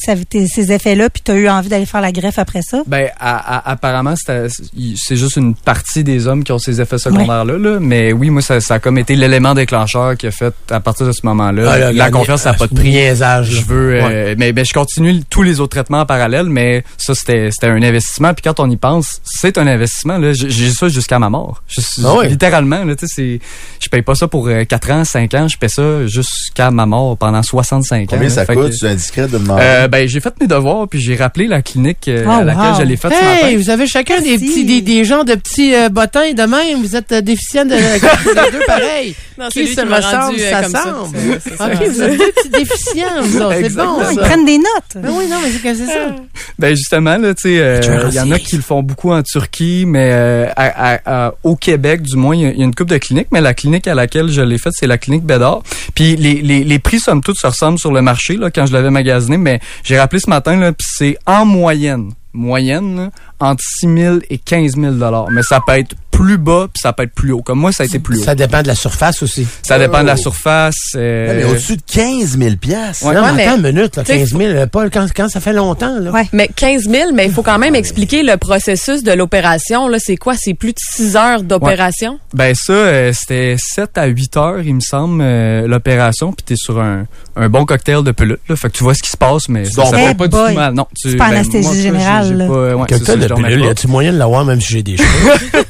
effets-là, 0.71 1.09
puis 1.09 1.21
tu 1.23 1.31
as 1.31 1.35
eu 1.35 1.49
envie 1.49 1.69
d'aller 1.69 1.85
faire 1.85 2.01
la 2.01 2.11
greffe 2.11 2.39
après 2.39 2.61
ça? 2.61 2.81
Ben, 2.87 3.09
à- 3.19 3.57
à- 3.57 3.71
apparemment, 3.71 4.13
c'est 4.15 5.15
juste 5.15 5.35
une 5.37 5.55
partie 5.55 6.03
des 6.03 6.27
hommes 6.27 6.43
qui 6.43 6.51
ont 6.51 6.59
ces 6.59 6.81
effets 6.81 6.97
secondaires-là. 6.97 7.57
là. 7.57 7.77
Mais 7.79 8.13
oui, 8.13 8.29
moi, 8.29 8.41
ça, 8.41 8.59
ça 8.61 8.75
a 8.75 8.79
comme 8.79 8.97
été 8.97 9.15
l'élément 9.15 9.53
déclencheur 9.53 10.15
qui 10.17 10.27
a 10.27 10.31
fait, 10.31 10.53
à 10.69 10.79
partir 10.79 11.05
de 11.07 11.11
ce 11.11 11.21
moment-là, 11.25 11.71
Ah, 11.71 11.77
là, 11.77 11.91
la 11.93 12.11
confiance, 12.11 12.41
ça 12.41 12.51
n'a 12.51 12.57
pas 12.57 12.67
de 12.67 12.73
prix. 12.75 12.89
niaisage. 12.89 13.49
Je 13.49 13.65
veux, 13.65 13.95
euh, 14.01 14.35
mais 14.37 14.53
ben, 14.53 14.65
je 14.65 14.73
continue 14.73 15.21
tous 15.29 15.43
les 15.43 15.59
autres 15.59 15.75
traitements 15.75 16.01
en 16.01 16.05
parallèle, 16.05 16.47
mais 16.49 16.83
ça, 16.97 17.15
c'était 17.15 17.49
c'était 17.51 17.67
un 17.67 17.81
investissement. 17.81 18.33
Puis 18.33 18.43
quand 18.43 18.59
on 18.59 18.69
y 18.69 18.77
pense, 18.77 19.21
c'est 19.25 19.57
un 19.57 19.67
investissement. 19.67 20.17
là. 20.17 20.33
J'ai 20.33 20.71
ça 20.71 20.87
jusqu'à 20.87 21.19
ma 21.19 21.29
mort. 21.29 21.63
Juste- 21.67 21.99
Ah 22.05 22.15
ouais. 22.15 22.29
Littéralement, 22.29 22.83
là, 22.83 22.95
tu 22.95 23.07
sais, 23.07 23.13
c'est- 23.15 23.39
je 23.79 23.89
paye 23.89 24.01
pas 24.01 24.15
ça 24.15 24.27
pour 24.27 24.47
euh, 24.47 24.63
4 24.63 24.91
ans, 24.91 25.03
5 25.05 25.33
ans. 25.33 25.47
Je 25.47 25.57
paye 25.57 25.69
ça 25.69 26.05
jusqu'à 26.07 26.71
ma 26.71 26.85
mort 26.85 27.17
pendant 27.17 27.41
65 27.43 28.01
ans. 28.03 28.05
combien 28.09 28.29
ça 28.29 28.45
Fait 28.45 28.53
coûte? 28.55 28.71
que- 28.79 28.85
indiscret 28.85 29.23
de 29.27 29.37
demander? 29.37 29.61
euh, 29.63 29.87
ben, 29.87 30.07
j'ai 30.07 30.19
fait 30.19 30.33
mes 30.41 30.47
devoirs, 30.47 30.87
puis 30.87 30.99
j'ai 31.01 31.15
rappelé 31.15 31.47
la 31.47 31.61
clinique 31.61 32.07
euh, 32.07 32.23
Oh, 32.27 32.31
à 32.31 32.43
laquelle 32.43 32.71
wow. 32.73 32.77
je 32.79 32.83
l'ai 32.83 32.97
faite 32.97 33.13
ce 33.13 33.17
Hey, 33.23 33.43
matin. 33.45 33.57
vous 33.63 33.69
avez 33.69 33.87
chacun 33.87 34.21
des 34.21 34.37
petits, 34.37 34.65
des, 34.65 34.81
des 34.81 35.03
genres 35.05 35.25
de 35.25 35.35
petits 35.35 35.73
euh, 35.75 35.89
bottins 35.89 36.33
de 36.33 36.41
même. 36.43 36.81
Vous 36.81 36.95
êtes 36.95 37.11
euh, 37.11 37.21
déficients 37.21 37.65
de, 37.65 37.71
de 37.75 38.51
deux 38.51 38.65
pareils. 38.67 39.15
Non, 39.37 39.47
qui 39.49 39.67
se 39.67 39.79
qui 39.79 39.87
m'a 39.87 39.97
ressemble, 39.97 40.15
rendu, 40.23 40.39
euh, 40.41 40.61
ça 40.63 40.63
semble? 40.83 41.17
Ok, 41.59 41.87
vous 41.89 42.01
êtes 42.01 42.17
deux 42.17 42.31
petits 42.31 42.49
déficients, 42.49 43.21
vous. 43.21 43.39
C'est 43.61 43.75
bon, 43.75 43.97
Ah, 44.01 44.09
ils 44.11 44.17
prennent 44.19 44.45
des 44.45 44.57
notes. 44.57 44.65
Ben 44.95 45.09
oui, 45.13 45.25
non, 45.29 45.37
mais 45.43 45.49
c'est 45.73 45.75
ça. 45.85 46.15
Ben 46.57 46.75
justement 46.75 47.17
là, 47.17 47.33
tu 47.33 47.43
sais, 47.43 47.59
euh, 47.59 47.79
il 48.09 48.15
y 48.15 48.19
en 48.19 48.31
a 48.31 48.39
qui 48.39 48.57
le 48.57 48.61
font 48.61 48.83
beaucoup 48.83 49.11
en 49.11 49.23
Turquie, 49.23 49.85
mais 49.87 50.09
euh, 50.11 50.47
à- 50.57 50.93
à- 50.95 51.27
à- 51.27 51.33
au 51.43 51.55
Québec 51.55 52.01
du 52.01 52.17
moins, 52.17 52.35
il 52.35 52.41
y 52.41 52.45
a- 52.45 52.49
il 52.51 52.59
y, 52.59 52.61
a 52.61 52.65
une 52.65 52.75
couple 52.75 52.91
de 52.91 52.97
cliniques, 52.97 53.27
mais 53.31 53.39
la 53.39 53.53
clinique 53.53 53.68
à 53.85 53.95
laquelle 53.95 54.29
je 54.29 54.41
l'ai 54.41 54.57
faite, 54.57 54.73
c'est 54.75 54.87
la 54.87 54.97
clinique 54.97 55.23
Bédard. 55.23 55.61
Puis 55.95 56.15
les, 56.15 56.79
prix 56.79 56.99
somme 56.99 57.21
toute 57.21 57.37
se 57.37 57.47
ressemblent 57.47 57.79
sur 57.79 57.91
le 57.91 58.01
marché 58.01 58.35
là 58.37 58.49
quand 58.49 58.65
je 58.65 58.73
l'avais 58.73 58.89
magasiné, 58.89 59.37
mais 59.37 59.59
j'ai 59.83 59.99
rappelé 59.99 60.19
ce 60.19 60.29
matin 60.29 60.57
là, 60.57 60.71
c'est 60.79 61.17
en 61.25 61.45
moyenne, 61.45 62.11
moyenne 62.33 63.11
entre 63.39 63.63
6 63.63 63.87
000 63.97 64.17
et 64.29 64.37
15 64.37 64.75
000 64.75 64.93
dollars, 64.93 65.27
mais 65.31 65.41
ça 65.43 65.59
peut 65.65 65.73
être 65.77 65.95
plus 66.11 66.37
bas 66.37 66.67
puis 66.73 66.81
ça 66.81 66.91
peut 66.91 67.03
être 67.03 67.13
plus 67.13 67.31
haut. 67.31 67.41
Comme 67.41 67.59
moi, 67.59 67.71
ça 67.71 67.83
a 67.83 67.85
été 67.85 67.99
plus 67.99 68.19
haut. 68.19 68.23
Ça 68.25 68.35
dépend 68.35 68.61
de 68.61 68.67
la 68.67 68.75
surface 68.75 69.23
aussi. 69.23 69.47
Ça 69.63 69.79
dépend 69.79 70.01
de 70.01 70.07
la 70.07 70.17
surface. 70.17 70.75
euh, 70.95 71.27
Ouais, 71.29 71.35
mais 71.37 71.43
au-dessus 71.45 71.77
de 71.77 71.81
15 71.89 72.37
000 72.37 72.55
piastres. 72.57 73.05
Ouais. 73.05 73.13
non, 73.15 73.21
mais 73.27 73.33
mais- 73.33 73.47
attends 73.47 73.55
une 73.57 73.61
minute, 73.73 73.95
là, 73.95 74.03
t'sais, 74.03 74.17
15 74.17 74.29
000, 74.35 74.41
euh, 74.41 74.65
Paul, 74.67 74.89
quand, 74.91 75.07
quand 75.15 75.29
ça 75.29 75.39
fait 75.39 75.53
longtemps, 75.53 75.97
là. 75.97 76.11
Ouais. 76.11 76.27
Mais 76.33 76.49
15 76.53 76.89
000, 76.89 77.11
mais 77.13 77.25
il 77.27 77.31
faut 77.31 77.43
quand 77.43 77.57
même 77.59 77.73
expliquer 77.75 78.23
le 78.23 78.35
processus 78.35 79.01
de 79.03 79.13
l'opération. 79.13 79.87
Là, 79.87 79.97
c'est 79.99 80.17
quoi? 80.17 80.33
C'est 80.37 80.53
plus 80.55 80.73
de 80.73 80.79
6 80.79 81.15
heures 81.15 81.41
d'opération? 81.43 82.19
Ben 82.33 82.53
ça, 82.53 82.73
euh, 82.73 83.13
c'était 83.13 83.55
7 83.57 83.97
à 83.97 84.07
8 84.07 84.35
heures, 84.35 84.61
il 84.61 84.75
me 84.75 84.81
semble, 84.81 85.21
euh, 85.23 85.67
l'opération, 85.67 86.33
puis 86.33 86.43
t'es 86.45 86.55
sur 86.57 86.81
un, 86.81 87.05
un 87.37 87.47
bon 87.47 87.63
cocktail 87.65 88.03
de 88.03 88.11
pelote, 88.11 88.41
là, 88.49 88.55
fait 88.57 88.67
que 88.69 88.73
tu 88.77 88.83
vois 88.83 88.93
ce 88.93 89.03
qui 89.03 89.09
se 89.09 89.17
passe, 89.17 89.47
mais 89.47 89.63
ça, 89.63 89.85
ça 89.85 89.91
pas. 89.91 89.97
fait 89.99 90.15
pas 90.15 90.27
du 90.27 90.35
tout 90.37 90.53
mal. 90.53 90.73
Non, 90.73 90.85
tu, 90.99 91.11
C'est 91.11 91.17
pas 91.17 91.25
anesthésie 91.27 91.63
moi, 91.63 91.71
ça, 91.71 91.77
j'ai- 91.77 91.83
générale, 91.83 92.47
pas, 92.49 92.85
Cocktail 92.97 93.19
de 93.19 93.28
pilule, 93.35 93.61
y 93.65 93.67
a-tu 93.67 93.87
moyen 93.87 94.13
de 94.13 94.17
l'avoir 94.17 94.45
même 94.45 94.61
si 94.61 94.73
j'ai 94.73 94.83
des 94.83 94.97
cheveux? 94.97 95.07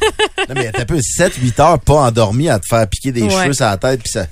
Non, 0.50 0.56
mais 0.56 0.72
t'as 0.72 0.82
un 0.82 0.86
peu 0.86 0.98
7-8 0.98 1.62
heures 1.62 1.80
pas 1.80 1.94
endormi 2.08 2.50
à 2.50 2.58
te 2.58 2.66
faire 2.68 2.88
piquer 2.88 3.12
des 3.12 3.22
Ouais. 3.22 3.30
cheveux 3.30 3.54
sur 3.54 3.66
la 3.66 3.78
tête, 3.78 4.02
puis 4.02 4.10
ça, 4.12 4.26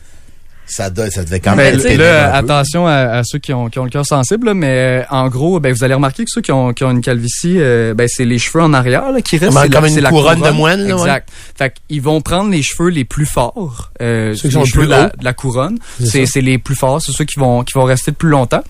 ça, 0.65 0.89
doit- 0.89 1.11
ça 1.11 1.23
devait 1.23 1.39
quand 1.39 1.55
Ben, 1.55 1.73
même 1.75 1.81
pénible 1.83 2.01
là, 2.01 2.33
attention 2.35 2.87
à, 2.87 2.93
à 2.93 3.23
ceux 3.23 3.37
qui 3.37 3.53
ont, 3.53 3.69
qui 3.69 3.77
ont 3.77 3.83
le 3.83 3.91
cœur 3.91 4.03
sensible, 4.05 4.47
là, 4.47 4.53
mais 4.55 4.67
euh, 4.67 5.03
en 5.11 5.27
gros, 5.29 5.59
ben, 5.59 5.71
vous 5.73 5.83
allez 5.83 5.93
remarquer 5.93 6.23
que 6.25 6.31
ceux 6.33 6.41
qui 6.41 6.51
ont, 6.51 6.73
qui 6.73 6.83
ont 6.83 6.89
une 6.91 7.01
calvitie, 7.01 7.57
euh, 7.59 7.93
ben, 7.93 8.07
c'est 8.11 8.25
les 8.25 8.39
cheveux 8.39 8.63
en 8.63 8.73
arrière 8.73 9.11
là, 9.11 9.21
qui 9.21 9.37
restent. 9.37 9.53
Comme- 9.53 9.71
la- 9.71 9.87
une 9.87 9.93
c'est 9.93 10.01
la 10.01 10.09
couronne 10.09 10.41
de 10.41 10.49
moine, 10.49 10.87
là, 10.87 10.95
ouais. 10.95 11.01
Exact. 11.01 11.29
Fait 11.55 11.73
qu'ils 11.87 12.01
vont 12.01 12.19
prendre 12.21 12.49
les 12.49 12.63
cheveux 12.63 12.89
les 12.89 13.05
plus 13.05 13.27
forts, 13.27 13.91
euh, 14.01 14.33
Ceux 14.33 14.41
qui 14.41 14.47
les 14.47 14.53
sont 14.53 14.59
le 14.61 14.65
cheveux 14.65 14.79
plus 14.81 14.87
de 14.87 14.91
la, 14.91 15.05
hauts. 15.05 15.17
de 15.19 15.23
la 15.23 15.33
couronne. 15.33 15.77
C'est 15.99 16.05
C'est 16.07 16.25
ça. 16.25 16.31
c'est 16.33 16.41
les 16.41 16.57
plus 16.57 16.75
forts, 16.75 16.99
c'est 17.01 17.11
ceux 17.11 17.25
qui 17.25 17.39
vont, 17.39 17.63
qui 17.63 17.73
vont 17.73 17.83
rester 17.83 18.09
le 18.11 18.15
plus 18.15 18.29
longtemps. 18.29 18.63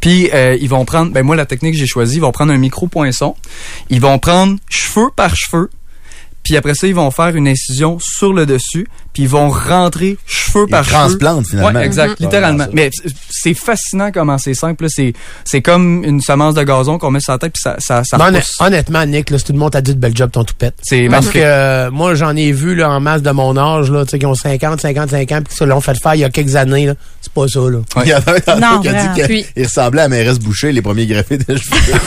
Puis 0.00 0.30
euh, 0.32 0.56
ils 0.60 0.68
vont 0.68 0.84
prendre, 0.84 1.12
ben 1.12 1.24
moi 1.24 1.36
la 1.36 1.46
technique 1.46 1.72
que 1.72 1.78
j'ai 1.78 1.86
choisie, 1.86 2.16
ils 2.16 2.20
vont 2.20 2.32
prendre 2.32 2.52
un 2.52 2.58
micro 2.58 2.86
poinçon, 2.86 3.34
ils 3.88 4.00
vont 4.00 4.18
prendre 4.18 4.56
cheveux 4.68 5.10
par 5.14 5.34
cheveux, 5.34 5.70
puis 6.42 6.56
après 6.56 6.74
ça 6.74 6.86
ils 6.86 6.94
vont 6.94 7.10
faire 7.10 7.34
une 7.34 7.48
incision 7.48 7.98
sur 7.98 8.32
le 8.32 8.46
dessus, 8.46 8.86
puis 9.12 9.24
ils 9.24 9.28
vont 9.28 9.48
rentrer 9.50 10.16
cheveux 10.26 10.66
Ils 10.68 10.70
par 10.70 10.84
cheveux. 10.84 11.18
finalement. 11.48 11.78
Ouais, 11.78 11.84
exact, 11.86 12.10
Mhm. 12.20 12.26
littéralement. 12.26 12.64
Ouais, 12.64 12.70
Mais 12.72 12.90
c'est 13.30 13.54
fascinant 13.54 14.10
comment 14.12 14.38
c'est 14.38 14.54
simple. 14.54 14.86
C'est 14.88 15.12
c'est 15.44 15.62
comme 15.62 16.04
une 16.04 16.20
semence 16.20 16.54
de 16.54 16.62
gazon 16.62 16.98
qu'on 16.98 17.10
met 17.10 17.20
sur 17.20 17.32
la 17.32 17.38
tête 17.38 17.52
puis 17.54 17.62
ça 17.62 17.76
ça 17.80 18.02
repousse. 18.16 18.56
honnêtement, 18.60 19.04
Nick, 19.06 19.30
là, 19.30 19.38
si 19.38 19.44
tout 19.44 19.52
le 19.52 19.58
monde 19.58 19.72
t'a 19.72 19.80
dit 19.80 19.94
de 19.94 20.00
bel 20.00 20.16
job 20.16 20.30
ton 20.30 20.44
toupette. 20.44 20.74
C'est 20.82 21.08
Parce 21.08 21.28
que 21.28 21.38
euh, 21.40 21.90
moi, 21.90 22.14
j'en 22.14 22.36
ai 22.36 22.52
vu 22.52 22.74
là, 22.74 22.90
en 22.90 23.00
masse 23.00 23.22
de 23.22 23.30
mon 23.30 23.56
âge, 23.56 23.90
là, 23.90 24.04
tu 24.04 24.10
sais, 24.10 24.18
qui 24.18 24.26
ont 24.26 24.34
50, 24.34 24.80
55 24.80 25.32
ans, 25.32 25.42
puis 25.42 25.50
qui 25.52 25.56
se 25.56 25.64
l'ont 25.64 25.80
fait 25.80 25.96
faire 26.00 26.14
il 26.14 26.20
y 26.20 26.24
a 26.24 26.30
quelques 26.30 26.56
années. 26.56 26.86
là. 26.86 26.94
C'est 27.20 27.32
pas 27.32 27.46
ça. 27.48 27.60
Là. 27.60 27.78
Il 28.04 28.08
y 28.08 28.14
en 28.14 28.18
a 28.18 28.52
un 28.54 28.60
Non, 28.74 28.80
qui 28.80 28.88
a 28.88 28.92
dit 29.14 29.22
Puis- 29.22 29.44
qu'il 29.54 29.64
ressemblait 29.64 30.02
à 30.02 30.08
Mairesse 30.08 30.38
Boucher, 30.38 30.72
les 30.72 30.82
premiers 30.82 31.06
greffés 31.06 31.38
de 31.38 31.56
cheveux. 31.56 32.00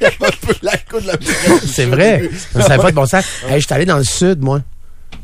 C'est 1.66 1.86
vrai. 1.86 2.28
Ça 2.52 2.62
savait 2.62 2.82
pas 2.82 2.90
de 2.90 2.96
bon 2.96 3.06
sens. 3.06 3.24
Hey, 3.48 3.60
j'étais 3.60 3.74
allé 3.74 3.84
dans 3.86 3.98
le 3.98 4.04
sud, 4.04 4.40
moi. 4.42 4.60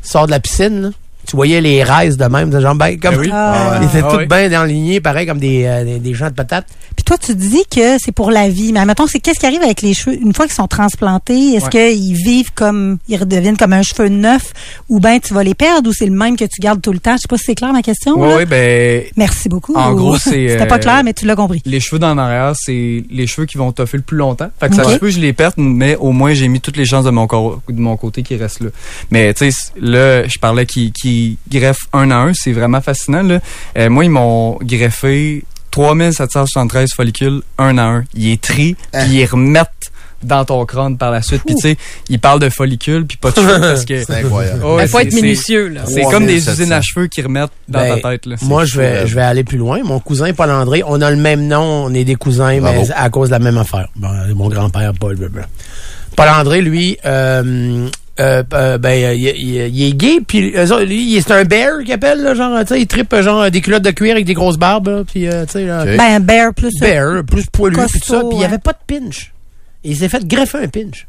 Sors 0.01 0.25
de 0.25 0.31
la 0.31 0.39
piscine, 0.39 0.81
là. 0.81 0.89
Tu 1.27 1.35
voyais 1.35 1.61
les 1.61 1.83
rails 1.83 2.17
de 2.17 2.25
même, 2.25 2.49
de 2.49 2.59
genre, 2.59 2.75
ben, 2.75 2.99
comme, 2.99 3.15
Ben 3.15 3.21
oui. 3.21 3.29
Ah, 3.31 3.79
Ils 3.81 3.85
étaient 3.87 4.05
Ah 4.05 4.11
tous 4.11 4.17
oui. 4.17 4.25
bien 4.25 4.61
enlignés, 4.61 4.99
pareil, 4.99 5.25
comme 5.27 5.37
des, 5.39 5.65
euh, 5.65 5.83
des, 5.85 5.99
des 5.99 6.13
champs 6.13 6.29
de 6.29 6.33
patates. 6.33 6.65
Toi, 7.11 7.17
tu 7.17 7.35
dis 7.35 7.63
que 7.69 7.97
c'est 7.99 8.13
pour 8.13 8.31
la 8.31 8.47
vie. 8.47 8.71
Mais 8.71 8.85
mettons, 8.85 9.05
c'est 9.05 9.19
qu'est-ce 9.19 9.37
qui 9.37 9.45
arrive 9.45 9.61
avec 9.61 9.81
les 9.81 9.93
cheveux? 9.93 10.15
Une 10.15 10.33
fois 10.33 10.45
qu'ils 10.45 10.55
sont 10.55 10.69
transplantés? 10.69 11.55
Est-ce 11.55 11.65
Ouais. 11.65 11.91
qu'ils 11.93 12.13
vivent 12.15 12.53
comme, 12.55 12.99
ils 13.09 13.17
redeviennent 13.17 13.57
comme 13.57 13.73
un 13.73 13.81
cheveu 13.81 14.07
neuf 14.07 14.53
ou 14.87 15.01
bien 15.01 15.19
tu 15.19 15.33
vas 15.33 15.43
les 15.43 15.53
perdre 15.53 15.89
ou 15.89 15.91
c'est 15.93 16.05
le 16.05 16.13
même 16.13 16.37
que 16.37 16.45
tu 16.45 16.61
gardes 16.61 16.81
tout 16.81 16.93
le 16.93 16.99
temps? 16.99 17.17
Je 17.17 17.23
sais 17.23 17.27
pas 17.27 17.35
si 17.37 17.43
c'est 17.47 17.55
clair 17.55 17.73
ma 17.73 17.81
question. 17.81 18.13
Oui, 18.15 18.29
oui, 18.37 18.45
ben, 18.45 19.03
Merci 19.17 19.49
beaucoup. 19.49 19.75
En 19.75 19.93
gros, 19.93 20.17
c'est, 20.17 20.47
C'était 20.47 20.65
pas 20.67 20.75
euh, 20.75 20.79
clair, 20.79 21.03
mais 21.03 21.11
tu 21.13 21.25
l'as 21.25 21.35
compris. 21.35 21.61
les 21.65 21.81
cheveux 21.81 21.99
d'en 21.99 22.17
arrière, 22.17 22.53
c'est 22.55 23.03
les 23.11 23.27
cheveux 23.27 23.45
qui 23.45 23.57
vont 23.57 23.73
toffer 23.73 23.97
le 23.97 24.03
plus 24.03 24.15
longtemps. 24.15 24.49
Fait 24.61 24.69
que 24.69 24.75
ça 24.75 24.85
se 24.85 24.91
peut 24.91 25.07
que 25.07 25.09
je 25.09 25.19
les 25.19 25.33
perde, 25.33 25.55
mais 25.57 25.97
au 25.97 26.13
moins 26.13 26.33
j'ai 26.33 26.47
mis 26.47 26.61
toutes 26.61 26.77
les 26.77 26.85
chances 26.85 27.03
de 27.03 27.11
mon, 27.11 27.27
cor- 27.27 27.59
de 27.67 27.81
mon 27.81 27.97
côté 27.97 28.23
qui 28.23 28.37
restent 28.37 28.61
là. 28.61 28.69
Mais 29.11 29.33
tu 29.33 29.51
sais, 29.51 29.71
là, 29.81 30.25
je 30.29 30.39
parlais 30.39 30.65
qui, 30.65 30.93
qui 30.93 31.37
greffe 31.51 31.79
un 31.91 32.09
à 32.09 32.15
un, 32.15 32.31
c'est 32.33 32.53
vraiment 32.53 32.79
fascinant. 32.79 33.21
Là. 33.21 33.41
Euh, 33.77 33.89
moi, 33.89 34.05
ils 34.05 34.11
m'ont 34.11 34.57
greffé 34.61 35.43
3773 35.71 36.89
follicules 36.95 37.41
un 37.57 37.77
à 37.77 37.83
un. 37.83 38.03
Ils 38.13 38.29
les 38.31 38.37
trient, 38.37 38.75
puis 38.93 39.07
ils 39.19 39.25
remettent 39.25 39.91
dans 40.23 40.45
ton 40.45 40.63
crâne 40.65 40.97
par 40.99 41.09
la 41.09 41.23
suite. 41.23 41.41
Puis 41.43 41.55
tu 41.55 41.61
sais, 41.61 41.77
ils 42.07 42.19
parlent 42.19 42.39
de 42.39 42.49
follicules, 42.49 43.07
puis 43.07 43.17
pas 43.17 43.31
de 43.31 43.37
cheveux 43.37 43.59
parce 43.59 43.85
que... 43.85 44.03
C'est 44.05 44.23
incroyable. 44.23 44.63
Ouais, 44.63 44.83
Il 44.83 44.87
faut 44.87 44.99
être 44.99 45.13
minutieux, 45.13 45.69
là. 45.69 45.81
C'est 45.87 46.03
comme 46.03 46.27
des 46.27 46.33
1700. 46.35 46.51
usines 46.61 46.73
à 46.73 46.81
cheveux 46.81 47.07
qui 47.07 47.23
remettent 47.23 47.49
dans 47.67 47.79
Ben, 47.79 47.99
ta 47.99 48.11
tête. 48.11 48.27
Là. 48.27 48.35
Moi, 48.43 48.65
je 48.65 48.77
vais, 48.77 49.07
je 49.07 49.15
vais 49.15 49.23
aller 49.23 49.43
plus 49.43 49.57
loin. 49.57 49.79
Mon 49.83 49.99
cousin 49.99 50.31
Paul 50.33 50.51
André, 50.51 50.83
on 50.85 51.01
a 51.01 51.09
le 51.09 51.17
même 51.17 51.47
nom, 51.47 51.85
on 51.85 51.93
est 51.95 52.03
des 52.03 52.13
cousins, 52.15 52.59
Bravo. 52.59 52.81
mais 52.87 52.91
à 52.93 53.09
cause 53.09 53.29
de 53.29 53.33
la 53.33 53.39
même 53.39 53.57
affaire. 53.57 53.87
Bon, 53.95 54.09
mon 54.35 54.47
grand-père, 54.47 54.93
Paul. 54.99 55.15
blablabla. 55.15 55.47
Paul 56.15 56.27
André, 56.29 56.61
lui, 56.61 56.97
euh, 57.05 57.87
euh, 58.21 58.43
euh, 58.53 58.77
ben, 58.77 59.03
euh, 59.03 59.13
il, 59.13 59.23
il- 59.27 59.75
il 59.75 59.83
est 59.89 59.93
gay, 59.93 60.19
puis 60.25 60.53
c'est 60.55 61.31
un 61.31 61.43
bear 61.43 61.79
qu'il 61.83 61.91
appelle, 61.93 62.21
là, 62.21 62.33
genre, 62.35 62.59
tu 62.61 62.67
sais, 62.67 62.81
il 62.81 62.87
tripe 62.87 63.11
euh, 63.13 63.21
genre 63.23 63.49
des 63.49 63.61
culottes 63.61 63.83
de 63.83 63.91
cuir 63.91 64.11
avec 64.13 64.25
des 64.25 64.33
grosses 64.33 64.57
barbes, 64.57 64.87
là, 64.89 65.03
puis 65.05 65.27
euh, 65.27 65.45
tu 65.45 65.53
sais, 65.53 65.65
là. 65.65 65.85
Ben, 65.85 66.19
bear 66.19 66.53
plus. 66.53 66.71
bear, 66.79 67.23
plus 67.25 67.45
poilu, 67.51 67.75
puis 67.89 67.99
tout 67.99 68.07
ça, 68.13 68.19
puis 68.19 68.27
il 68.31 68.35
n'y 68.35 68.39
ouais. 68.39 68.45
avait 68.45 68.57
pas 68.59 68.73
de 68.73 68.77
pinch. 68.99 69.31
Il 69.83 69.97
s'est 69.97 70.09
fait 70.09 70.25
greffer 70.27 70.59
un 70.59 70.67
pinch. 70.67 71.07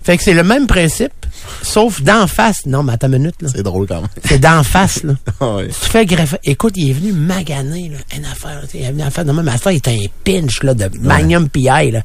Fait 0.00 0.16
que 0.16 0.22
c'est 0.22 0.32
le 0.32 0.44
même 0.44 0.66
principe, 0.68 1.12
sauf 1.60 2.00
d'en 2.02 2.26
face. 2.28 2.64
Non, 2.66 2.82
mais 2.84 2.92
attends 2.94 3.08
une 3.08 3.18
minute, 3.18 3.34
là. 3.42 3.48
C'est 3.54 3.64
drôle 3.64 3.86
quand 3.88 3.96
même. 4.00 4.08
C'est 4.24 4.38
d'en 4.38 4.62
face, 4.62 5.02
là. 5.02 5.14
Ah. 5.40 5.56
Tu 5.66 5.90
fais 5.90 6.06
greffer. 6.06 6.38
Écoute, 6.44 6.74
il 6.76 6.90
est 6.90 6.92
venu 6.94 7.12
maganer, 7.12 7.90
là, 7.90 7.98
une 8.16 8.24
affaire. 8.24 8.62
Il 8.72 8.82
est 8.84 8.90
venu 8.92 9.02
en 9.02 9.10
faire. 9.10 9.24
Non, 9.24 9.34
mais 9.42 9.58
ça, 9.58 9.72
il 9.72 9.78
était 9.78 9.90
un 9.90 10.06
pinch, 10.24 10.62
là, 10.62 10.72
de 10.74 10.88
Magnum 11.00 11.48
PI, 11.48 11.90
là. 11.90 12.02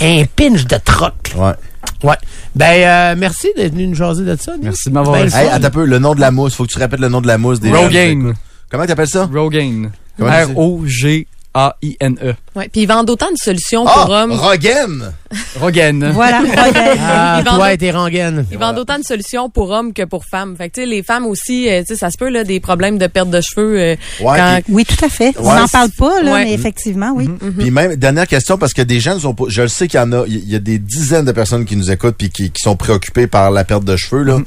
Un 0.00 0.24
pinch 0.36 0.64
de 0.66 0.76
troc. 0.82 1.14
Ouais. 1.36 1.52
Ouais. 2.02 2.16
Ben, 2.54 2.82
euh, 2.82 3.14
merci 3.18 3.48
d'être 3.56 3.72
venu 3.72 3.86
nous 3.88 3.94
jaser 3.94 4.24
de 4.24 4.36
ça. 4.36 4.52
Nick. 4.54 4.64
Merci 4.64 4.88
de 4.88 4.94
m'avoir 4.94 5.16
Ben, 5.16 5.24
reçu. 5.24 5.36
le 5.36 5.42
Hey, 5.42 5.48
attends 5.48 5.66
un 5.66 5.70
peu, 5.70 5.84
le 5.84 5.98
nom 5.98 6.14
de 6.14 6.20
la 6.20 6.30
mousse. 6.30 6.54
Faut 6.54 6.64
que 6.64 6.72
tu 6.72 6.78
répètes 6.78 7.00
le 7.00 7.08
nom 7.08 7.20
de 7.20 7.26
la 7.26 7.38
mousse 7.38 7.60
des 7.60 7.70
gens 7.70 7.82
Rogaine. 7.82 8.34
Comment 8.70 8.86
t'appelles 8.86 9.08
ça? 9.08 9.28
Rogaine. 9.32 9.92
Comment 10.18 10.30
tu 10.40 10.46
dis? 10.46 10.52
R-O-G-A-I-N-E. 10.52 11.26
Ouais. 11.54 12.68
Puis 12.72 12.82
ils 12.82 12.86
vendent 12.86 13.08
autant 13.10 13.30
de 13.30 13.36
solutions 13.36 13.84
Ah! 13.86 13.92
pour 14.02 14.10
hommes. 14.10 14.32
Rogaine! 14.32 15.12
Rogaine. 15.58 16.10
Voilà. 16.14 16.38
Rogaine. 16.40 16.98
Ah, 17.00 17.36
Ils 17.40 17.44
vendent- 17.44 17.56
toi 17.56 17.72
et 17.72 17.78
tes 17.78 17.90
rengaines. 17.90 18.46
Ils 18.50 18.58
vendent 18.58 18.78
autant 18.78 18.98
de 18.98 19.04
solutions 19.04 19.48
pour 19.48 19.70
hommes 19.70 19.92
que 19.92 20.02
pour 20.02 20.24
femmes. 20.24 20.54
Fait 20.56 20.68
que, 20.68 20.74
tu 20.74 20.80
sais, 20.82 20.86
les 20.86 21.02
femmes 21.02 21.24
aussi, 21.26 21.68
euh, 21.70 21.80
tu 21.80 21.88
sais, 21.88 21.96
ça 21.96 22.10
se 22.10 22.18
peut, 22.18 22.28
là, 22.28 22.44
des 22.44 22.60
problèmes 22.60 22.98
de 22.98 23.06
perte 23.06 23.30
de 23.30 23.40
cheveux. 23.40 23.78
euh, 23.80 23.96
Ouais, 24.20 24.38
quand- 24.38 24.60
Oui, 24.68 24.84
tout 24.84 25.02
à 25.04 25.08
fait. 25.08 25.34
On 25.38 25.48
Ouais, 25.48 25.58
n'en 25.60 25.68
parle 25.68 25.90
pas, 25.96 26.22
là, 26.22 26.32
Ouais. 26.32 26.44
mais 26.44 26.52
effectivement, 26.52 27.12
oui. 27.14 27.28
Puis 27.58 27.70
même, 27.70 27.96
dernière 27.96 28.26
question, 28.26 28.58
parce 28.58 28.74
que 28.74 28.82
des 28.82 29.00
gens 29.00 29.14
nous 29.14 29.26
ont 29.26 29.34
pas- 29.34 29.44
je 29.48 29.62
le 29.62 29.68
sais 29.68 29.88
qu'il 29.88 29.98
y 29.98 30.02
en 30.02 30.12
a, 30.12 30.24
il 30.26 30.48
y 30.50 30.54
a 30.54 30.58
des 30.58 30.78
dizaines 30.78 31.24
de 31.24 31.32
personnes 31.32 31.64
qui 31.64 31.76
nous 31.76 31.90
écoutent 31.90 32.16
puis 32.18 32.30
qui, 32.30 32.50
qui 32.50 32.62
sont 32.62 32.76
préoccupées 32.76 33.26
par 33.26 33.50
la 33.50 33.64
perte 33.64 33.84
de 33.84 33.96
cheveux, 33.96 34.22
là. 34.22 34.38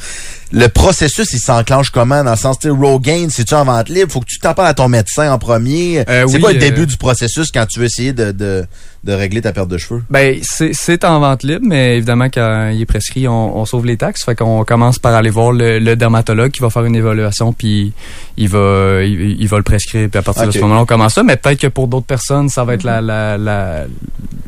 Le 0.52 0.68
processus, 0.68 1.28
il 1.34 1.40
s'enclenche 1.40 1.90
comment? 1.90 2.24
Dans 2.24 2.32
le 2.32 2.38
sens, 2.38 2.60
tu 2.60 2.68
sais, 2.70 2.74
Rogaine, 2.74 3.30
c'est-tu 3.32 3.56
en 3.56 3.66
vente 3.66 3.90
libre? 3.90 4.12
Faut 4.12 4.20
que 4.22 4.26
tu 4.28 4.40
t'en 4.40 4.54
parles 4.54 4.70
à 4.70 4.74
ton 4.76 4.88
médecin 4.88 5.32
en 5.34 5.40
premier. 5.40 6.06
Euh, 6.08 6.26
c'est 6.28 6.36
oui, 6.36 6.40
quoi 6.40 6.52
le 6.52 6.58
euh, 6.58 6.60
début 6.62 6.86
du 6.86 6.95
processus 6.98 7.52
quand 7.52 7.66
tu 7.66 7.80
veux 7.80 7.86
essayer 7.86 8.14
de, 8.14 8.32
de, 8.32 8.66
de 9.04 9.14
régler 9.14 9.42
ta 9.42 9.52
perte 9.54 9.70
de 9.70 9.78
cheveux? 9.78 10.04
Ben, 10.10 10.40
c'est 10.42 11.04
en 11.06 11.20
vente 11.20 11.44
libre, 11.44 11.66
mais 11.68 11.98
évidemment, 11.98 12.26
quand 12.26 12.70
il 12.74 12.82
est 12.82 12.86
prescrit, 12.86 13.28
on, 13.28 13.58
on 13.58 13.66
sauve 13.66 13.86
les 13.86 13.98
taxes. 13.98 14.24
Fait 14.24 14.36
qu'on 14.36 14.64
commence 14.66 15.00
par 15.00 15.14
aller 15.16 15.30
voir 15.30 15.52
le, 15.52 15.80
le 15.80 15.96
dermatologue 15.96 16.52
qui 16.52 16.62
va 16.62 16.70
faire 16.70 16.86
une 16.86 16.96
évaluation, 16.96 17.54
puis 17.54 17.94
il 18.38 18.50
va, 18.50 19.02
il, 19.04 19.40
il 19.42 19.48
va 19.48 19.58
le 19.58 19.64
prescrire. 19.64 20.10
Puis 20.10 20.20
à 20.20 20.22
partir 20.22 20.46
de 20.48 20.52
ce 20.52 20.60
moment-là, 20.60 20.82
on 20.82 20.86
commence 20.86 21.14
ça. 21.14 21.24
Mais 21.24 21.36
peut-être 21.38 21.60
que 21.62 21.68
pour 21.68 21.88
d'autres 21.88 22.06
personnes, 22.06 22.50
ça 22.50 22.64
va 22.64 22.74
être 22.76 22.84
la, 22.84 23.02
la, 23.02 23.38
la, 23.38 23.86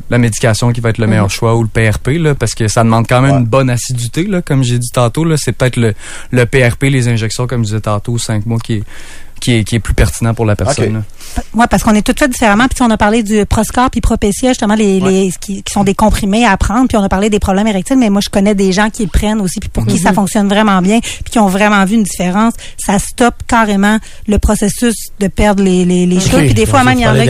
la 0.09 0.17
médication 0.17 0.71
qui 0.71 0.79
va 0.81 0.89
être 0.89 0.97
le 0.99 1.07
meilleur 1.07 1.29
choix 1.29 1.55
ou 1.55 1.63
le 1.63 1.69
PRP, 1.69 2.17
là, 2.19 2.33
parce 2.35 2.55
que 2.55 2.67
ça 2.67 2.83
demande 2.83 3.07
quand 3.07 3.21
même 3.21 3.31
Ouais. 3.31 3.37
une 3.39 3.45
bonne 3.45 3.69
assiduité, 3.69 4.23
là, 4.25 4.41
comme 4.41 4.63
j'ai 4.63 4.79
dit 4.79 4.89
tantôt. 4.93 5.25
C'est 5.37 5.51
peut-être 5.51 5.75
le, 5.77 5.93
le 6.31 6.45
PRP, 6.45 6.83
les 6.83 7.07
injections, 7.09 7.45
comme 7.47 7.61
je 7.63 7.69
disais 7.69 7.81
tantôt, 7.81 8.17
cinq 8.17 8.45
mois, 8.45 8.57
qui 8.59 8.73
est, 8.75 8.83
qui 9.39 9.53
est, 9.53 9.63
qui 9.63 9.75
est 9.75 9.79
plus 9.79 9.93
pertinent 9.93 10.33
pour 10.33 10.45
la 10.45 10.55
personne. 10.55 11.03
Ouais, 11.53 11.65
parce 11.69 11.83
qu'on 11.83 11.93
est 11.93 12.01
toutes 12.01 12.19
faites 12.19 12.31
différemment. 12.31 12.67
Puis 12.67 12.77
on 12.81 12.89
a 12.89 12.97
parlé 12.97 13.23
du 13.23 13.45
Proscar 13.45 13.89
puis 13.91 14.01
Propecia, 14.01 14.49
justement, 14.49 14.75
les, 14.75 14.99
les 14.99 15.31
qui, 15.39 15.63
qui 15.63 15.71
sont 15.73 15.83
des 15.83 15.93
comprimés 15.93 16.45
à 16.45 16.57
prendre. 16.57 16.87
Puis 16.87 16.97
on 16.97 17.03
a 17.03 17.09
parlé 17.09 17.29
des 17.29 17.39
problèmes 17.39 17.67
érectiles, 17.67 17.97
mais 17.97 18.09
moi, 18.09 18.21
je 18.23 18.29
connais 18.29 18.55
des 18.55 18.71
gens 18.71 18.89
qui 18.89 19.03
le 19.03 19.09
prennent 19.09 19.41
aussi, 19.41 19.59
puis 19.59 19.69
pour 19.69 19.85
qui 19.85 19.97
ça 19.99 20.13
fonctionne 20.13 20.47
vraiment 20.47 20.81
bien, 20.81 20.99
puis 20.99 21.31
qui 21.31 21.39
ont 21.39 21.47
vraiment 21.47 21.83
vu 21.85 21.95
une 21.95 22.03
différence. 22.03 22.53
Ça 22.77 22.97
stoppe 22.99 23.43
carrément 23.47 23.99
le 24.27 24.39
processus 24.39 24.95
de 25.19 25.27
perdre 25.27 25.63
les, 25.63 25.85
les, 25.85 26.05
les 26.05 26.19
cheveux. 26.19 26.37
Puis 26.45 26.53
des 26.53 26.65
fois, 26.65 26.83
même, 26.83 26.97
il 26.99 27.01
y 27.03 27.07
en 27.07 27.11
a... 27.11 27.25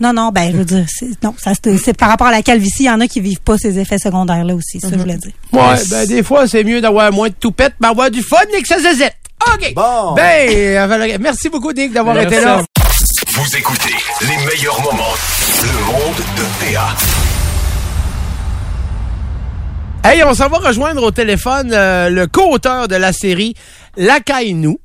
Non, 0.00 0.12
non, 0.12 0.30
ben, 0.34 0.50
je 0.52 0.56
veux 0.58 0.64
dire, 0.64 0.84
c'est- 0.88 1.22
non, 1.22 1.34
ça, 1.38 1.52
c'est 1.82 1.96
par 1.96 2.08
rapport 2.08 2.26
à 2.26 2.32
la 2.32 2.42
calvitie, 2.42 2.84
il 2.84 2.86
y 2.86 2.90
en 2.90 3.00
a 3.00 3.06
qui 3.06 3.20
vivent 3.20 3.40
pas 3.40 3.56
ces 3.58 3.78
effets 3.78 3.98
secondaires-là 3.98 4.54
aussi, 4.54 4.80
ça, 4.80 4.88
je 4.92 4.96
voulais 4.98 5.16
dire. 5.16 5.32
Ouais, 5.52 5.76
ben, 5.90 6.06
des 6.06 6.22
fois, 6.22 6.46
c'est 6.48 6.64
mieux 6.64 6.80
d'avoir 6.80 7.12
moins 7.12 7.28
de 7.28 7.34
toupette, 7.34 7.74
mais 7.80 7.88
avoir 7.88 8.10
du 8.10 8.22
fun 8.22 8.36
et 8.56 8.62
que 8.62 8.68
ça 8.68 8.78
zazette. 8.80 9.14
OK. 9.46 9.74
Bon. 9.74 10.14
Ben, 10.14 10.48
euh, 10.50 11.18
merci 11.20 11.48
beaucoup, 11.48 11.72
Dick, 11.72 11.92
d'avoir 11.92 12.18
été 12.18 12.40
là. 12.40 12.56
vous. 12.58 13.56
Écoutez 13.56 13.94
les 14.22 14.36
meilleurs 14.46 14.80
moments. 14.82 15.14
Le 15.62 15.84
monde 15.86 16.16
de 16.36 16.74
PA. 16.74 16.88
Hey, 20.08 20.22
on 20.24 20.34
s'en 20.34 20.48
va 20.48 20.58
rejoindre 20.58 21.02
au 21.02 21.10
téléphone 21.10 21.72
euh, 21.72 22.08
le 22.08 22.26
co-auteur 22.26 22.88
de 22.88 22.96
la 22.96 23.12
série 23.12 23.54
La 23.96 24.20
Caille-nous. 24.20 24.78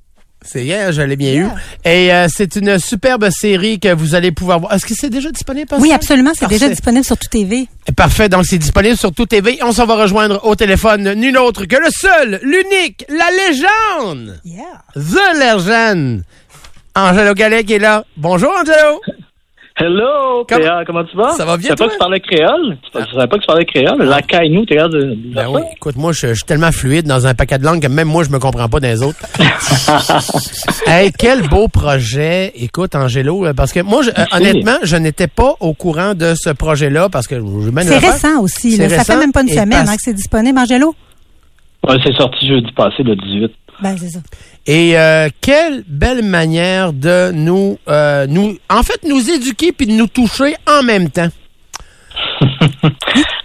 C'est 0.47 0.63
hier, 0.63 0.91
je 0.91 1.01
l'ai 1.01 1.15
bien 1.15 1.33
eu. 1.33 1.47
Et 1.83 2.13
euh, 2.13 2.27
c'est 2.29 2.55
une 2.55 2.77
superbe 2.77 3.29
série 3.31 3.79
que 3.79 3.91
vous 3.93 4.13
allez 4.13 4.31
pouvoir 4.31 4.59
voir. 4.59 4.73
Est-ce 4.73 4.85
que 4.85 4.93
c'est 4.93 5.09
déjà 5.09 5.31
disponible? 5.31 5.67
Oui, 5.79 5.91
absolument, 5.91 6.31
c'est 6.37 6.47
déjà 6.47 6.69
disponible 6.69 7.03
sur 7.03 7.17
tout 7.17 7.27
TV. 7.27 7.67
Parfait, 7.97 8.29
donc 8.29 8.45
c'est 8.45 8.59
disponible 8.59 8.95
sur 8.95 9.11
tout 9.11 9.25
TV. 9.25 9.57
On 9.63 9.71
s'en 9.71 9.85
va 9.87 9.95
rejoindre 9.95 10.45
au 10.45 10.55
téléphone 10.55 11.13
nul 11.15 11.35
autre 11.39 11.65
que 11.65 11.75
le 11.75 11.89
seul, 11.89 12.39
l'unique, 12.43 13.05
la 13.09 13.29
légende, 13.47 14.39
Yeah. 14.45 14.63
The 14.95 15.35
Legend. 15.39 16.23
Angelo 16.95 17.33
Gallet 17.33 17.63
qui 17.63 17.73
est 17.73 17.79
là. 17.79 18.05
Bonjour 18.15 18.51
Angelo. 18.51 19.01
Hello, 19.77 20.45
Comment- 20.47 20.85
comment 20.87 21.03
tu 21.03 21.17
vas? 21.17 21.31
Ça 21.33 21.43
va 21.43 21.57
bien, 21.57 21.71
Je 21.71 21.75
savais 21.75 21.77
pas 21.77 21.87
que 21.87 21.91
tu 21.91 21.97
parlais 21.99 22.19
créole? 22.21 22.77
Je 22.93 23.13
savais 23.13 23.27
pas 23.27 23.35
que 23.35 23.41
tu 23.41 23.47
parlais 23.47 23.65
créole. 23.65 24.01
La 24.03 24.21
caille-nous, 24.21 24.65
t'es 24.65 24.75
de 24.77 25.17
Ben 25.33 25.47
oui, 25.49 25.61
écoute, 25.75 25.97
moi, 25.97 26.13
je, 26.13 26.27
je 26.27 26.33
suis 26.35 26.43
tellement 26.45 26.71
fluide 26.71 27.05
dans 27.05 27.27
un 27.27 27.33
paquet 27.33 27.57
de 27.59 27.65
langues 27.65 27.81
que 27.81 27.87
même 27.89 28.07
moi, 28.07 28.23
je 28.23 28.29
me 28.29 28.39
comprends 28.39 28.69
pas 28.69 28.79
des 28.79 29.03
autres. 29.03 29.19
hey, 30.87 31.11
quel 31.11 31.41
beau 31.49 31.67
projet. 31.67 32.53
Écoute, 32.55 32.95
Angelo, 32.95 33.47
euh, 33.47 33.53
parce 33.53 33.73
que 33.73 33.81
moi, 33.81 34.01
je- 34.01 34.11
euh, 34.11 34.25
honnêtement, 34.31 34.77
je 34.83 34.95
n'étais 34.95 35.27
pas 35.27 35.55
au 35.59 35.73
courant 35.73 36.13
de 36.13 36.35
ce 36.37 36.51
projet-là 36.51 37.09
parce 37.09 37.27
que 37.27 37.35
je 37.35 37.69
mène 37.69 37.85
C'est 37.85 37.97
récent 37.97 38.39
aussi. 38.39 38.77
Là. 38.77 38.87
Ça 38.87 39.03
fait 39.03 39.17
même 39.19 39.33
pas 39.33 39.41
une 39.41 39.49
semaine 39.49 39.73
hein, 39.89 39.95
que 39.97 40.01
c'est 40.01 40.13
disponible, 40.13 40.57
Angelo? 40.57 40.95
Ouais, 41.85 41.97
c'est 42.01 42.15
sorti 42.15 42.47
jeudi 42.47 42.71
passé, 42.71 43.03
le 43.03 43.17
18. 43.17 43.51
Ben, 43.83 43.97
c'est 43.97 44.07
ça. 44.07 44.19
Et 44.67 44.97
euh, 44.97 45.29
quelle 45.41 45.83
belle 45.87 46.23
manière 46.23 46.91
de 46.91 47.31
nous, 47.31 47.77
euh, 47.87 48.25
nous, 48.27 48.57
en 48.69 48.81
fait, 48.83 48.99
nous 49.07 49.29
éduquer 49.29 49.71
puis 49.71 49.85
de 49.85 49.91
nous 49.91 50.07
toucher 50.07 50.55
en 50.67 50.83
même 50.83 51.09
temps. 51.09 51.27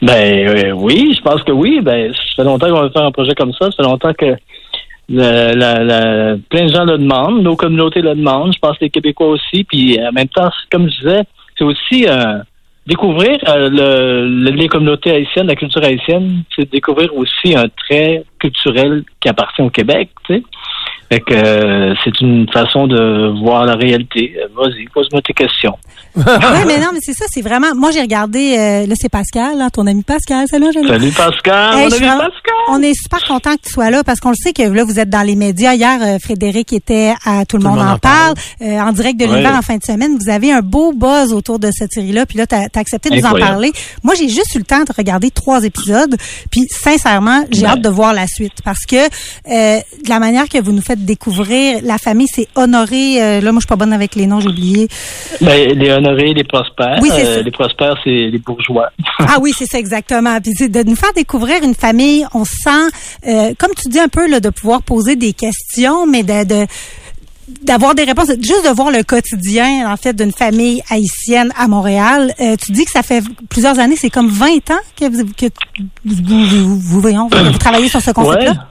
Ben 0.03 0.49
euh, 0.49 0.71
oui, 0.73 1.15
je 1.15 1.21
pense 1.23 1.43
que 1.43 1.53
oui. 1.53 1.81
Ben, 1.83 2.13
ça 2.15 2.21
fait 2.37 2.45
longtemps 2.45 2.69
qu'on 2.71 2.81
veut 2.83 2.91
faire 2.91 3.05
un 3.05 3.13
projet 3.13 3.35
comme 3.35 3.53
ça. 3.53 3.67
Ça 3.71 3.77
fait 3.77 3.83
longtemps 3.83 4.15
que 4.15 4.35
le- 5.11 5.55
la- 5.55 5.85
la- 5.85 6.37
plein 6.49 6.67
de 6.67 6.73
gens 6.73 6.85
le 6.85 6.97
demandent, 6.97 7.43
nos 7.43 7.55
communautés 7.57 8.01
le 8.01 8.15
demandent. 8.15 8.53
Je 8.55 8.59
pense 8.59 8.79
que 8.79 8.85
les 8.85 8.91
Québécois 8.91 9.29
aussi. 9.29 9.65
Puis 9.65 9.99
en 10.03 10.13
même 10.13 10.29
temps, 10.29 10.51
comme 10.73 10.89
je 10.91 10.97
disais, 11.01 11.23
c'est 11.59 11.65
aussi 11.65 12.07
euh, 12.09 12.39
découvrir 12.87 13.39
euh, 13.49 13.69
le, 13.69 14.27
le- 14.27 14.51
les 14.57 14.69
communautés 14.69 15.11
haïtiennes, 15.11 15.49
la 15.49 15.57
culture 15.57 15.85
haïtienne. 15.85 16.45
C'est 16.57 16.71
découvrir 16.71 17.15
aussi 17.15 17.55
un 17.55 17.67
trait 17.87 18.25
culturel 18.39 19.05
qui 19.21 19.29
appartient 19.29 19.63
au 19.63 19.71
Québec. 19.71 20.09
Tu 20.27 20.37
sais. 20.37 20.43
Fait 21.13 21.21
que 21.21 21.35
euh, 21.35 21.95
c'est 22.05 22.21
une 22.21 22.47
façon 22.53 22.87
de 22.87 23.41
voir 23.43 23.67
la 23.67 23.75
réalité. 23.75 24.35
Euh, 24.39 24.47
Vas-y, 24.57 24.85
pose-moi 24.95 25.21
tes 25.23 25.33
questions. 25.33 25.77
oui, 26.17 26.23
mais 26.67 26.79
non, 26.79 26.89
mais 26.93 26.99
c'est 27.03 27.13
ça, 27.15 27.25
c'est 27.29 27.41
vraiment. 27.43 27.69
Moi, 27.77 27.91
j'ai 27.93 28.01
regardé. 28.01 28.57
euh, 28.59 28.87
là, 28.87 28.95
c'est 28.97 29.09
Pascal, 29.09 29.59
là, 29.59 29.71
ton 29.71 29.87
ami 29.87 30.03
Pascal. 30.03 30.47
Salut. 30.49 30.67
Salut 30.73 31.11
Pascal, 31.13 31.79
Hey, 31.79 31.87
mon 31.89 31.93
ami 31.97 32.07
Pascal. 32.07 32.55
On 32.69 32.83
est 32.83 32.95
super 32.95 33.25
content 33.27 33.55
que 33.57 33.63
tu 33.65 33.71
sois 33.73 33.91
là 33.91 34.03
parce 34.05 34.21
qu'on 34.21 34.31
le 34.31 34.35
sait 34.37 34.53
que 34.53 34.63
là, 34.63 34.85
vous 34.85 34.99
êtes 35.01 35.09
dans 35.11 35.23
les 35.23 35.35
médias. 35.37 35.75
Hier, 35.75 35.99
euh, 36.01 36.19
Frédéric 36.23 36.73
était 36.73 37.15
à 37.25 37.45
Tout 37.45 37.57
le 37.59 37.65
monde, 37.65 37.81
en 37.81 37.99
parle, 37.99 38.35
euh, 38.63 38.79
en 38.81 38.93
direct 38.93 39.19
de 39.19 39.25
Ouais. 39.25 39.31
l'univers 39.33 39.57
en 39.57 39.63
fin 39.63 39.77
de 39.77 39.85
semaine. 39.85 40.17
Vous 40.21 40.31
avez 40.31 40.53
un 40.53 40.61
beau 40.63 40.93
buzz 40.93 41.33
autour 41.33 41.59
de 41.59 41.71
cette 41.73 41.93
série-là. 41.93 42.27
Puis 42.27 42.39
là, 42.39 42.47
tu 42.47 42.55
as, 42.55 42.69
accepté 42.75 43.11
de 43.11 43.17
nous 43.17 43.27
en 43.27 43.39
parler. 43.39 43.73
Moi, 44.05 44.15
j'ai 44.15 44.29
juste 44.29 44.55
eu 44.55 44.59
le 44.59 44.65
temps 44.65 44.83
de 44.85 44.93
regarder 44.97 45.31
trois 45.31 45.65
épisodes. 45.65 46.17
Puis 46.51 46.67
sincèrement, 46.71 47.45
j'ai 47.51 47.63
Ouais. 47.63 47.69
hâte 47.69 47.83
de 47.83 47.89
voir 47.89 48.15
la 48.15 48.27
suite 48.29 48.63
parce 48.65 48.85
que 48.87 48.97
euh, 48.97 49.09
de 50.05 50.09
la 50.09 50.19
manière 50.19 50.49
que 50.49 50.59
vous 50.59 50.73
nous 50.73 50.83
faites 50.83 51.00
découvrir, 51.01 51.81
la 51.83 51.99
famille 51.99 52.29
s'est 52.29 52.49
honorée. 52.55 53.23
euh, 53.23 53.41
là, 53.41 53.53
moi, 53.53 53.61
je 53.61 53.65
suis 53.65 53.69
pas 53.69 53.77
bonne 53.77 53.93
avec 53.93 54.15
les 54.15 54.27
noms, 54.27 54.41
j'ai 54.41 54.49
oublié. 54.49 54.89
Ben, 55.41 55.69
Léonie 55.77 55.91
honorés, 56.07 56.35
les 56.35 56.45
prospères. 56.45 56.99
Oui, 57.03 57.11
c'est 57.15 57.27
Euh, 57.27 57.43
les 57.43 57.51
prospères, 57.51 57.97
c'est 58.05 58.11
les 58.11 58.39
bourgeois. 58.39 58.91
Ah 59.21 59.37
oui, 59.41 59.53
c'est 59.57 59.67
ça 59.67 59.79
exactement. 59.79 60.41
Puis 60.41 60.53
c'est 60.57 60.69
de 60.69 60.83
nous 60.83 60.97
faire 60.97 61.13
découvrir 61.15 61.63
une 61.63 61.75
famille, 61.75 62.25
on 62.35 62.45
sent, 62.45 62.71
euh, 63.27 63.53
comme 63.59 63.71
tu 63.81 63.89
dis 63.89 63.99
un 64.01 64.09
peu, 64.09 64.29
là, 64.29 64.41
de 64.41 64.49
pouvoir 64.51 64.83
poser 64.83 65.17
des 65.17 65.33
questions, 65.33 66.07
mais 66.07 66.23
de, 66.23 66.45
de- 66.45 66.67
d'avoir 67.63 67.95
des 67.97 68.05
réponses, 68.05 68.29
juste 68.41 68.65
de 68.65 68.73
voir 68.75 68.91
le 68.93 69.03
quotidien 69.03 69.93
en 69.93 69.97
fait 69.97 70.15
d'une 70.15 70.31
famille 70.33 70.83
haïtienne 70.89 71.53
à 71.59 71.67
Montréal. 71.69 72.33
Euh, 72.41 72.55
tu 72.57 72.71
dis 72.73 72.85
que 72.85 72.91
ça 72.93 73.03
fait 73.03 73.23
plusieurs 73.49 73.79
années, 73.81 73.97
c'est 73.97 74.09
comme 74.11 74.29
20 74.29 74.71
ans 74.71 74.79
que 74.99 75.05
vous 75.11 75.25
que 75.37 75.47
vous, 76.05 76.77
vous, 76.79 77.01
vous- 77.01 77.01
vous 77.29 77.59
travaillez 77.59 77.89
sur 77.89 78.01
ce 78.01 78.13
concept-là? 78.13 78.69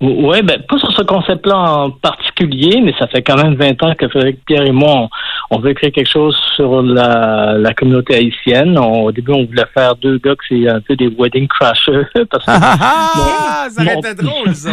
Oui, 0.00 0.42
ben 0.42 0.62
pas 0.68 0.78
sur 0.78 0.92
ce 0.92 1.02
concept-là 1.02 1.56
en 1.58 1.90
particulier, 1.90 2.80
mais 2.80 2.94
ça 3.00 3.08
fait 3.08 3.20
quand 3.22 3.34
même 3.36 3.54
20 3.56 3.82
ans 3.82 3.94
que 3.98 4.06
Frédéric 4.08 4.44
Pierre 4.46 4.62
et 4.62 4.70
moi, 4.70 4.92
on, 4.92 5.08
on 5.56 5.58
veut 5.58 5.74
créer 5.74 5.90
quelque 5.90 6.10
chose 6.10 6.36
sur 6.54 6.82
la, 6.82 7.54
la 7.58 7.74
communauté 7.74 8.14
haïtienne. 8.14 8.78
On- 8.78 9.06
au 9.06 9.12
début, 9.12 9.32
on 9.32 9.44
voulait 9.44 9.66
faire 9.74 9.96
deux 9.96 10.18
gars 10.18 10.36
que 10.36 10.44
c'est 10.48 10.68
un 10.68 10.80
peu 10.80 10.94
des 10.94 11.08
wedding 11.08 11.48
crashers. 11.48 12.06
Parce 12.30 12.44
que, 12.44 12.50
Ah, 12.52 13.66
ça 13.70 13.82
aurait 13.82 13.94
Mon- 13.96 14.00
été 14.00 14.14
drôle, 14.22 14.54
ça. 14.54 14.70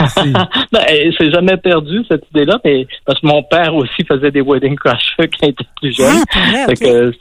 ben, 0.72 0.80
eh, 0.88 1.10
c'est 1.18 1.30
jamais 1.30 1.56
perdu 1.58 2.02
cette 2.08 2.24
idée-là, 2.34 2.58
mais 2.64 2.86
parce 3.04 3.20
que 3.20 3.26
mon 3.26 3.42
père 3.42 3.74
aussi 3.74 4.04
faisait 4.08 4.30
des 4.30 4.40
wedding 4.40 4.74
crashers 4.76 5.16
quand 5.18 5.26
il 5.42 5.48
était 5.50 5.64
plus 5.80 5.96
jeune. 5.96 6.22
Ah, 6.34 6.66
que 6.68 7.12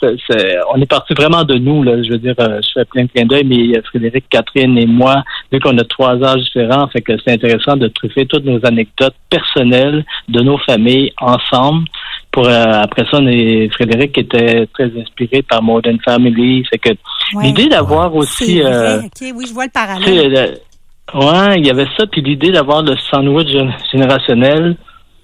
on 0.73 0.81
est 0.81 0.85
parti 0.89 1.13
vraiment 1.13 1.43
de 1.43 1.55
nous, 1.55 1.83
là. 1.83 2.01
Je 2.01 2.11
veux 2.11 2.17
dire, 2.17 2.35
euh, 2.39 2.59
je 2.63 2.69
fais 2.79 2.85
plein 2.85 3.03
de 3.03 3.09
clins 3.09 3.25
d'œil, 3.25 3.43
mais 3.45 3.77
euh, 3.77 3.81
Frédéric, 3.85 4.25
Catherine 4.29 4.77
et 4.77 4.85
moi, 4.85 5.23
vu 5.51 5.59
qu'on 5.59 5.77
a 5.77 5.83
trois 5.83 6.15
âges 6.23 6.41
différents, 6.43 6.87
fait 6.87 7.01
que 7.01 7.13
c'est 7.25 7.40
intéressant 7.43 7.77
de 7.77 7.88
truffer 7.88 8.25
toutes 8.25 8.45
nos 8.45 8.60
anecdotes 8.65 9.15
personnelles 9.30 10.06
de 10.30 10.41
nos 10.41 10.58
familles 10.60 11.12
ensemble. 11.19 11.88
Pour 12.32 12.47
euh, 12.47 12.63
après 12.82 13.04
ça, 13.12 13.17
on 13.19 13.27
est- 13.27 13.69
Frédéric 13.73 14.17
était 14.17 14.65
très 14.73 14.89
inspiré 14.99 15.41
par 15.41 15.62
Modern 15.62 15.97
Family. 16.06 16.63
Fait 16.69 16.77
que 16.77 16.89
Ouais. 17.34 17.43
l'idée 17.45 17.67
d'avoir 17.67 18.13
aussi 18.15 18.58
C'est 18.58 18.65
euh, 18.65 19.01
oui, 19.36 19.45
je 19.47 19.54
vois 19.54 19.65
le 19.65 19.71
parallèle. 19.71 20.32
le- 20.32 21.19
ouais, 21.19 21.56
il 21.58 21.65
y 21.65 21.69
avait 21.69 21.88
ça, 21.97 22.06
puis 22.08 22.21
l'idée 22.21 22.51
d'avoir 22.51 22.84
le 22.84 22.95
sandwich 23.10 23.47
gén- 23.49 23.73
générationnel, 23.91 24.77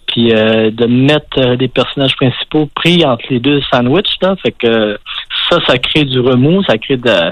puis 0.07 0.33
euh, 0.33 0.69
de 0.71 0.85
mettre 0.85 1.37
euh, 1.39 1.55
les 1.55 1.67
personnages 1.67 2.15
principaux 2.15 2.67
pris 2.75 3.05
entre 3.05 3.23
les 3.29 3.39
deux 3.39 3.61
sandwichs, 3.71 4.15
là, 4.21 4.35
fait 4.41 4.51
que 4.51 4.97
ça, 5.49 5.59
ça 5.65 5.77
crée 5.77 6.05
du 6.05 6.19
remous, 6.19 6.63
ça 6.63 6.77
crée 6.77 6.97
de, 6.97 7.31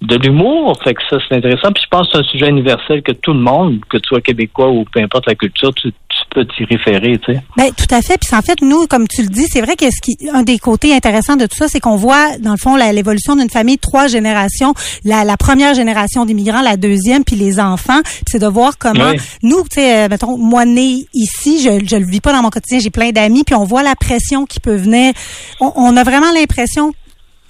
de 0.00 0.14
l'humour, 0.16 0.78
fait 0.84 0.94
que 0.94 1.00
ça, 1.10 1.16
c'est 1.28 1.34
intéressant. 1.36 1.72
Puis 1.72 1.82
je 1.82 1.88
pense 1.90 2.06
que 2.06 2.12
c'est 2.12 2.18
un 2.20 2.28
sujet 2.30 2.48
universel 2.48 3.02
que 3.02 3.10
tout 3.12 3.32
le 3.32 3.40
monde, 3.40 3.80
que 3.90 3.96
tu 3.96 4.06
sois 4.06 4.20
québécois 4.20 4.68
ou 4.70 4.84
peu 4.92 5.00
importe 5.00 5.26
la 5.26 5.34
culture, 5.34 5.74
tu, 5.74 5.90
tu 5.90 6.18
peux 6.30 6.44
t'y 6.44 6.64
référer, 6.64 7.18
tu 7.18 7.34
sais. 7.34 7.40
Ben, 7.56 7.70
tout 7.76 7.92
à 7.92 8.00
fait. 8.00 8.16
Puis 8.18 8.36
en 8.36 8.40
fait, 8.40 8.62
nous, 8.62 8.86
comme 8.86 9.08
tu 9.08 9.22
le 9.22 9.28
dis, 9.28 9.46
c'est 9.50 9.60
vrai 9.60 9.74
que 9.74 9.86
ce 9.90 10.00
qui, 10.00 10.16
un 10.32 10.44
des 10.44 10.58
côtés 10.58 10.94
intéressants 10.94 11.34
de 11.34 11.46
tout 11.46 11.56
ça, 11.56 11.66
c'est 11.66 11.80
qu'on 11.80 11.96
voit, 11.96 12.38
dans 12.38 12.52
le 12.52 12.58
fond, 12.58 12.76
l'évolution 12.76 13.34
d'une 13.34 13.50
famille, 13.50 13.78
trois 13.78 14.06
générations. 14.06 14.72
La, 15.04 15.24
la 15.24 15.36
première 15.36 15.74
génération 15.74 16.24
d'immigrants, 16.24 16.62
la 16.62 16.76
deuxième, 16.76 17.24
puis 17.24 17.34
les 17.34 17.58
enfants. 17.58 18.00
C'est 18.28 18.38
de 18.40 18.46
voir 18.46 18.78
comment, 18.78 19.10
Oui. 19.10 19.16
nous, 19.42 19.62
tu 19.62 19.80
sais, 19.80 20.04
euh, 20.04 20.08
mettons, 20.08 20.38
moi, 20.38 20.64
née 20.64 21.06
ici, 21.12 21.60
je, 21.60 21.84
je 21.84 21.96
le 21.96 22.06
vis 22.06 22.20
pas 22.20 22.32
dans 22.32 22.42
mon 22.42 22.50
quotidien, 22.50 22.78
j'ai 22.78 22.90
plein 22.90 23.10
d'amis, 23.10 23.42
puis 23.44 23.56
on 23.56 23.64
voit 23.64 23.82
la 23.82 23.96
pression 23.96 24.44
qui 24.46 24.60
peut 24.60 24.76
venir. 24.76 25.12
On, 25.60 25.72
on 25.74 25.96
a 25.96 26.04
vraiment 26.04 26.30
l'impression 26.32 26.92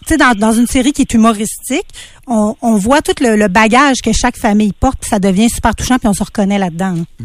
tu 0.09 0.15
sais, 0.15 0.17
dans, 0.17 0.33
dans 0.35 0.53
une 0.53 0.67
série 0.67 0.93
qui 0.93 1.03
est 1.03 1.15
humoristique, 1.15 1.87
on, 2.27 2.55
on 2.63 2.77
voit 2.77 3.03
tout 3.03 3.13
le, 3.21 3.37
le 3.37 3.49
bagage 3.49 3.99
que 4.03 4.13
chaque 4.13 4.37
famille 4.37 4.73
porte, 4.73 4.99
puis 5.01 5.11
ça 5.11 5.19
devient 5.19 5.49
super 5.51 5.75
touchant, 5.75 5.99
puis 5.99 6.09
on 6.09 6.15
se 6.15 6.25
reconnaît 6.25 6.59
là-dedans. 6.59 6.95
là. 6.95 7.25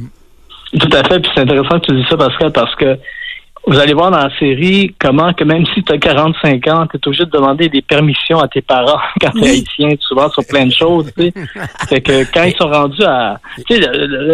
Tout 0.80 0.90
à 0.92 1.04
fait, 1.04 1.20
puis 1.20 1.32
c'est 1.36 1.42
intéressant 1.42 1.80
que 1.80 1.86
tu 1.86 1.96
dis 1.96 2.06
ça, 2.10 2.18
Pascal, 2.18 2.52
parce 2.52 2.76
que 2.76 2.98
vous 3.66 3.80
allez 3.80 3.94
voir 3.94 4.12
dans 4.12 4.18
la 4.18 4.38
série 4.40 4.94
comment 5.00 5.32
que 5.34 5.46
même 5.46 5.66
si 5.74 5.84
tu 5.84 5.94
as 5.94 5.98
45 5.98 6.68
ans, 6.68 6.86
tu 6.88 6.98
es 6.98 7.08
obligé 7.08 7.26
de 7.26 7.32
demander 7.32 7.70
des 7.70 7.82
permissions 7.82 8.40
à 8.40 8.48
tes 8.48 8.62
parents 8.62 9.00
quand 9.22 9.32
tu 9.32 9.46
es 9.46 9.50
haïtien, 9.50 9.90
souvent 10.02 10.30
sur 10.30 10.46
plein 10.46 10.66
de 10.66 10.74
choses, 10.74 11.12
tu 11.18 11.26
sais. 11.26 11.34
fait 11.88 12.02
que 12.02 12.34
quand 12.34 12.44
ils 12.44 12.56
sont 12.56 12.68
rendus 12.68 13.04
à... 13.04 13.40
Tu 13.68 13.76
sais, 13.76 13.88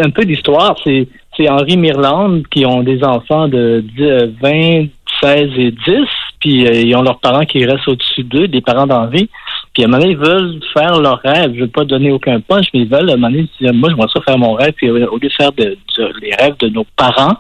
un 0.04 0.10
peu 0.10 0.26
d'histoire, 0.26 0.76
c'est 0.84 1.08
c'est 1.40 1.48
Henri 1.48 1.78
Mirland 1.78 2.42
qui 2.52 2.66
ont 2.66 2.84
des 2.84 3.02
enfants 3.04 3.48
de 3.48 3.82
10, 3.96 4.04
euh, 4.04 4.28
20, 4.42 4.88
16 5.22 5.50
et 5.58 5.72
10, 5.72 5.78
puis 6.40 6.68
euh, 6.68 6.74
ils 6.74 6.96
ont 6.96 7.02
leurs 7.02 7.20
parents 7.20 7.46
qui 7.46 7.66
restent 7.66 7.88
au-dessus 7.88 8.24
d'eux, 8.24 8.48
des 8.48 8.62
parents 8.62 8.88
d'Henri. 8.88 9.30
Puis 9.74 9.84
à 9.84 9.86
un 9.86 9.90
moment 9.90 10.02
donné, 10.02 10.14
ils 10.14 10.18
veulent 10.18 10.60
faire 10.74 11.00
leur 11.00 11.20
rêve. 11.20 11.54
Je 11.56 11.62
veux 11.62 11.68
pas 11.68 11.86
donner 11.86 12.12
aucun 12.12 12.40
punch, 12.40 12.68
mais 12.74 12.82
ils 12.82 12.90
veulent, 12.90 13.10
à 13.10 13.14
un 13.14 13.18
moment 13.18 13.30
donné, 13.30 13.50
ils 13.62 13.66
disent, 13.66 13.76
moi, 13.76 13.90
je 13.90 13.96
vois 13.96 14.08
ça 14.14 14.22
faire 14.22 14.38
mon 14.38 14.54
rêve. 14.54 14.74
Puis 14.74 14.88
euh, 14.88 15.08
au 15.08 15.18
lieu 15.18 15.28
de 15.28 15.34
faire 15.34 15.52
les 15.58 16.36
rêves 16.36 16.56
de 16.60 16.70
nos 16.70 16.86
parents, 16.96 17.38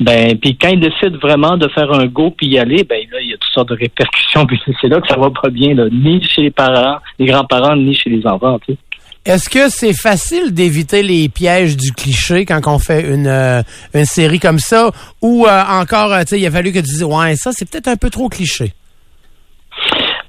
ben, 0.00 0.38
puis 0.38 0.56
quand 0.56 0.68
ils 0.68 0.80
décident 0.80 1.18
vraiment 1.18 1.56
de 1.56 1.68
faire 1.68 1.92
un 1.92 2.06
go 2.06 2.30
puis 2.30 2.48
y 2.48 2.58
aller, 2.58 2.84
ben 2.84 3.02
là, 3.10 3.20
il 3.20 3.30
y 3.30 3.34
a 3.34 3.36
toutes 3.36 3.52
sortes 3.52 3.68
de 3.70 3.74
répercussions. 3.74 4.46
Puis 4.46 4.60
c'est 4.80 4.88
là 4.88 5.00
que 5.00 5.08
ça 5.08 5.18
va 5.18 5.30
pas 5.30 5.50
bien, 5.50 5.74
là, 5.74 5.86
ni 5.90 6.22
chez 6.22 6.42
les 6.42 6.50
parents, 6.50 6.98
les 7.18 7.26
grands-parents, 7.26 7.76
ni 7.76 7.94
chez 7.94 8.10
les 8.10 8.26
enfants, 8.26 8.58
tu. 8.66 8.76
Est-ce 9.24 9.50
que 9.50 9.68
c'est 9.68 9.92
facile 9.92 10.54
d'éviter 10.54 11.02
les 11.02 11.28
pièges 11.28 11.76
du 11.76 11.92
cliché 11.92 12.44
quand 12.46 12.60
on 12.66 12.78
fait 12.78 13.02
une, 13.02 13.26
euh, 13.26 13.62
une 13.94 14.06
série 14.06 14.40
comme 14.40 14.58
ça? 14.58 14.90
Ou 15.20 15.46
euh, 15.46 15.62
encore, 15.68 16.12
euh, 16.12 16.20
tu 16.20 16.28
sais, 16.28 16.40
il 16.40 16.46
a 16.46 16.50
fallu 16.50 16.72
que 16.72 16.78
tu 16.78 16.84
dises, 16.84 17.04
ouais, 17.04 17.36
ça, 17.36 17.50
c'est 17.52 17.68
peut-être 17.70 17.88
un 17.88 17.96
peu 17.96 18.10
trop 18.10 18.28
cliché. 18.28 18.72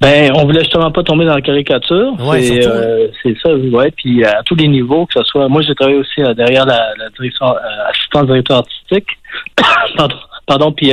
Ben, 0.02 0.32
on 0.34 0.46
voulait 0.46 0.62
justement 0.62 0.92
pas 0.92 1.04
tomber 1.04 1.26
dans 1.26 1.36
la 1.36 1.42
caricature. 1.42 2.14
Ouais, 2.20 2.42
c'est 2.42 2.66
euh, 2.66 3.08
c'est 3.22 3.36
ça, 3.44 3.54
ouais. 3.54 3.92
Puis 3.92 4.24
à 4.24 4.42
tous 4.46 4.56
les 4.56 4.70
niveaux, 4.70 5.06
que 5.06 5.20
ce 5.20 5.24
soit. 5.26 5.50
Moi, 5.50 5.62
j'ai 5.62 5.76
travaillé 5.76 5.98
aussi 5.98 6.22
euh, 6.22 6.34
derrière 6.34 6.66
la, 6.66 6.94
la 6.98 7.10
direction, 7.10 7.48
euh, 7.48 7.90
assistant 7.90 8.24
directeur 8.24 8.58
artistique. 8.60 9.08
pardon. 9.98 10.16
Pardon. 10.46 10.72
Puis 10.72 10.92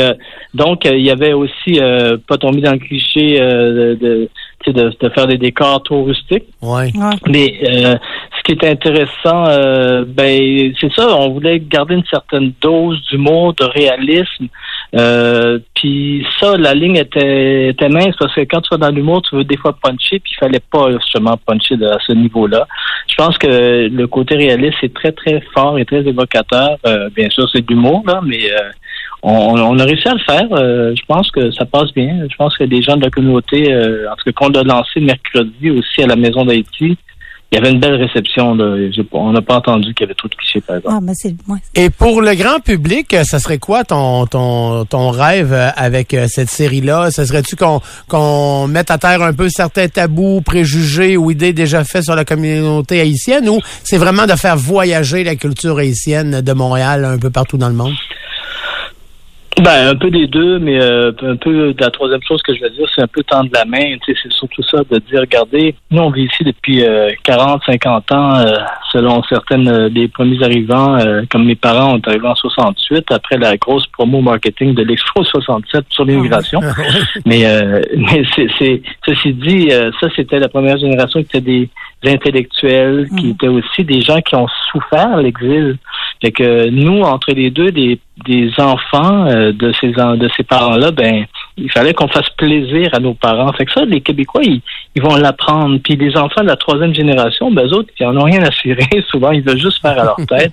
donc, 0.55 0.85
il 0.85 1.01
y 1.01 1.11
avait 1.11 1.33
aussi 1.33 1.81
pas 2.27 2.37
tomber 2.37 2.61
dans 2.61 2.73
le 2.73 2.79
cliché 2.79 3.39
de, 3.39 4.29
de, 4.67 4.93
de 5.01 5.09
faire 5.11 5.27
des 5.27 5.39
décors 5.39 5.83
trop 5.83 6.05
rustiques. 6.05 6.47
Ouais. 6.63 6.91
Ouais. 6.95 7.17
Mais 7.29 7.59
euh, 7.69 7.97
ce 8.37 8.43
qui 8.45 8.53
est 8.53 8.65
intéressant, 8.69 9.47
euh, 9.49 10.05
ben 10.07 10.73
c'est 10.81 10.93
ça, 10.93 11.17
on 11.17 11.31
voulait 11.31 11.61
garder 11.61 11.95
une 11.95 12.05
certaine 12.11 12.53
dose 12.61 13.01
d'humour, 13.07 13.55
de 13.55 13.65
réalisme. 13.65 14.49
Euh, 14.95 15.59
puis 15.75 16.27
ça, 16.41 16.57
la 16.57 16.75
ligne 16.75 16.97
était, 16.97 17.69
était 17.69 17.89
mince 17.89 18.15
parce 18.19 18.35
que 18.35 18.43
quand 18.43 18.61
tu 18.61 18.69
vas 18.71 18.79
dans 18.79 18.95
l'humour, 18.95 19.23
tu 19.23 19.37
veux 19.37 19.45
des 19.45 19.57
fois 19.57 19.77
puncher, 19.81 20.21
puis 20.21 20.33
il 20.33 20.39
fallait 20.39 20.63
pas 20.73 20.91
justement 20.93 21.37
puncher 21.47 21.77
de, 21.77 21.87
à 21.87 21.99
ce 22.07 22.13
niveau-là. 22.13 22.67
Je 23.09 23.15
pense 23.17 23.37
que 23.39 23.89
le 23.89 24.07
côté 24.07 24.37
réaliste 24.37 24.79
est 24.83 24.95
très 24.95 25.13
très 25.13 25.43
fort 25.55 25.79
et 25.79 25.85
très 25.85 26.07
évocateur. 26.07 26.77
Euh, 26.87 27.09
bien 27.15 27.29
sûr, 27.31 27.49
c'est 27.51 27.63
de 27.63 27.69
l'humour 27.69 28.03
là, 28.07 28.21
mais 28.25 28.51
euh, 28.51 28.71
on, 29.23 29.59
on 29.59 29.79
a 29.79 29.85
réussi 29.85 30.09
à 30.09 30.15
le 30.15 30.21
faire. 30.21 30.47
Euh, 30.53 30.95
je 30.97 31.03
pense 31.07 31.31
que 31.31 31.51
ça 31.51 31.65
passe 31.65 31.93
bien. 31.95 32.27
Je 32.31 32.37
pense 32.37 32.57
que 32.57 32.65
les 32.65 32.83
gens 32.83 32.97
de 32.97 33.03
la 33.03 33.11
communauté, 33.11 33.73
euh, 33.73 34.11
en 34.11 34.17
tout 34.17 34.25
cas, 34.27 34.33
qu'on 34.33 34.49
l'a 34.51 34.63
lancé 34.63 35.01
mercredi 35.01 35.71
aussi 35.71 36.03
à 36.03 36.07
la 36.07 36.17
Maison 36.17 36.45
d'Haïti, 36.45 36.97
il 37.53 37.55
y 37.55 37.59
avait 37.59 37.71
une 37.71 37.79
belle 37.79 37.95
réception. 37.95 38.57
Là. 38.57 38.77
On 39.13 39.33
n'a 39.33 39.41
pas 39.41 39.57
entendu 39.57 39.95
qu'il 39.95 40.05
y 40.05 40.09
avait 40.09 40.15
trop 40.15 40.27
de 40.27 40.35
clichés, 40.35 40.61
par 40.61 40.77
exemple. 40.77 40.97
Ah, 40.97 41.01
ben 41.01 41.13
c'est, 41.15 41.35
ouais. 41.49 41.59
Et 41.77 41.91
pour 41.91 42.21
le 42.21 42.35
grand 42.35 42.59
public, 42.59 43.15
euh, 43.15 43.23
ça 43.23 43.39
serait 43.39 43.59
quoi 43.59 43.85
ton 43.85 44.27
ton 44.27 44.85
ton 44.85 45.11
rêve 45.11 45.53
euh, 45.53 45.69
avec 45.77 46.15
cette 46.27 46.51
série-là? 46.51 47.11
Ça 47.13 47.25
serait-tu 47.25 47.55
qu'on 47.57 47.81
qu'on 48.09 48.67
mette 48.67 48.91
à 48.91 48.99
terre 48.99 49.23
un 49.23 49.33
peu 49.33 49.49
certains 49.49 49.87
tabous, 49.89 50.41
préjugés 50.41 51.17
ou 51.17 51.31
idées 51.31 51.53
déjà 51.53 51.85
faites 51.85 52.05
sur 52.05 52.17
la 52.17 52.25
communauté 52.25 53.01
haïtienne, 53.01 53.49
ou 53.49 53.61
c'est 53.85 53.99
vraiment 53.99 54.27
de 54.27 54.35
faire 54.35 54.57
voyager 54.57 55.23
la 55.23 55.37
culture 55.37 55.79
haïtienne 55.79 56.41
de 56.41 56.53
Montréal 56.53 57.05
un 57.05 57.19
peu 57.19 57.31
partout 57.31 57.59
dans 57.59 57.69
le 57.69 57.75
monde? 57.75 57.95
Ben, 59.63 59.89
un 59.89 59.95
peu 59.95 60.11
des 60.11 60.27
deux, 60.27 60.59
mais 60.59 60.79
euh, 60.79 61.13
un 61.23 61.37
peu 61.37 61.73
de 61.73 61.81
la 61.81 61.91
troisième 61.91 62.23
chose 62.23 62.43
que 62.43 62.55
je 62.55 62.61
veux 62.61 62.71
dire, 62.71 62.87
c'est 62.95 63.01
un 63.01 63.07
peu 63.07 63.23
tendre 63.23 63.49
la 63.55 63.65
main. 63.65 63.97
Tu 64.05 64.13
sais, 64.13 64.21
c'est 64.23 64.33
surtout 64.33 64.63
ça 64.63 64.83
de 64.91 64.99
dire, 64.99 65.21
regardez, 65.21 65.75
nous, 65.91 66.03
on 66.03 66.11
vit 66.11 66.25
ici 66.25 66.45
depuis 66.45 66.85
euh, 66.85 67.11
40, 67.23 67.63
50 67.65 68.13
ans, 68.13 68.37
euh, 68.37 68.53
selon 68.93 69.23
certaines 69.25 69.69
euh, 69.69 69.89
des 69.89 70.09
premiers 70.09 70.43
arrivants, 70.43 70.99
euh, 70.99 71.23
comme 71.31 71.47
mes 71.47 71.55
parents 71.55 71.95
ont 71.95 72.01
arrivé 72.07 72.27
en 72.27 72.35
68, 72.35 73.11
après 73.11 73.39
la 73.39 73.57
grosse 73.57 73.87
promo 73.87 74.21
marketing 74.21 74.75
de 74.75 74.83
l'Expo 74.83 75.25
67 75.25 75.85
sur 75.89 76.05
l'immigration. 76.05 76.61
mais 77.27 77.47
euh, 77.47 77.81
mais 77.97 78.25
c'est, 78.35 78.49
c'est 78.59 78.83
ceci 79.07 79.33
dit, 79.33 79.69
euh, 79.71 79.91
ça 80.01 80.09
c'était 80.15 80.39
la 80.39 80.49
première 80.49 80.77
génération 80.77 81.23
qui 81.23 81.37
était 81.37 81.41
des 81.41 81.71
intellectuels, 82.05 83.09
qui 83.19 83.31
étaient 83.31 83.49
aussi 83.49 83.85
des 83.85 84.01
gens 84.01 84.21
qui 84.21 84.35
ont 84.35 84.49
souffert 84.71 85.17
l'exil. 85.17 85.77
Fait 86.23 86.31
que 86.31 86.69
nous, 86.71 87.03
entre 87.03 87.33
les 87.33 87.51
deux, 87.51 87.71
des, 87.73 87.99
des 88.27 88.51
enfants 88.59 89.27
de 89.53 89.73
ces 89.81 89.89
de 89.89 90.29
ces 90.37 90.43
parents-là, 90.43 90.91
ben 90.91 91.27
il 91.57 91.71
fallait 91.71 91.95
qu'on 91.95 92.09
fasse 92.09 92.29
plaisir 92.31 92.91
à 92.93 92.99
nos 92.99 93.15
parents. 93.15 93.53
Fait 93.53 93.65
que 93.65 93.73
ça, 93.73 93.85
les 93.85 94.01
Québécois, 94.01 94.43
ils, 94.45 95.03
vont 95.03 95.17
l'apprendre. 95.17 95.79
Puis 95.83 95.97
les 95.97 96.17
enfants 96.17 96.43
de 96.43 96.49
la 96.49 96.57
troisième 96.57 96.95
génération, 96.95 97.51
ben 97.51 97.67
eux 97.67 97.75
autres, 97.75 97.91
ils 97.99 98.07
en 98.07 98.17
ont 98.17 98.25
rien 98.25 98.43
à 98.43 98.53
cirer. 98.53 98.89
Souvent, 99.11 99.31
ils 99.31 99.43
veulent 99.43 99.61
juste 99.61 99.81
faire 99.81 99.99
à 99.99 100.05
leur 100.05 100.17
tête. 100.27 100.53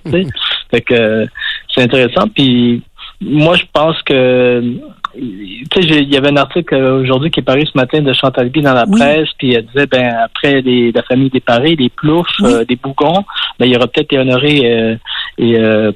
Fait 0.71 0.82
que 0.82 0.93
euh, 0.93 1.25
c'est 1.73 1.84
intéressant. 1.84 2.27
Puis 2.27 2.82
moi, 3.21 3.56
je 3.56 3.63
pense 3.73 4.01
que 4.03 4.63
il 5.15 6.10
y 6.12 6.17
avait 6.17 6.30
un 6.30 6.38
article 6.38 6.73
euh, 6.76 7.02
aujourd'hui 7.02 7.30
qui 7.30 7.39
est 7.39 7.43
paru 7.43 7.65
ce 7.65 7.78
matin 7.78 8.02
de 8.02 8.13
Chantal 8.13 8.49
Guy 8.49 8.62
dans 8.62 8.73
la 8.73 8.86
Oui. 8.88 8.99
presse, 8.99 9.30
puis 9.38 9.54
elle 9.54 9.65
disait 9.67 9.86
ben 9.88 10.13
après 10.23 10.62
les, 10.62 10.91
la 10.91 11.04
famille 11.04 11.30
des 11.30 11.39
parés, 11.39 11.76
les 11.76 11.89
ploufs, 11.89 12.28
Oui. 12.41 12.52
euh, 12.52 12.65
des 12.65 12.76
bougons, 12.76 13.23
ben 13.60 13.65
il 13.65 13.71
y 13.73 13.76
aura 13.76 13.88
peut-être 13.88 14.10
des 14.10 14.17
honorés 14.17 14.62
euh, 14.65 14.95
et 15.38 15.58
euh, 15.58 15.91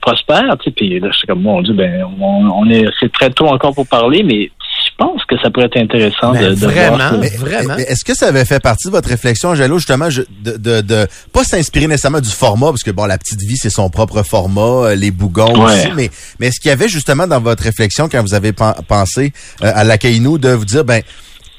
sais, 0.66 0.72
puis 0.72 1.00
là 1.00 1.12
suis 1.18 1.28
comme 1.28 1.42
mon 1.42 1.62
Dieu, 1.62 1.74
ben 1.74 2.04
on, 2.20 2.46
on 2.50 2.70
est 2.70 2.86
c'est 3.00 3.12
très 3.12 3.30
tôt 3.32 3.48
encore 3.48 3.74
pour 3.74 3.88
parler, 3.88 4.24
mais 4.24 4.52
pense 4.98 5.24
que 5.26 5.36
ça 5.42 5.50
pourrait 5.52 5.68
être 5.68 5.78
intéressant 5.78 6.32
Ben, 6.34 6.50
de, 6.50 6.56
de 6.56 6.66
vraiment. 6.66 6.98
voir 6.98 7.12
ça? 7.12 7.18
Mais 7.18 7.30
vraiment. 7.30 7.76
Mais 7.78 7.84
Est-ce 7.84 8.04
que 8.04 8.16
ça 8.16 8.28
avait 8.28 8.46
fait 8.46 8.60
partie 8.60 8.88
de 8.88 8.92
votre 8.92 9.10
réflexion, 9.10 9.50
Angelo, 9.50 9.78
justement, 9.78 10.10
je- 10.10 10.24
de, 10.44 10.58
de, 10.58 10.82
de 10.82 11.08
pas 11.32 11.44
s'inspirer 11.44 11.88
nécessairement 11.88 12.20
du 12.22 12.30
format, 12.30 12.68
parce 12.68 12.84
que 12.84 12.92
bon, 12.92 13.06
la 13.06 13.18
petite 13.18 13.42
vie, 13.42 13.58
c'est 13.58 13.70
son 13.70 13.90
propre 13.90 14.24
format, 14.24 14.62
euh, 14.90 14.96
les 14.96 15.12
bougons 15.12 15.64
Ouais. 15.66 15.72
aussi, 15.74 15.88
mais, 15.96 16.10
mais 16.40 16.48
est-ce 16.48 16.60
qu'il 16.60 16.70
y 16.70 16.74
avait 16.74 16.90
justement 16.90 17.28
dans 17.28 17.40
votre 17.40 17.64
réflexion, 17.64 18.10
quand 18.10 18.22
vous 18.22 18.34
avez 18.34 18.54
pen- 18.54 18.76
pensé 18.88 19.34
euh, 19.64 19.72
à 19.74 19.84
la 19.84 19.98
Caïnou, 19.98 20.38
de 20.38 20.50
vous 20.50 20.66
dire, 20.66 20.84
ben, 20.84 21.02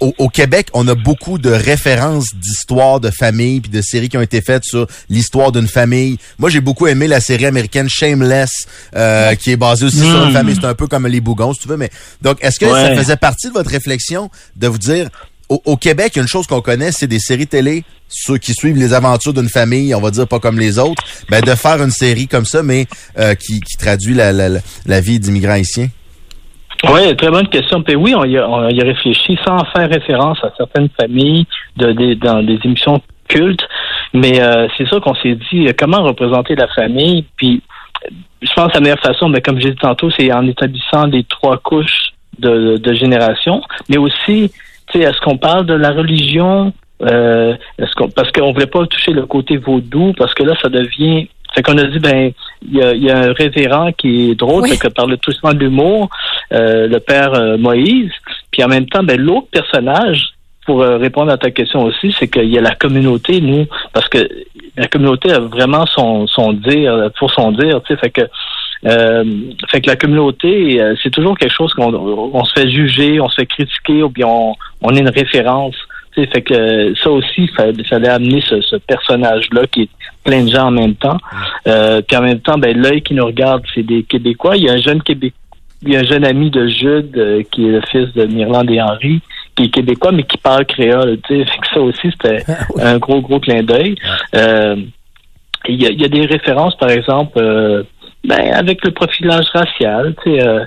au, 0.00 0.14
au 0.18 0.28
Québec, 0.28 0.68
on 0.74 0.86
a 0.88 0.94
beaucoup 0.94 1.38
de 1.38 1.50
références 1.50 2.34
d'histoires 2.34 3.00
de 3.00 3.10
famille 3.10 3.60
puis 3.60 3.70
de 3.70 3.80
séries 3.82 4.08
qui 4.08 4.16
ont 4.16 4.22
été 4.22 4.40
faites 4.40 4.64
sur 4.64 4.86
l'histoire 5.08 5.52
d'une 5.52 5.68
famille. 5.68 6.18
Moi, 6.38 6.50
j'ai 6.50 6.60
beaucoup 6.60 6.86
aimé 6.86 7.06
la 7.08 7.20
série 7.20 7.46
américaine 7.46 7.88
Shameless, 7.88 8.50
euh, 8.96 9.34
qui 9.34 9.50
est 9.52 9.56
basée 9.56 9.86
aussi 9.86 9.98
sur 9.98 10.22
une 10.24 10.30
Mm. 10.30 10.32
famille. 10.32 10.54
C'est 10.60 10.66
un 10.66 10.74
peu 10.74 10.86
comme 10.86 11.06
les 11.06 11.20
bougons, 11.20 11.52
si 11.52 11.60
tu 11.60 11.68
veux. 11.68 11.76
Mais 11.76 11.90
donc, 12.22 12.38
est-ce 12.42 12.58
que 12.58 12.66
ça 12.66 12.94
faisait 12.96 13.16
partie 13.16 13.48
de 13.48 13.52
votre 13.54 13.70
réflexion 13.70 14.30
de 14.56 14.68
vous 14.68 14.78
dire, 14.78 15.08
au, 15.48 15.62
au 15.64 15.76
Québec, 15.76 16.16
une 16.16 16.28
chose 16.28 16.46
qu'on 16.46 16.60
connaît, 16.60 16.92
c'est 16.92 17.06
des 17.06 17.18
séries 17.20 17.46
télé, 17.46 17.82
ceux 18.08 18.36
qui 18.38 18.52
suivent 18.54 18.76
les 18.76 18.92
aventures 18.92 19.32
d'une 19.32 19.48
famille, 19.48 19.94
on 19.94 20.00
va 20.00 20.10
dire 20.10 20.28
pas 20.28 20.38
comme 20.40 20.58
les 20.58 20.78
autres, 20.78 21.02
ben 21.30 21.40
de 21.40 21.54
faire 21.54 21.82
une 21.82 21.90
série 21.90 22.28
comme 22.28 22.44
ça, 22.44 22.62
mais 22.62 22.86
euh, 23.18 23.34
qui, 23.34 23.60
qui 23.60 23.76
traduit 23.76 24.14
la- 24.14 24.32
la 24.32 25.00
vie 25.00 25.18
d'immigrants 25.18 25.52
haïtiens. 25.54 25.88
Oui, 26.84 27.16
très 27.16 27.30
bonne 27.30 27.48
question. 27.48 27.82
Puis 27.82 27.96
oui, 27.96 28.14
on 28.16 28.24
y, 28.24 28.38
a, 28.38 28.48
on 28.48 28.68
y 28.68 28.80
a 28.80 28.84
réfléchi 28.84 29.36
sans 29.44 29.64
faire 29.76 29.88
référence 29.88 30.38
à 30.44 30.52
certaines 30.56 30.88
familles 31.00 31.46
de, 31.76 31.92
des- 31.92 32.14
dans 32.14 32.42
des 32.42 32.58
émissions 32.64 33.00
cultes. 33.28 33.66
Mais 34.14 34.40
euh, 34.40 34.68
c'est 34.76 34.86
sûr 34.86 35.00
qu'on 35.00 35.14
s'est 35.16 35.36
dit 35.50 35.66
euh, 35.68 35.72
comment 35.76 36.02
représenter 36.02 36.54
la 36.54 36.68
famille? 36.68 37.24
Puis 37.36 37.62
je 38.42 38.52
pense 38.54 38.68
que 38.68 38.74
la 38.74 38.80
meilleure 38.80 39.00
façon, 39.00 39.28
mais 39.28 39.40
comme 39.40 39.60
j'ai 39.60 39.70
dit 39.70 39.76
tantôt, 39.76 40.10
c'est 40.10 40.32
en 40.32 40.46
établissant 40.46 41.06
les 41.06 41.24
trois 41.24 41.56
couches 41.58 42.12
de, 42.38 42.76
de 42.76 42.94
génération. 42.94 43.60
Mais 43.88 43.96
aussi, 43.98 44.52
tu 44.86 45.00
sais, 45.00 45.04
est-ce 45.04 45.20
qu'on 45.20 45.36
parle 45.36 45.66
de 45.66 45.74
la 45.74 45.90
religion? 45.90 46.72
Euh, 47.02 47.54
est-ce 47.78 47.92
qu'on 47.96 48.08
parce 48.08 48.30
qu'on 48.32 48.52
voulait 48.52 48.66
pas 48.66 48.86
toucher 48.86 49.12
le 49.12 49.26
côté 49.26 49.56
vaudou, 49.56 50.12
parce 50.16 50.32
que 50.34 50.44
là, 50.44 50.54
ça 50.62 50.68
devient. 50.68 51.28
Fait 51.58 51.62
qu'on 51.64 51.76
a 51.78 51.82
dit 51.88 51.98
ben 51.98 52.30
il 52.70 52.76
y 52.76 52.82
a, 52.84 52.92
il 52.92 53.02
y 53.02 53.10
a 53.10 53.18
un 53.18 53.32
révérend 53.32 53.90
qui 53.90 54.30
est 54.30 54.34
drôle, 54.36 54.62
Oui. 54.62 54.70
fait 54.70 54.76
que 54.76 54.86
parle 54.94 55.18
tout 55.18 55.32
simplement 55.32 55.54
de 55.54 55.58
l'humour, 55.64 56.08
euh, 56.52 56.86
le 56.86 57.00
père 57.00 57.34
euh, 57.34 57.56
Moïse. 57.58 58.12
Puis 58.52 58.62
en 58.62 58.68
même 58.68 58.86
temps, 58.86 59.02
ben 59.02 59.20
l'autre 59.20 59.48
personnage, 59.50 60.34
pour 60.66 60.82
euh, 60.82 60.98
répondre 60.98 61.32
à 61.32 61.36
ta 61.36 61.50
question 61.50 61.82
aussi, 61.82 62.14
c'est 62.16 62.28
qu'il 62.28 62.48
y 62.48 62.58
a 62.58 62.60
la 62.60 62.76
communauté, 62.76 63.40
nous, 63.40 63.66
parce 63.92 64.08
que 64.08 64.18
la 64.76 64.86
communauté 64.86 65.32
a 65.32 65.40
vraiment 65.40 65.84
son, 65.86 66.28
son 66.28 66.52
dire, 66.52 67.10
pour 67.18 67.32
son 67.32 67.50
dire, 67.50 67.80
tu 67.82 67.92
sais, 67.92 67.98
fait 67.98 68.10
que 68.10 68.22
euh, 68.86 69.24
fait 69.68 69.80
que 69.80 69.90
la 69.90 69.96
communauté, 69.96 70.80
c'est 71.02 71.10
toujours 71.10 71.36
quelque 71.36 71.52
chose 71.52 71.74
qu'on 71.74 71.92
on 71.92 72.44
se 72.44 72.52
fait 72.52 72.70
juger, 72.70 73.20
on 73.20 73.28
se 73.28 73.34
fait 73.34 73.46
critiquer, 73.46 74.04
ou 74.04 74.10
bien 74.10 74.28
on, 74.28 74.54
on 74.80 74.94
est 74.94 75.00
une 75.00 75.10
référence. 75.10 75.74
Fait 76.26 76.42
que 76.42 76.54
euh, 76.54 76.94
ça 77.02 77.10
aussi, 77.10 77.42
il 77.42 77.50
fallait, 77.50 77.84
fallait 77.84 78.08
amener 78.08 78.40
ce, 78.40 78.60
ce 78.60 78.76
personnage-là 78.76 79.66
qui 79.66 79.82
est 79.82 79.88
plein 80.24 80.44
de 80.44 80.50
gens 80.50 80.66
en 80.66 80.70
même 80.70 80.94
temps. 80.94 81.18
Euh, 81.66 82.00
puis 82.06 82.16
en 82.16 82.22
même 82.22 82.40
temps, 82.40 82.58
ben 82.58 82.76
l'œil 82.76 83.02
qui 83.02 83.14
nous 83.14 83.26
regarde, 83.26 83.62
c'est 83.74 83.82
des 83.82 84.02
Québécois. 84.02 84.56
Il 84.56 84.64
y 84.64 84.68
a 84.68 84.72
un 84.72 84.80
jeune 84.80 85.02
Québécois. 85.02 85.38
Il 85.82 85.92
y 85.92 85.96
a 85.96 86.00
un 86.00 86.04
jeune 86.04 86.24
ami 86.24 86.50
de 86.50 86.66
Jude, 86.66 87.16
euh, 87.16 87.42
qui 87.52 87.68
est 87.68 87.70
le 87.70 87.80
fils 87.82 88.12
de 88.14 88.26
Mirland 88.26 88.68
et 88.68 88.82
Henri, 88.82 89.20
qui 89.54 89.64
est 89.64 89.68
québécois, 89.68 90.10
mais 90.10 90.24
qui 90.24 90.36
parle 90.36 90.66
créole. 90.66 91.18
Fait 91.28 91.44
que 91.44 91.68
ça 91.72 91.80
aussi, 91.80 92.10
c'était 92.10 92.42
un 92.80 92.98
gros, 92.98 93.20
gros 93.20 93.38
clin 93.38 93.62
d'œil. 93.62 93.94
Euh, 94.34 94.76
il 95.68 95.82
y, 95.82 95.86
a, 95.86 95.90
il 95.90 96.00
y 96.00 96.04
a 96.04 96.08
des 96.08 96.26
références, 96.26 96.76
par 96.76 96.90
exemple, 96.90 97.38
euh, 97.38 97.82
ben, 98.24 98.52
avec 98.52 98.84
le 98.84 98.90
profilage 98.92 99.46
racial, 99.52 100.14
euh, 100.26 100.64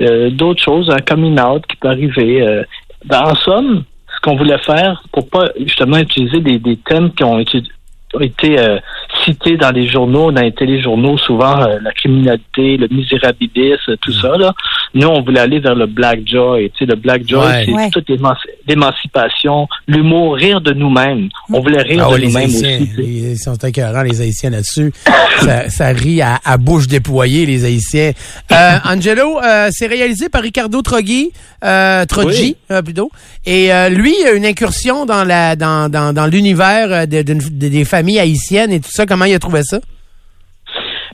euh, 0.00 0.30
d'autres 0.30 0.62
choses, 0.62 0.90
un 0.90 1.00
coming 1.00 1.40
out 1.40 1.64
qui 1.66 1.76
peut 1.76 1.88
arriver. 1.88 2.62
Ben, 3.04 3.20
en 3.22 3.34
somme, 3.36 3.84
qu'on 4.22 4.36
voulait 4.36 4.58
faire 4.58 5.02
pour 5.12 5.28
pas 5.28 5.50
justement 5.58 5.98
utiliser 5.98 6.40
des, 6.40 6.58
des 6.58 6.76
thèmes 6.76 7.12
qui 7.12 7.24
ont 7.24 7.38
été, 7.40 8.58
euh, 8.58 8.78
cités 9.24 9.56
dans 9.56 9.70
les 9.70 9.86
journaux, 9.88 10.32
dans 10.32 10.40
les 10.42 10.52
téléjournaux, 10.52 11.16
souvent 11.18 11.60
euh, 11.62 11.78
la 11.82 11.92
criminalité, 11.92 12.76
le 12.76 12.88
misérabilisme, 12.90 13.96
tout 14.00 14.12
ça. 14.12 14.36
Là. 14.38 14.52
Nous, 14.94 15.06
on 15.08 15.22
voulait 15.22 15.40
aller 15.40 15.60
vers 15.60 15.74
le 15.74 15.86
black 15.86 16.20
joy. 16.26 16.70
Tu 16.76 16.84
sais, 16.84 16.90
le 16.90 16.96
black 16.96 17.26
joy, 17.26 17.38
Ouais. 17.44 17.62
c'est 17.66 17.72
Ouais. 17.72 17.90
toute 17.90 18.08
l'émanci- 18.08 18.48
l'émancipation, 18.66 19.66
l'humour, 19.86 20.34
rire 20.36 20.60
de 20.60 20.72
nous-mêmes. 20.72 21.28
On 21.52 21.60
voulait 21.60 21.82
rire 21.82 22.06
Ah 22.10 22.16
de 22.18 22.24
nous-mêmes 22.24 22.44
aussi. 22.50 22.88
ils 22.98 23.38
sont 23.38 23.54
écœurants, 23.56 24.02
les 24.02 24.20
Haïtiens 24.20 24.50
là-dessus. 24.50 24.92
ça, 25.40 25.68
ça 25.70 25.88
rit 25.88 26.20
à, 26.22 26.38
à 26.44 26.56
bouche 26.58 26.86
déployée, 26.86 27.46
les 27.46 27.64
Haïtiens. 27.64 28.12
Euh, 28.52 28.76
Angelo, 28.84 29.38
euh, 29.42 29.68
c'est 29.70 29.86
réalisé 29.86 30.28
par 30.28 30.42
Ricardo 30.42 30.82
Troggi, 30.82 31.30
euh, 31.64 32.04
Troggi, 32.06 32.42
Oui. 32.42 32.56
euh, 32.70 32.82
plutôt. 32.82 33.10
Et 33.46 33.72
euh, 33.72 33.88
lui, 33.88 34.14
a 34.26 34.32
une 34.32 34.44
incursion 34.46 35.06
dans 35.06 35.24
la 35.24 35.56
dans, 35.56 35.88
dans, 35.90 36.12
dans 36.12 36.26
l'univers 36.26 36.92
euh, 36.92 37.06
de- 37.06 37.22
d'une- 37.22 37.38
de- 37.38 37.68
des 37.68 37.84
familles 37.84 38.18
haïtiennes 38.20 38.72
et 38.72 38.80
tout 38.80 38.90
ça. 38.90 39.06
Comment 39.12 39.26
il 39.26 39.34
a 39.34 39.38
trouvé 39.38 39.62
ça? 39.62 39.78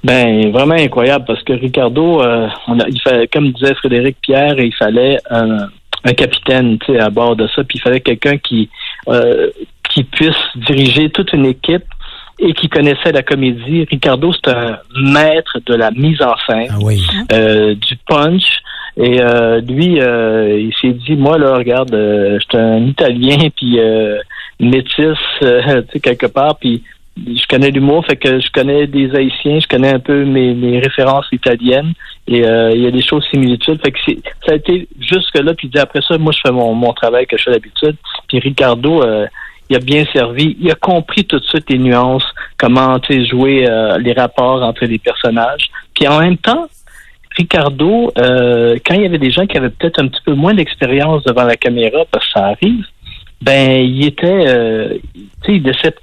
Ben 0.04 0.52
vraiment 0.52 0.76
incroyable 0.76 1.24
parce 1.26 1.42
que 1.42 1.52
Ricardo, 1.52 2.22
euh, 2.22 2.46
on 2.68 2.78
a, 2.78 2.86
il 2.88 3.00
fallait, 3.00 3.26
comme 3.26 3.50
disait 3.50 3.74
Frédéric 3.74 4.18
Pierre, 4.22 4.54
il 4.60 4.72
fallait 4.72 5.18
un, 5.28 5.66
un 6.04 6.12
capitaine, 6.12 6.78
tu 6.78 6.92
sais, 6.92 7.00
à 7.00 7.10
bord 7.10 7.34
de 7.34 7.48
ça, 7.48 7.64
puis 7.64 7.78
il 7.78 7.80
fallait 7.80 7.98
quelqu'un 8.00 8.36
qui 8.38 8.70
euh, 9.08 9.48
qui 9.90 10.04
puisse 10.04 10.36
diriger 10.54 11.10
toute 11.10 11.32
une 11.32 11.46
équipe 11.46 11.82
et 12.38 12.52
qui 12.52 12.68
connaissait 12.68 13.10
la 13.10 13.24
comédie. 13.24 13.84
Ricardo, 13.90 14.32
c'est 14.32 14.52
un 14.54 14.78
maître 15.02 15.58
de 15.66 15.74
la 15.74 15.90
mise 15.90 16.22
en 16.22 16.36
scène, 16.46 16.68
Ah 16.70 16.76
oui. 16.80 17.02
euh, 17.32 17.74
du 17.74 17.96
punch. 18.08 18.60
Et 18.96 19.20
euh, 19.20 19.60
lui, 19.60 20.00
euh, 20.00 20.56
il 20.60 20.72
s'est 20.80 20.92
dit, 21.06 21.16
moi 21.16 21.36
là, 21.38 21.56
regarde, 21.56 21.92
euh, 21.94 22.38
je 22.40 22.44
suis 22.48 22.64
un 22.64 22.86
Italien, 22.86 23.48
puis 23.56 23.80
euh, 23.80 24.18
métis, 24.60 25.16
euh, 25.42 25.82
tu 25.82 25.92
sais, 25.94 26.00
quelque 26.00 26.26
part, 26.26 26.56
puis 26.60 26.84
je 27.26 27.46
connais 27.48 27.70
l'humour, 27.70 28.04
fait 28.06 28.16
que 28.16 28.40
je 28.40 28.50
connais 28.50 28.86
des 28.86 29.14
Haïtiens, 29.14 29.60
je 29.60 29.66
connais 29.66 29.94
un 29.94 29.98
peu 29.98 30.24
mes, 30.24 30.78
références 30.80 31.26
italiennes, 31.32 31.92
et 32.26 32.44
euh, 32.44 32.70
il 32.74 32.82
y 32.82 32.86
a 32.86 32.90
des 32.90 33.02
choses 33.02 33.26
similitudes. 33.30 33.80
Fait 33.82 33.92
que 33.92 33.98
ça 34.46 34.52
a 34.52 34.54
été 34.54 34.88
jusque 35.00 35.38
là, 35.38 35.54
puis 35.54 35.70
après 35.78 36.00
ça, 36.06 36.18
moi 36.18 36.32
je 36.32 36.40
fais 36.44 36.52
mon, 36.52 36.74
mon 36.74 36.92
travail 36.92 37.26
que 37.26 37.36
je 37.36 37.44
fais 37.44 37.52
d'habitude. 37.52 37.96
Puis 38.28 38.38
Ricardo, 38.38 39.02
euh, 39.02 39.26
il 39.70 39.76
a 39.76 39.80
bien 39.80 40.04
servi, 40.12 40.56
il 40.60 40.70
a 40.70 40.74
compris 40.74 41.24
tout 41.24 41.38
de 41.38 41.44
suite 41.44 41.68
les 41.70 41.78
nuances, 41.78 42.26
comment 42.58 42.98
jouer 43.08 43.68
euh, 43.68 43.98
les 43.98 44.12
rapports 44.12 44.62
entre 44.62 44.84
les 44.84 44.98
personnages. 44.98 45.70
Puis 45.94 46.06
en 46.08 46.20
même 46.20 46.38
temps, 46.38 46.68
Ricardo, 47.36 48.10
quand 48.16 48.94
il 48.94 49.02
y 49.02 49.06
avait 49.06 49.18
des 49.18 49.30
gens 49.30 49.46
qui 49.46 49.56
avaient 49.56 49.70
peut-être 49.70 50.00
un 50.00 50.08
petit 50.08 50.22
peu 50.24 50.34
moins 50.34 50.54
d'expérience 50.54 51.22
devant 51.24 51.44
la 51.44 51.56
caméra, 51.56 52.04
parce 52.10 52.26
que 52.26 52.32
ça 52.32 52.46
arrive, 52.46 52.84
ben 53.40 53.84
il 53.84 54.06
était, 54.06 54.98
tu 55.44 55.46
sais, 55.46 55.56
il, 55.56 55.62
laissait- 55.62 55.94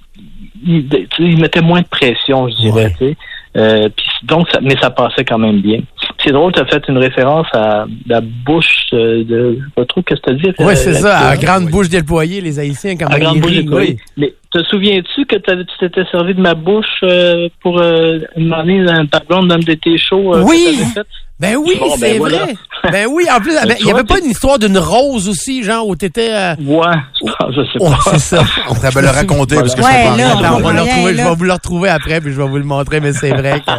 il, 0.65 1.07
il 1.19 1.39
mettait 1.39 1.61
moins 1.61 1.81
de 1.81 1.87
pression, 1.87 2.49
je 2.49 2.55
dirais, 2.55 2.93
Ouais. 2.99 3.15
Euh, 3.57 3.87
puis 3.95 4.05
donc, 4.23 4.49
ça, 4.51 4.59
mais 4.61 4.75
ça 4.81 4.89
passait 4.89 5.23
quand 5.23 5.37
même 5.37 5.61
bien. 5.61 5.79
C'est 6.21 6.33
drôle, 6.33 6.51
tu 6.51 6.59
as 6.59 6.65
fait 6.65 6.83
une 6.89 6.97
référence 6.97 7.47
à 7.53 7.85
la 8.05 8.19
bouche 8.19 8.87
euh, 8.91 9.23
de, 9.23 9.53
je 9.57 9.63
sais 9.63 9.71
pas 9.77 9.85
trop 9.85 10.01
qu'est-ce 10.01 10.19
que 10.19 10.31
tu 10.31 10.33
as 10.33 10.51
dit. 10.51 10.55
Oui, 10.59 10.65
euh, 10.73 10.75
c'est 10.75 10.93
ça, 10.95 11.17
à 11.19 11.23
là-dessus. 11.29 11.45
grande 11.45 11.65
bouche 11.69 11.87
déployée, 11.87 12.41
les 12.41 12.59
Haïtiens, 12.59 12.97
comment 12.97 13.11
À 13.11 13.19
grande 13.19 13.39
bouche 13.39 13.53
déployée. 13.53 13.97
Mais 14.17 14.33
te 14.51 14.61
souviens-tu 14.65 15.25
que 15.25 15.37
tu 15.37 15.65
t'étais 15.79 16.03
servi 16.11 16.33
de 16.35 16.41
ma 16.41 16.53
bouche 16.53 16.85
euh, 17.03 17.47
pour 17.61 17.79
euh, 17.79 18.19
demander 18.35 18.79
un 18.89 19.05
pardon 19.05 19.45
d'un 19.47 19.59
de 19.59 19.73
tes 19.73 19.97
shows? 19.97 20.35
euh, 20.35 20.43
que 20.43 20.49
Oui. 20.49 20.65
t'avais 20.65 20.89
fait? 20.91 21.07
Ben 21.39 21.57
oui, 21.57 21.75
Bon, 21.79 21.89
ben 21.89 21.95
c'est 21.99 22.17
voilà. 22.17 22.37
vrai. 22.39 22.55
Ben 22.91 23.07
oui, 23.11 23.25
en 23.29 23.39
plus, 23.39 23.53
ben, 23.67 23.75
il 23.79 23.85
y 23.87 23.89
vois, 23.89 23.99
avait 23.99 24.07
pas 24.07 24.19
une 24.19 24.29
histoire 24.29 24.57
d'une 24.57 24.77
rose 24.77 25.27
aussi, 25.27 25.63
genre, 25.63 25.85
où 25.87 25.95
t'étais... 25.95 26.29
Euh... 26.31 26.55
Ouais, 26.65 26.85
je 27.19 27.31
pense, 27.31 27.53
je 27.55 27.61
sais 27.63 27.77
Oh, 27.79 27.89
pas. 27.89 27.97
c'est 28.11 28.19
ça. 28.19 28.43
Ça 28.81 28.89
va 28.89 29.01
le 29.01 29.09
raconter 29.09 29.55
parce 29.55 29.75
que 29.75 29.81
Ouais, 29.81 29.87
je 29.91 30.17
sais 30.17 30.23
pas. 30.23 30.29
Attends, 30.39 30.55
on 30.57 30.59
va 30.61 30.69
on 30.69 30.71
le 30.71 30.81
retrouver, 30.81 31.11
je 31.17 31.23
vais 31.23 31.35
vous 31.35 31.43
le 31.43 31.53
retrouver 31.53 31.89
après, 31.89 32.21
puis 32.21 32.31
je 32.31 32.37
vais 32.41 32.47
vous 32.47 32.57
le 32.57 32.63
montrer, 32.63 32.99
mais 33.01 33.11
c'est 33.13 33.31
vrai 33.31 33.61
que... 33.61 33.71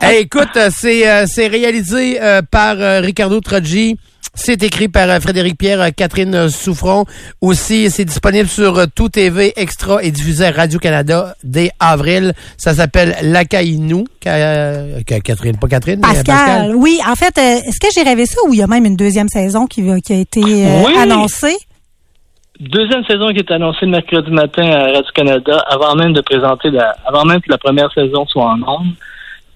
Hey, 0.06 0.22
écoute, 0.22 0.48
euh, 0.56 0.70
c'est 0.74 1.06
euh, 1.10 1.26
c'est 1.26 1.48
réalisé 1.48 2.18
euh, 2.22 2.40
par 2.48 2.76
euh, 2.78 3.00
Ricardo 3.00 3.40
Troggi. 3.40 3.98
C'est 4.40 4.62
écrit 4.62 4.86
par 4.88 5.10
euh, 5.10 5.18
Frédéric 5.18 5.58
Pierre, 5.58 5.80
euh, 5.82 5.88
Catherine 5.94 6.32
euh, 6.34 6.48
Souffron. 6.48 7.04
Aussi, 7.40 7.90
c'est 7.90 8.04
disponible 8.04 8.48
sur 8.48 8.80
Tout 8.94 9.08
TV 9.08 9.52
Extra 9.56 10.00
et 10.02 10.12
diffusé 10.12 10.46
à 10.46 10.52
Radio-Canada 10.52 11.34
dès 11.42 11.70
avril. 11.80 12.32
Ça 12.56 12.72
s'appelle 12.72 13.16
Lacaïnou. 13.22 14.04
Ca- 14.22 15.02
Ca- 15.06 15.20
Catherine, 15.20 15.56
pas 15.58 15.66
Catherine, 15.66 16.00
mais 16.00 16.14
Pascal, 16.14 16.76
oui. 16.76 17.00
En 17.06 17.16
fait, 17.16 17.36
est-ce 17.36 17.80
que 17.80 17.88
j'ai 17.92 18.02
rêvé 18.08 18.26
ça 18.26 18.38
ou 18.48 18.54
il 18.54 18.60
y 18.60 18.62
a 18.62 18.68
même 18.68 18.84
une 18.86 18.96
deuxième 18.96 19.28
saison 19.28 19.66
qui, 19.66 19.82
a 19.90 19.96
été 20.14 20.40
Oui. 20.40 20.96
annoncée? 20.96 21.56
Deuxième 22.60 23.04
saison 23.04 23.28
qui 23.30 23.38
est 23.38 23.50
annoncée 23.52 23.86
le 23.86 23.92
mercredi 23.92 24.30
matin 24.30 24.70
à 24.70 24.84
Radio-Canada, 24.92 25.64
avant 25.68 25.94
même 25.96 26.12
de 26.12 26.20
présenter 26.20 26.70
la, 26.70 26.94
avant 27.06 27.24
même 27.24 27.40
que 27.40 27.50
la 27.50 27.58
première 27.58 27.92
saison 27.92 28.24
soit 28.26 28.46
en 28.46 28.60
ondes. 28.62 28.94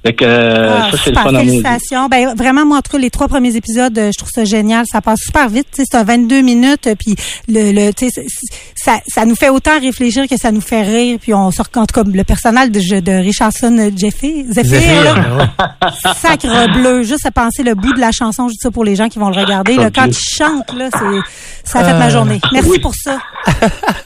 Fait 0.05 0.13
que 0.15 0.25
euh, 0.25 0.79
Ah, 0.83 0.91
ça, 0.91 0.97
c'est 1.05 1.11
le 1.11 1.17
fun 1.17 1.31
félicitations. 1.39 2.09
Ben, 2.09 2.35
vraiment, 2.35 2.67
moi, 2.67 2.79
en 2.79 2.83
tout 2.83 2.93
cas, 2.93 2.99
les 2.99 3.11
trois 3.11 3.29
premiers 3.29 3.55
épisodes, 3.55 3.97
euh, 3.99 4.11
je 4.13 4.19
trouve 4.19 4.31
ça 4.35 4.45
génial. 4.45 4.85
Ça 4.91 5.01
passe 5.01 5.21
super 5.21 5.49
vite. 5.49 5.67
tu 5.73 5.83
sais, 5.83 5.89
C'est 5.91 5.97
un 5.97 6.05
22 6.05 6.41
minutes. 6.43 6.87
euh, 6.89 6.95
Puis 6.99 7.15
le, 7.49 7.73
le 7.73 7.93
ça, 8.77 8.99
ça 9.07 9.25
nous 9.25 9.37
fait 9.37 9.49
autant 9.49 9.79
réfléchir 9.81 10.27
que 10.29 10.37
ça 10.37 10.51
nous 10.51 10.61
fait 10.61 10.83
rire. 10.83 11.19
Puis 11.21 11.33
on 11.35 11.51
sort 11.51 11.69
tout 11.69 11.81
cas 11.87 12.03
le 12.05 12.25
personnage 12.25 12.71
de, 12.71 13.01
de 13.01 13.13
Richardson 13.13 13.91
Jeffy, 13.97 14.45
Zephyr, 14.51 15.05
là, 15.05 15.15
ouais. 15.37 16.13
sacre 16.21 16.73
bleu. 16.75 17.03
Juste 17.05 17.27
à 17.27 17.31
penser 17.31 17.63
le 17.63 17.75
bout 17.75 17.93
de 17.93 18.01
la 18.01 18.11
chanson, 18.13 18.49
je 18.49 18.53
dis 18.55 18.59
ça 18.61 18.71
pour 18.71 18.85
les 18.85 18.97
gens 18.97 19.09
qui 19.09 19.19
vont 19.19 19.31
le 19.31 19.41
regarder. 19.41 19.77
Là, 19.77 19.91
quand 19.95 20.07
il 20.07 20.15
chante, 20.15 20.73
là, 20.77 20.89
c'est, 20.93 21.71
ça 21.71 21.79
a 21.81 21.85
fait 21.85 21.99
ma 21.99 22.11
journée. 22.11 22.41
Merci 22.53 22.71
oui. 22.71 22.79
pour 22.81 22.95
ça. 22.95 23.19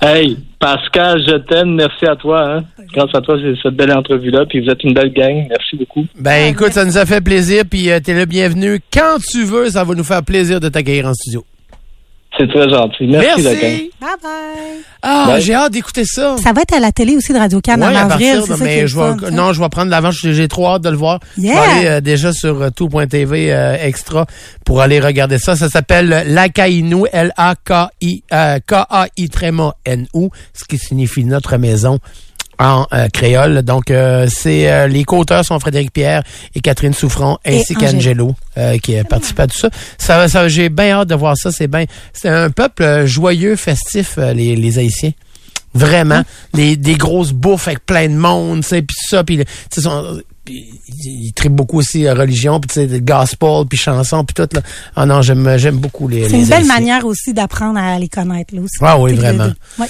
Hey, 0.02 0.38
Pascal, 0.66 1.22
je 1.24 1.36
t'aime. 1.36 1.76
Merci 1.76 2.06
à 2.06 2.16
toi. 2.16 2.44
Hein. 2.44 2.64
Grâce 2.92 3.14
à 3.14 3.20
toi, 3.20 3.38
c'est 3.40 3.54
cette 3.62 3.76
belle 3.76 3.92
entrevue-là. 3.92 4.46
Puis 4.46 4.60
vous 4.60 4.68
êtes 4.68 4.82
une 4.82 4.94
belle 4.94 5.12
gang. 5.12 5.46
Merci 5.48 5.76
beaucoup. 5.76 6.04
Ben 6.18 6.48
écoute, 6.48 6.72
ça 6.72 6.84
nous 6.84 6.98
a 6.98 7.06
fait 7.06 7.20
plaisir, 7.20 7.62
puis 7.70 7.88
euh, 7.88 8.00
t'es 8.00 8.14
le 8.14 8.24
bienvenu 8.24 8.80
quand 8.92 9.18
tu 9.30 9.44
veux. 9.44 9.70
Ça 9.70 9.84
va 9.84 9.94
nous 9.94 10.02
faire 10.02 10.24
plaisir 10.24 10.58
de 10.58 10.68
t'accueillir 10.68 11.06
en 11.06 11.14
studio. 11.14 11.44
C'est 12.38 12.48
très 12.48 12.68
gentil. 12.68 13.06
Merci. 13.06 13.42
Merci. 13.42 13.90
Bye 14.00 14.08
bye. 14.22 14.30
Ah, 15.02 15.36
j'ai 15.40 15.54
hâte 15.54 15.72
d'écouter 15.72 16.04
ça. 16.04 16.36
Ça 16.42 16.52
va 16.52 16.62
être 16.62 16.74
à 16.74 16.80
la 16.80 16.92
télé 16.92 17.16
aussi 17.16 17.32
de 17.32 17.38
Radio 17.38 17.60
Can 17.64 17.76
Ouais, 17.80 17.86
en 17.86 17.94
à 17.94 18.00
avril. 18.12 18.38
partir 18.38 18.56
mais 18.58 18.86
je 18.86 18.96
vais, 18.96 19.02
fun, 19.02 19.16
ça. 19.20 19.30
non, 19.30 19.52
je 19.52 19.60
vais 19.62 19.68
prendre 19.68 19.90
l'avance. 19.90 20.16
J'ai 20.20 20.34
j'ai 20.34 20.48
trop 20.48 20.66
hâte 20.68 20.82
de 20.82 20.90
le 20.90 20.96
voir. 20.96 21.20
Yeah. 21.38 21.54
Je 21.54 21.58
vais 21.60 21.66
aller 21.78 21.86
euh, 21.88 22.00
déjà 22.00 22.32
sur 22.32 22.60
euh, 22.60 22.70
tout.tv 22.70 23.52
euh, 23.52 23.76
extra 23.80 24.26
pour 24.64 24.80
aller 24.82 25.00
regarder 25.00 25.38
ça. 25.38 25.56
Ça 25.56 25.68
s'appelle 25.68 26.24
L'Akainu, 26.28 27.04
L-A-K-I, 27.12 28.22
euh, 28.32 28.58
K-A-I 28.66 29.28
tréma 29.28 29.74
N-U, 29.84 30.28
ce 30.52 30.64
qui 30.64 30.78
signifie 30.78 31.24
notre 31.24 31.56
maison 31.56 31.98
en 32.58 32.86
euh, 32.92 33.08
créole. 33.08 33.62
Donc, 33.62 33.90
euh, 33.90 34.26
c'est 34.30 34.70
euh, 34.70 34.86
les 34.86 35.04
co-auteurs 35.04 35.44
sont 35.44 35.58
Frédéric 35.60 35.92
Pierre 35.92 36.22
et 36.54 36.60
Catherine 36.60 36.94
Souffron, 36.94 37.38
ainsi 37.44 37.74
qu'Angelo, 37.74 38.34
qui 38.82 38.96
a 38.96 39.04
participé 39.04 39.42
à 39.42 39.46
tout 39.46 39.58
ça. 39.58 39.70
ça, 39.98 40.28
ça 40.28 40.48
J'ai 40.48 40.68
bien 40.68 40.92
hâte 40.92 41.08
de 41.08 41.14
voir 41.14 41.36
ça. 41.36 41.52
C'est 41.52 41.68
bien. 41.68 41.84
C'est 42.12 42.28
un 42.28 42.50
peuple 42.50 43.04
joyeux, 43.06 43.56
festif, 43.56 44.16
les, 44.16 44.56
les 44.56 44.78
Haïtiens. 44.78 45.12
Vraiment, 45.74 46.22
les, 46.54 46.76
des 46.76 46.94
grosses 46.94 47.32
bouffes 47.32 47.68
avec 47.68 47.84
plein 47.84 48.08
de 48.08 48.14
monde, 48.14 48.62
tu 48.62 48.68
sais, 48.68 48.80
puis 48.80 48.96
ça, 49.10 49.22
puis 49.24 49.44
ils 50.48 51.32
trippent 51.34 51.54
beaucoup 51.54 51.78
aussi 51.78 52.06
euh, 52.06 52.14
religion, 52.14 52.60
puis 52.60 52.68
tu 52.68 52.88
sais, 52.88 53.00
gospel, 53.00 53.64
puis 53.68 53.78
chansons, 53.78 54.24
puis 54.24 54.34
tout 54.34 54.48
là. 54.54 54.60
Ah 54.94 55.06
non, 55.06 55.22
j'aime 55.22 55.56
j'aime 55.58 55.76
beaucoup 55.76 56.08
les. 56.08 56.28
C'est 56.28 56.38
une 56.38 56.44
belle 56.44 56.58
Haïtiens. 56.60 56.74
manière 56.74 57.04
aussi 57.06 57.32
d'apprendre 57.32 57.78
à 57.78 57.98
les 57.98 58.08
connaître 58.08 58.54
là 58.54 58.62
aussi. 58.62 58.76
Ah 58.80 58.98
oui, 58.98 59.14
vraiment. 59.14 59.50
ouais. 59.78 59.86